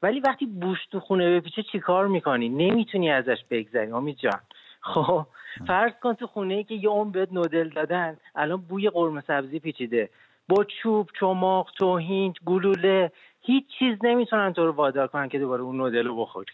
ولی 0.03 0.21
وقتی 0.21 0.47
بوش 0.47 0.79
تو 0.93 1.01
خونه 1.01 1.41
بپیچه 1.41 1.63
چیکار 1.73 2.07
می‌کنی؟ 2.07 2.49
نمی‌تونی 2.49 3.11
ازش 3.11 3.39
بگذری 3.51 3.91
امید 3.91 4.17
جان. 4.19 4.41
خب 4.81 5.27
فرض 5.67 5.93
کن 6.03 6.15
تو 6.15 6.27
خونه 6.27 6.55
ای 6.55 6.65
که 6.65 6.75
یه 6.75 6.89
اون 6.89 7.11
بهت 7.11 7.33
نودل 7.33 7.69
دادن 7.69 8.17
الان 8.35 8.61
بوی 8.61 8.91
قرمه 8.91 9.23
سبزی 9.27 9.59
پیچیده. 9.59 10.11
با 10.49 10.65
چوب 10.83 11.09
چماق 11.21 11.71
توهین 11.79 12.35
گلوله 12.47 13.13
هیچ 13.41 13.65
چیز 13.79 13.99
نمی‌تونن 14.03 14.53
تو 14.53 14.67
رو 14.67 14.73
وادار 14.73 15.07
کنن 15.07 15.29
که 15.29 15.39
دوباره 15.39 15.63
اون 15.63 15.77
نودل 15.77 16.07
رو 16.07 16.21
بخوری. 16.21 16.53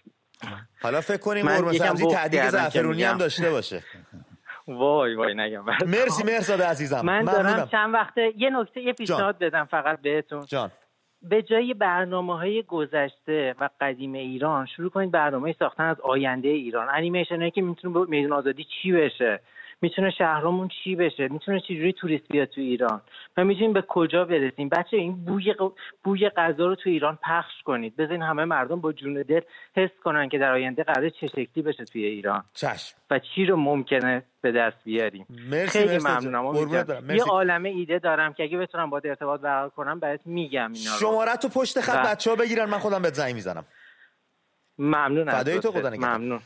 حالا 0.83 1.01
فکر 1.01 1.17
کنیم 1.21 1.49
قرمه 1.49 1.73
سبزی 1.73 2.07
تعدیق 2.07 2.49
زعفرونی 2.49 3.03
هم 3.03 3.19
داشته 3.19 3.51
باشه. 3.51 3.83
وای 4.69 5.15
وای 5.15 5.35
نگم. 5.35 5.65
مرسی 5.87 6.25
مرساد 6.25 6.63
عزیزم. 6.63 7.01
من 7.07 7.25
دارم 7.25 7.69
چند 7.73 7.95
وقته 7.95 8.33
یه 8.37 8.51
نکته 8.51 8.81
یه 8.81 8.93
پیشنهاد 8.93 9.39
بدم 9.39 9.65
فقط 9.65 10.01
بهتون. 10.03 10.45
جان. 10.47 10.71
به 11.23 11.43
جای 11.43 11.75
برنامه 11.75 12.37
های 12.37 12.63
گذشته 12.63 13.55
و 13.61 13.69
قدیم 13.81 14.13
ایران 14.13 14.67
شروع 14.67 14.91
کنید 14.91 15.11
برنامه 15.11 15.55
ساختن 15.59 15.85
از 15.85 16.01
آینده 16.01 16.49
ایران. 16.49 16.89
انیمیشن 16.89 17.37
هایی 17.37 17.51
که 17.51 17.63
می‌تونه 17.63 18.07
میدون 18.09 18.33
آزادی 18.33 18.67
چی 18.83 18.93
بشه؟ 18.93 19.41
می‌تونه 19.83 20.11
شهرامون 20.11 20.69
چی 20.85 20.97
بشه؟ 20.97 21.29
می‌تونه 21.29 21.61
چجوری 21.61 21.93
توریست 21.93 22.29
بیاد 22.29 22.49
تو 22.49 22.61
ایران؟ 22.61 23.01
و 23.37 23.45
می‌تونیم 23.45 23.73
به 23.73 23.83
کجا 23.83 24.25
برسیم؟ 24.25 24.69
بچه 24.69 24.97
این 24.97 25.25
بوی 25.25 25.55
بوی 26.05 26.29
غذا 26.29 26.67
رو 26.67 26.75
تو 26.75 26.91
ایران 26.91 27.19
پخش 27.23 27.63
کنید. 27.65 27.97
بزنین 27.97 28.23
همه 28.23 28.45
مردم 28.45 28.81
با 28.81 28.93
جون 28.93 29.23
دل 29.23 29.41
حس 29.77 29.91
کنن 30.05 30.29
که 30.29 30.39
در 30.39 30.53
آینده 30.53 30.83
قرار 30.85 31.09
چه 31.09 31.27
شکلی 31.27 31.63
بشه 31.63 31.85
توی 31.85 32.05
ایران. 32.05 32.45
چشم. 32.55 32.97
و 33.11 33.19
چی 33.19 33.47
رو 33.47 33.57
ممکنه 33.57 34.23
به 34.41 34.53
دست 34.53 34.77
بیاریم. 34.85 35.27
مرسی 35.51 35.79
خیلی 35.79 35.99
ممنونم 35.99 37.15
یه 37.15 37.25
عالمه 37.25 37.69
ایده 37.69 37.99
دارم 37.99 38.33
که 38.33 38.43
اگه 38.43 38.59
بتونم 38.59 38.91
با 38.91 39.01
ارتباط 39.05 39.41
برقرار 39.41 39.71
کنم 39.71 40.01
بهت 40.01 40.21
میگم 40.25 40.73
اینا 40.73 40.93
رو. 40.93 40.99
شماره 40.99 41.37
تو 41.37 41.49
پشت 41.49 41.81
خط 41.81 42.07
بچه‌ها 42.07 42.37
بگیرن 42.37 42.65
من 42.65 42.79
خودم 42.79 43.03
بهت 43.03 43.15
زنگ 43.15 43.35
می‌زنم. 43.35 43.65
ممنون 44.79 45.31
فدای 45.31 45.61
تو 45.61 45.73
خدا 45.73 45.91
ممنون. 45.91 46.41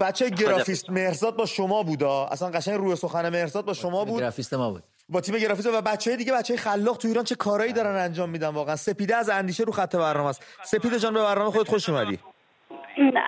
بچه 0.00 0.30
گرافیست 0.30 0.90
مرزاد 0.90 1.36
با 1.36 1.46
شما 1.46 1.82
بودا. 1.82 2.26
اصلا 2.26 2.48
قشنگ 2.50 2.74
روی 2.74 2.96
سخن 2.96 3.28
مرزاد 3.28 3.64
با 3.64 3.72
شما 3.72 4.04
بود. 4.04 4.20
گرافیست 4.20 4.54
ما 4.54 4.70
بود. 4.70 4.82
با 5.08 5.20
تیم 5.20 5.38
گرافیست 5.38 5.68
و 5.68 5.80
بچه 5.80 6.10
های 6.10 6.16
دیگه 6.16 6.32
بچه 6.32 6.54
های 6.54 6.58
خلاق 6.58 6.96
تو 6.96 7.08
ایران 7.08 7.24
چه 7.24 7.34
کارایی 7.34 7.72
دارن 7.72 7.96
انجام 7.96 8.28
میدن 8.30 8.48
واقعا؟ 8.48 8.76
سپیده 8.76 9.16
از 9.16 9.30
اندیشه 9.30 9.64
رو 9.64 9.72
خط 9.72 9.96
برنامه 9.96 10.28
است. 10.28 10.44
سپیده 10.62 10.98
جان 10.98 11.14
به 11.14 11.22
برنامه 11.22 11.50
خودت 11.50 11.68
خوش 11.68 11.88
اومدی. 11.88 12.18
نه. 12.98 13.22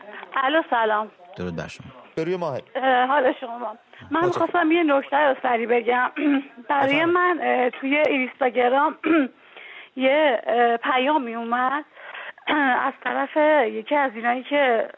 الو 0.45 0.63
سلام. 0.71 1.11
درود 1.37 1.57
بر 1.57 1.69
شما. 1.69 1.87
به 2.15 2.25
روی 2.25 2.37
ماه 2.37 2.61
حال 3.09 3.33
شما. 3.41 3.77
من 4.11 4.31
خواستم 4.31 4.73
یه 4.73 4.83
نکته 4.83 5.17
رو 5.17 5.35
سری 5.43 5.67
بگم. 5.67 6.11
برای 6.69 7.05
من 7.05 7.71
توی 7.81 7.97
اینستاگرام 7.97 8.99
یه 9.97 10.43
پیامی 10.83 11.35
اومد. 11.35 11.85
از 12.87 12.93
طرف 13.05 13.37
یکی 13.67 13.95
از 13.95 14.13
اینایی 14.15 14.43
که 14.43 14.89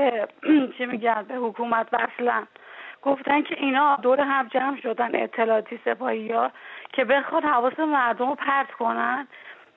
به 0.00 0.28
چی 0.78 0.86
میگن 0.86 1.22
به 1.28 1.34
حکومت 1.34 1.88
وصلن. 1.92 2.46
گفتن 3.02 3.42
که 3.42 3.56
اینا 3.58 3.96
دور 3.96 4.20
هم 4.20 4.48
جمع 4.48 4.80
شدن 4.80 5.22
اطلاعاتی 5.22 5.80
سپاهی 5.84 6.32
ها 6.32 6.50
که 6.92 7.04
بخواد 7.04 7.44
حواس 7.44 7.80
مردم 7.80 8.28
رو 8.28 8.34
پرت 8.34 8.70
کنن. 8.70 9.28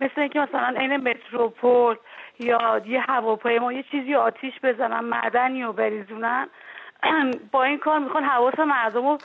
مثل 0.01 0.21
اینکه 0.21 0.39
مثلا 0.39 0.73
عین 0.77 0.97
متروپول 0.97 1.95
یا 2.39 2.81
یه 2.85 3.01
هواپیما 3.01 3.73
یه 3.73 3.83
چیزی 3.83 4.15
آتیش 4.15 4.53
بزنن 4.63 4.99
معدنی 4.99 5.63
رو 5.63 5.73
بریزونن. 5.73 6.47
با 7.51 7.63
این 7.63 7.77
کار 7.77 7.99
می‌خوان 7.99 8.23
حواس 8.23 8.59
مردم 8.59 9.07
رو 9.07 9.17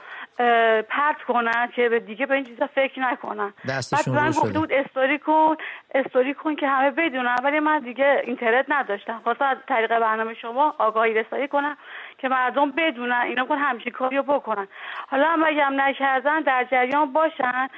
پرت 0.89 1.23
کنن 1.29 1.69
که 1.77 1.89
به 1.89 2.01
دیگه 2.01 2.27
به 2.27 2.35
این 2.35 2.45
چیزا 2.45 2.67
فکر 2.67 3.01
نکنن. 3.01 3.53
بعد 3.65 3.85
من 4.09 4.31
گفته 4.31 4.59
بود 4.59 4.73
استوری 4.73 5.19
کن 5.19 5.57
استوری 5.95 6.35
کن 6.35 6.55
که 6.55 6.69
همه 6.69 6.91
بدونن 6.91 7.37
ولی 7.45 7.61
من 7.61 7.79
دیگه 7.79 8.23
اینترنت 8.25 8.67
نداشتم. 8.69 9.21
خواستم 9.25 9.45
از 9.45 9.57
طریق 9.69 9.99
برنامه 9.99 10.35
شما 10.35 10.75
آگاهی 10.79 11.15
رسانی 11.15 11.49
کنم 11.49 11.77
که 12.19 12.29
مردم 12.29 12.71
بدونن 12.71 13.21
اینا 13.25 13.45
کن 13.45 13.59
همچین 13.59 13.93
کاری 13.93 14.17
رو 14.17 14.23
بکنن. 14.23 14.69
حالا 15.09 15.29
هم 15.29 15.45
اگه 15.47 15.65
هم 15.65 15.81
نکردن 15.81 16.41
در 16.41 16.67
جریان 16.71 17.13
باشن. 17.13 17.69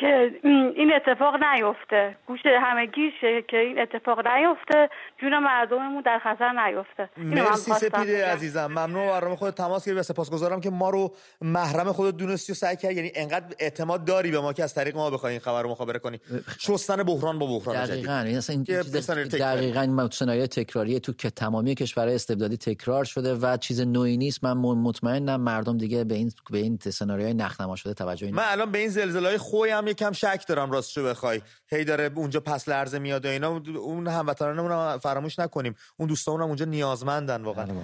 که 0.00 0.30
این 0.76 0.92
اتفاق 0.96 1.34
نیفته. 1.44 2.16
گوش 2.26 2.40
همه 2.44 2.86
گیشه 2.86 3.42
که 3.48 3.56
این 3.56 3.78
اتفاق 3.78 4.26
نیفته 4.26 4.90
جون 5.20 5.38
مردممون 5.38 6.02
در 6.02 6.18
خطر 6.18 6.52
نیفته. 6.66 7.08
مرسی 7.16 7.72
سپیده 7.72 8.26
عزیزم. 8.26 8.66
ممنون 8.66 9.06
برنامه 9.08 9.36
خود 9.36 9.54
تماس 9.54 9.86
گرفتی 9.86 10.00
و 10.00 10.02
سپاسگزارم 10.02 10.60
که 10.60 10.70
ما 10.70 10.90
رو 10.90 11.12
محرم 11.40 11.92
خودت 11.92 12.16
دونستی 12.16 12.52
و 12.52 12.54
سعی 12.54 12.76
کردی. 12.76 12.94
یعنی 12.94 13.12
انقدر 13.14 13.54
اعتماد 13.58 14.04
داری 14.04 14.30
به 14.30 14.40
ما 14.40 14.52
که 14.52 14.64
از 14.64 14.74
طریق 14.74 14.96
ما 14.96 15.10
بخوای 15.10 15.32
این 15.32 15.40
خبر 15.40 15.62
رو 15.62 15.70
مخابره 15.70 15.98
کنی. 15.98 16.20
شستن 16.58 17.02
بحران 17.02 17.38
با 17.38 17.46
بحران 17.46 17.86
دقیقاً. 17.86 18.18
این 18.26 18.36
اصلا 18.36 18.56
این 18.56 18.64
چیز 18.64 19.10
دقیقاً 19.40 19.80
این 19.80 20.46
تکراری 20.46 21.00
تو 21.00 21.12
که 21.12 21.30
تمامی 21.30 21.74
کشورهای 21.74 22.14
استبدادی 22.14 22.56
تکرار 22.56 23.04
شده 23.04 23.34
و 23.34 23.56
چیز 23.56 23.80
نوعی 23.80 24.16
نیست. 24.16 24.44
من 24.44 24.52
مطمئنم 24.52 25.40
مردم 25.40 25.78
دیگه 25.78 26.04
به 26.04 26.14
این 26.14 26.32
به 26.50 26.58
این 26.58 26.76
سناریوهای 26.76 27.34
نخنما 27.34 27.76
شده 27.76 27.94
توجه 27.94 28.30
من 28.30 28.42
الان 28.46 28.72
به 28.72 28.78
این 28.78 28.88
زلزله‌های 28.88 29.38
خوی 29.38 29.70
هم 29.70 29.89
یکم 29.90 30.12
شک 30.12 30.44
دارم 30.48 30.70
راستشو 30.70 31.04
بخوای. 31.04 31.42
هی 31.68 31.84
داره 31.84 32.10
اونجا 32.16 32.40
پس 32.40 32.68
لرزه 32.68 32.98
میاد 32.98 33.26
و 33.26 33.28
اینا. 33.28 33.62
اون 33.78 34.08
هموطنانمون 34.08 34.98
فراموش 34.98 35.38
نکنیم. 35.38 35.76
اون 35.96 36.08
دوستامون 36.08 36.40
هم 36.40 36.46
اونجا 36.46 36.64
نیازمندن 36.64 37.42
واقعا. 37.42 37.64
بله 37.64 37.74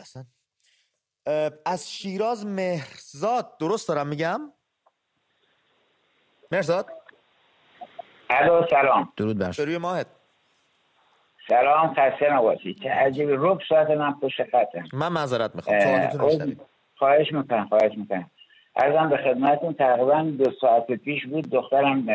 اصلا. 0.00 0.24
از 1.66 1.90
شیراز 1.90 2.46
مهرزاد 2.46 3.58
درست 3.58 3.88
دارم 3.88 4.06
میگم؟ 4.06 4.52
مهرزاد؟ 6.52 6.86
الو 8.30 8.66
سلام. 8.70 9.12
درود 9.16 9.38
بر 9.38 9.50
روی 9.50 9.78
ماهت. 9.78 10.06
سلام 11.48 11.94
خسته 11.94 12.32
نباشی. 12.32 12.74
چه 12.82 12.90
عجیبی. 12.90 13.32
رب 13.36 13.58
ساعت 13.68 13.90
من 13.90 14.20
پشت 14.20 14.42
خطم 14.42 14.88
من 14.92 15.08
معذرت 15.08 15.54
می‌خوام. 15.54 16.08
خواهش 16.98 17.32
می‌کنم 17.32 17.68
خواهش 17.68 17.92
می‌کنم. 17.96 18.30
ارزم 18.76 19.08
به 19.08 19.16
خدمتون 19.16 19.74
تقریبا 19.74 20.22
دو 20.22 20.50
ساعت 20.60 20.92
پیش 20.92 21.26
بود 21.26 21.50
دخترم 21.50 22.06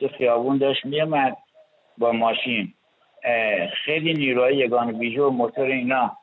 تو 0.00 0.08
خیابون 0.08 0.58
داشت 0.58 0.84
میومد 0.86 1.36
با 1.98 2.12
ماشین. 2.12 2.74
خیلی 3.84 4.14
نیروهای 4.14 4.56
یگان 4.56 4.98
ویژو 4.98 5.26
و 5.26 5.30
موتور 5.30 5.66
اینا 5.66 6.16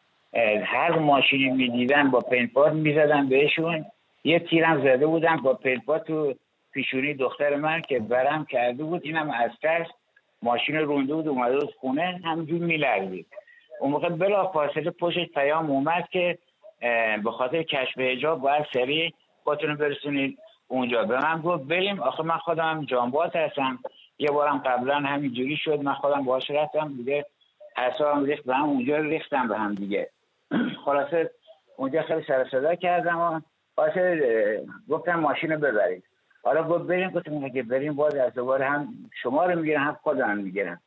هر 0.64 1.00
ماشینی 1.00 1.50
می‌دیدن 1.50 2.12
با 2.12 2.20
پینپاد 2.20 2.74
می‌زدن 2.74 3.30
بهشون. 3.30 3.86
یه 4.24 4.40
تیرم 4.40 4.82
زده 4.82 5.08
بودن 5.08 5.38
با 5.38 5.54
پینپاد 5.54 6.04
تو 6.04 6.34
پیشونی 6.74 7.14
دختر 7.14 7.56
من 7.56 7.82
که 7.82 8.00
برم 8.00 8.46
کرده 8.46 8.84
بود. 8.84 9.02
اینم 9.04 9.30
از 9.30 9.52
ترس 9.62 9.88
ماشین 10.42 10.76
رونده 10.76 11.14
بود 11.14 11.28
اومده 11.28 11.60
بود 11.60 11.74
خونه 11.80 12.22
همجور 12.26 12.60
میلرزید. 12.60 13.28
اون 13.80 13.92
موقع 13.92 14.10
بلا 14.10 14.48
فاصله 14.48 14.92
پشت 14.92 15.26
پیام 15.34 15.72
اومد 15.72 16.08
که 16.12 16.38
به 17.24 17.32
خاطر 17.32 17.64
کشف 17.64 18.00
حجاب 18.00 18.42
باید 18.42 18.66
سریع 18.74 19.14
خودتون 19.50 19.76
برسونید 19.76 20.38
اونجا. 20.68 21.04
به 21.04 21.18
من 21.22 21.42
گفت 21.42 21.64
بریم. 21.64 22.00
آخه 22.00 22.24
من 22.24 22.38
خودم 22.38 22.86
جانبات 22.86 23.36
هستم. 23.36 23.80
یه 24.20 24.32
بارم 24.32 24.58
قبلا 24.58 24.96
همینجوری 24.96 25.58
شد. 25.58 25.82
من 25.82 25.94
خودم 25.94 26.26
باهاش 26.26 26.52
رفتم 26.52 26.94
دیگه. 26.98 27.26
حسابم 27.78 28.26
ریخت. 28.26 28.44
به 28.44 28.56
هم 28.56 28.64
اونجا 28.64 28.98
ریختم 28.98 29.48
به 29.48 29.58
هم 29.58 29.76
دیگه. 29.76 30.10
خلاصه 30.86 31.30
اونجا 31.78 32.02
خیلی 32.02 32.24
سر 32.28 32.48
صدا 32.52 32.76
کردم 32.76 33.18
و 33.20 33.40
خلاصه 33.76 34.64
گفتم 34.90 35.20
ماشین 35.20 35.52
رو 35.52 35.60
ببرید. 35.60 36.04
حالا 36.44 36.64
گفت 36.64 36.84
بریم. 36.84 37.10
گفتم 37.10 37.50
که 37.50 37.64
بریم 37.64 37.94
باز 37.94 38.16
از 38.16 38.34
دوباره 38.34 38.66
هم 38.66 38.88
شما 39.24 39.46
رو 39.46 39.60
می‌گیرن 39.60 39.82
هم 39.82 39.98
خودم 40.04 40.38
می‌گیرن 40.38 40.80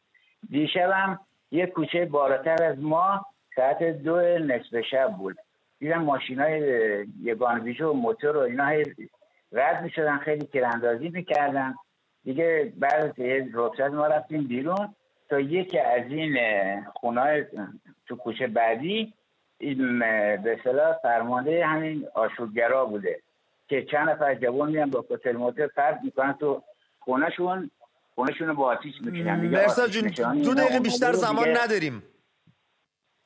دیشبم 0.50 1.20
یه 1.50 1.66
کوچه 1.66 2.04
بالاتر 2.04 2.64
از 2.64 2.78
ما 2.78 3.26
ساعت 3.56 3.82
دو 3.82 4.20
نصف 4.38 4.80
شب 4.90 5.08
بود. 5.18 5.36
دیدم 5.82 6.02
ماشین 6.02 6.40
های 6.40 6.60
یگان 7.22 7.74
و 7.80 7.92
موتور 7.92 8.36
و 8.36 8.40
اینا 8.40 8.72
رد 9.52 9.82
می‌شدن 9.82 10.18
خیلی 10.18 10.46
تیراندازی 10.46 11.08
می‌کردن. 11.08 11.74
دیگه 12.24 12.72
بعد 12.76 13.02
از 13.04 13.18
یه 13.18 13.48
ما 13.92 14.06
رفتیم 14.06 14.42
بیرون 14.42 14.94
تا 15.30 15.40
یکی 15.40 15.78
از 15.78 16.02
این 16.08 16.36
خونه 16.94 17.48
تو 18.06 18.16
کوچه 18.16 18.46
بعدی 18.46 19.12
این 19.58 19.98
به 20.42 20.60
صلاح 20.64 20.96
فرمانده 21.02 21.66
همین 21.66 22.06
آشورگرا 22.14 22.84
بوده 22.84 23.20
که 23.68 23.84
چند 23.84 24.10
نفر 24.10 24.34
جوان 24.34 24.70
میان 24.70 24.90
با 24.90 25.04
کتل 25.10 25.32
موتر 25.32 25.66
فرد 25.66 26.00
می‌کنن 26.04 26.32
تو 26.32 26.62
خونهشون. 27.00 27.70
خونهشون 28.14 28.52
با 28.52 28.64
آتیش 28.66 28.94
می‌کنن 29.00 29.40
مرسا 29.40 29.88
جون 29.88 30.42
دو 30.42 30.54
دقیقه 30.54 30.80
بیشتر 30.80 31.12
زمان 31.12 31.48
نداریم. 31.48 32.02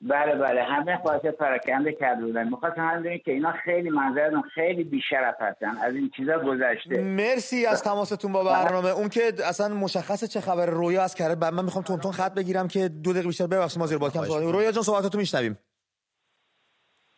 بله 0.01 0.35
بله. 0.35 0.63
همه 0.63 0.97
خواهد 0.97 1.31
پراکنده 1.31 1.93
کرده 1.93 2.25
بودن. 2.25 2.49
می‌خواستم 2.49 2.81
هم 2.81 3.03
که 3.03 3.33
اینا 3.33 3.53
خیلی 3.53 3.91
منظرتون 3.91 4.43
خیلی 4.43 4.85
بیشرف 4.85 5.35
هستن. 5.41 5.79
از 5.79 5.95
این 5.95 6.11
چیزا 6.17 6.39
گذشته. 6.39 7.01
مرسی 7.03 7.67
از 7.67 7.83
تماستون 7.83 8.33
با 8.33 8.45
برنامه. 8.45 8.89
اون 8.89 9.09
که 9.09 9.33
اصلا 9.45 9.75
مشخصه 9.75 10.27
چه 10.27 10.41
خبر 10.41 10.67
رویا 10.67 11.03
از 11.03 11.15
کرده 11.15 11.51
من 11.51 11.65
می‌خوام 11.65 11.85
تون 11.85 12.01
تون 12.01 12.13
خط 12.13 12.35
بگیرم 12.35 12.69
که 12.69 12.89
دو 12.89 13.13
دقیقه 13.13 13.27
بیشتر 13.27 13.47
ببخشید 13.47 13.79
ما 13.79 13.87
زیر 13.87 13.99
باکم 13.99 14.21
رویا 14.23 14.73
جان 14.73 14.83
صحبتاتو 14.83 15.19
میشنویم. 15.19 15.59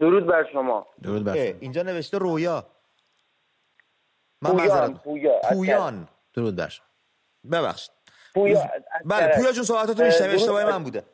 درود 0.00 0.26
بر 0.26 0.46
شما. 0.52 0.86
درود 1.02 1.24
بر 1.24 1.34
شما. 1.34 1.58
اینجا 1.60 1.82
نوشته 1.82 2.18
رویا. 2.18 2.66
من 4.42 4.50
پویان 4.50 4.94
پویا 4.94 5.40
پویان. 5.52 6.08
درود 6.34 6.56
بر 6.56 6.68
شما. 6.68 6.86
ببخشید. 7.52 7.90
پویا 8.34 8.70
بله 9.04 9.36
پویا 9.36 9.52
جون 9.52 9.64
صحبتاتو 9.64 10.04
میشنویم 10.04 10.34
اشتباهی 10.34 10.64
من 10.64 10.84
بوده. 10.84 11.04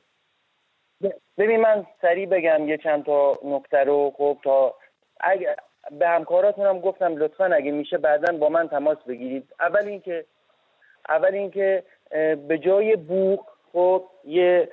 ببین 1.38 1.60
من 1.60 1.86
سریع 2.02 2.26
بگم 2.26 2.68
یه 2.68 2.76
چند 2.76 3.04
تا 3.04 3.38
نکته 3.44 3.78
رو. 3.78 4.12
خب 4.16 4.38
تا 4.44 4.74
اگه 5.20 5.56
به 5.98 6.08
همکاراتونم 6.08 6.80
گفتم 6.80 7.16
لطفا 7.16 7.44
اگه 7.44 7.70
میشه 7.70 7.98
بعدا 7.98 8.38
با 8.38 8.48
من 8.48 8.68
تماس 8.68 8.98
بگیرید. 9.08 9.44
اول 9.60 9.86
اینکه 9.86 10.24
اول 11.08 11.34
اینکه 11.34 11.82
به 12.48 12.58
جای 12.58 12.96
بوق 12.96 13.46
خب 13.72 14.04
یه 14.24 14.68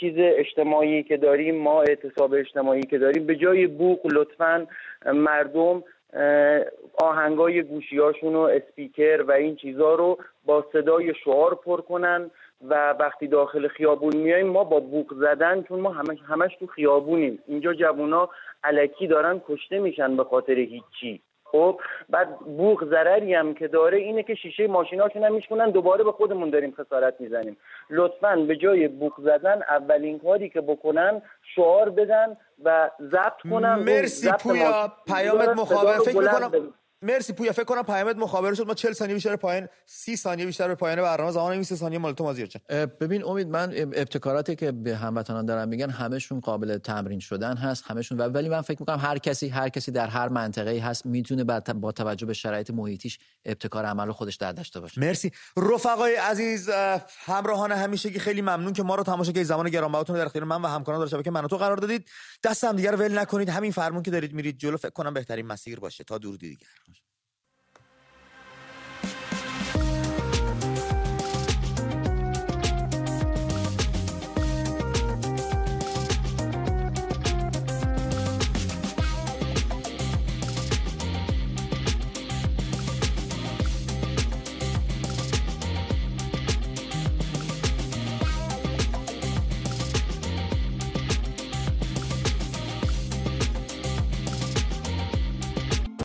چیز 0.00 0.14
اجتماعی 0.18 1.02
که 1.02 1.16
داریم 1.16 1.54
ما 1.54 1.82
اعتصاب 1.82 2.34
اجتماعی 2.34 2.82
که 2.82 2.98
داریم 2.98 3.26
به 3.26 3.36
جای 3.36 3.66
بوق 3.66 4.00
لطفا 4.12 4.66
مردم 5.06 5.84
آهنگای 7.02 7.62
گوشیاشون 7.62 8.34
و 8.34 8.40
اسپیکر 8.40 9.22
و 9.28 9.32
این 9.32 9.56
چیزها 9.56 9.94
رو 9.94 10.18
با 10.44 10.64
صدای 10.72 11.14
شعار 11.24 11.54
پر 11.54 11.80
کنن. 11.80 12.30
و 12.68 12.94
وقتی 13.00 13.26
داخل 13.26 13.68
خیابون 13.68 14.16
میایم 14.16 14.46
ما 14.46 14.64
با 14.64 14.80
بوق 14.80 15.14
زدن 15.14 15.62
چون 15.62 15.80
ما 15.80 15.90
همش, 15.90 16.18
همش 16.28 16.56
تو 16.60 16.66
خیابونیم. 16.66 17.38
اینجا 17.46 17.74
جوونا 17.74 18.28
علکی 18.64 19.06
دارن 19.06 19.40
کشته 19.48 19.78
میشن 19.78 20.16
به 20.16 20.24
خاطر 20.24 20.52
هیچی. 20.52 21.22
خب 21.44 21.80
بعد 22.08 22.38
بوق 22.38 22.84
ضرری 22.90 23.34
هم 23.34 23.54
که 23.54 23.68
داره 23.68 23.98
اینه 23.98 24.22
که 24.22 24.34
شیشه 24.34 24.66
ماشیناشون 24.66 25.24
هم 25.24 25.34
میشکنن 25.34 25.70
دوباره 25.70 26.04
به 26.04 26.12
خودمون 26.12 26.50
داریم 26.50 26.74
خسارت 26.78 27.14
می‌زنیم. 27.20 27.56
لطفا 27.90 28.36
به 28.36 28.56
جای 28.56 28.88
بوق 28.88 29.20
زدن 29.20 29.62
اولین 29.62 30.18
کاری 30.18 30.48
که 30.48 30.60
بکنن 30.60 31.22
شعار 31.54 31.90
بدن 31.90 32.36
و 32.64 32.90
ضبط 33.00 33.50
کنن. 33.50 33.74
مرسی 33.74 34.30
پویا. 34.40 34.92
پیامت 35.06 35.48
مخابر 35.48 35.98
فکر 35.98 36.18
می‌کنم 36.18 36.74
مرسی 37.02 37.32
پویا. 37.32 37.52
فکر 37.52 37.64
کنم 37.64 37.82
پیامت 37.82 38.16
مخابره 38.16 38.54
شد. 38.54 38.66
ما 38.66 38.74
40 38.74 38.92
ثانیه 38.92 39.14
بیشتر 39.14 39.36
پایین 39.36 39.68
30 39.86 40.16
ثانیه 40.16 40.46
بیشتر 40.46 40.68
به 40.68 40.74
پایان 40.74 41.02
برنامه. 41.02 41.30
زمان 41.32 41.52
این 41.52 41.62
3 41.62 41.76
ثانیه 41.76 41.98
مال 41.98 42.12
تو 42.12 42.24
مازیار 42.24 42.48
ببین 43.00 43.24
امید 43.24 43.48
من 43.48 43.72
ابتکاراتی 43.76 44.56
که 44.56 44.72
به 44.72 44.96
هموطنان 44.96 45.46
دارن 45.46 45.68
میگن 45.68 45.90
همشون 45.90 46.40
قابل 46.40 46.78
تمرین 46.78 47.20
شدن 47.20 47.56
هست 47.56 47.84
همشون 47.86 48.18
ولی 48.20 48.48
من 48.48 48.60
فکر 48.60 48.76
می‌کنم 48.80 48.98
هر 48.98 49.18
کسی 49.18 49.48
هر 49.48 49.68
کسی 49.68 49.90
در 49.90 50.06
هر 50.06 50.28
منطقه 50.28 50.80
هست 50.80 51.06
می‌تونه 51.06 51.44
با 51.74 51.92
توجه 51.92 52.26
به 52.26 52.32
شرایط 52.32 52.70
محیطیش 52.70 53.18
ابتکار 53.44 53.84
عمل 53.84 54.12
خودش 54.12 54.36
در 54.36 54.52
داشته 54.52 54.80
باشه. 54.80 55.00
مرسی. 55.00 55.32
رفقای 55.56 56.14
عزیز 56.14 56.70
همراهان 57.26 57.72
همیشگی 57.72 58.18
خیلی 58.18 58.42
ممنون 58.42 58.72
که 58.72 58.82
ما 58.82 58.94
رو 58.94 59.02
تماشا 59.02 59.44
زمان 59.44 59.70
گرانبهاتون 59.70 60.16
در 60.16 60.26
اختیار 60.26 60.44
من 60.44 60.62
و 60.62 60.66
همکاران 60.66 61.00
در 61.00 61.06
شبکه 61.06 61.30
من 61.30 61.46
تو 61.46 61.56
قرار 61.56 61.76
دادید. 61.76 62.08
دست 62.44 62.64
هم 62.64 62.76
دیگه 62.76 62.92
ول 62.92 63.18
نکنید. 63.18 63.48
همین 63.48 63.72
فرمون 63.72 64.02
که 64.02 64.10
دارید 64.10 64.32
میرید 64.32 64.58
جلو 64.58 64.76
فکر 64.76 64.90
کنم 64.90 65.14
بهترین 65.14 65.46
مسیر 65.46 65.80
باشه. 65.80 66.04
تا 66.04 66.18
دور 66.18 66.36
دیگر. 66.36 66.66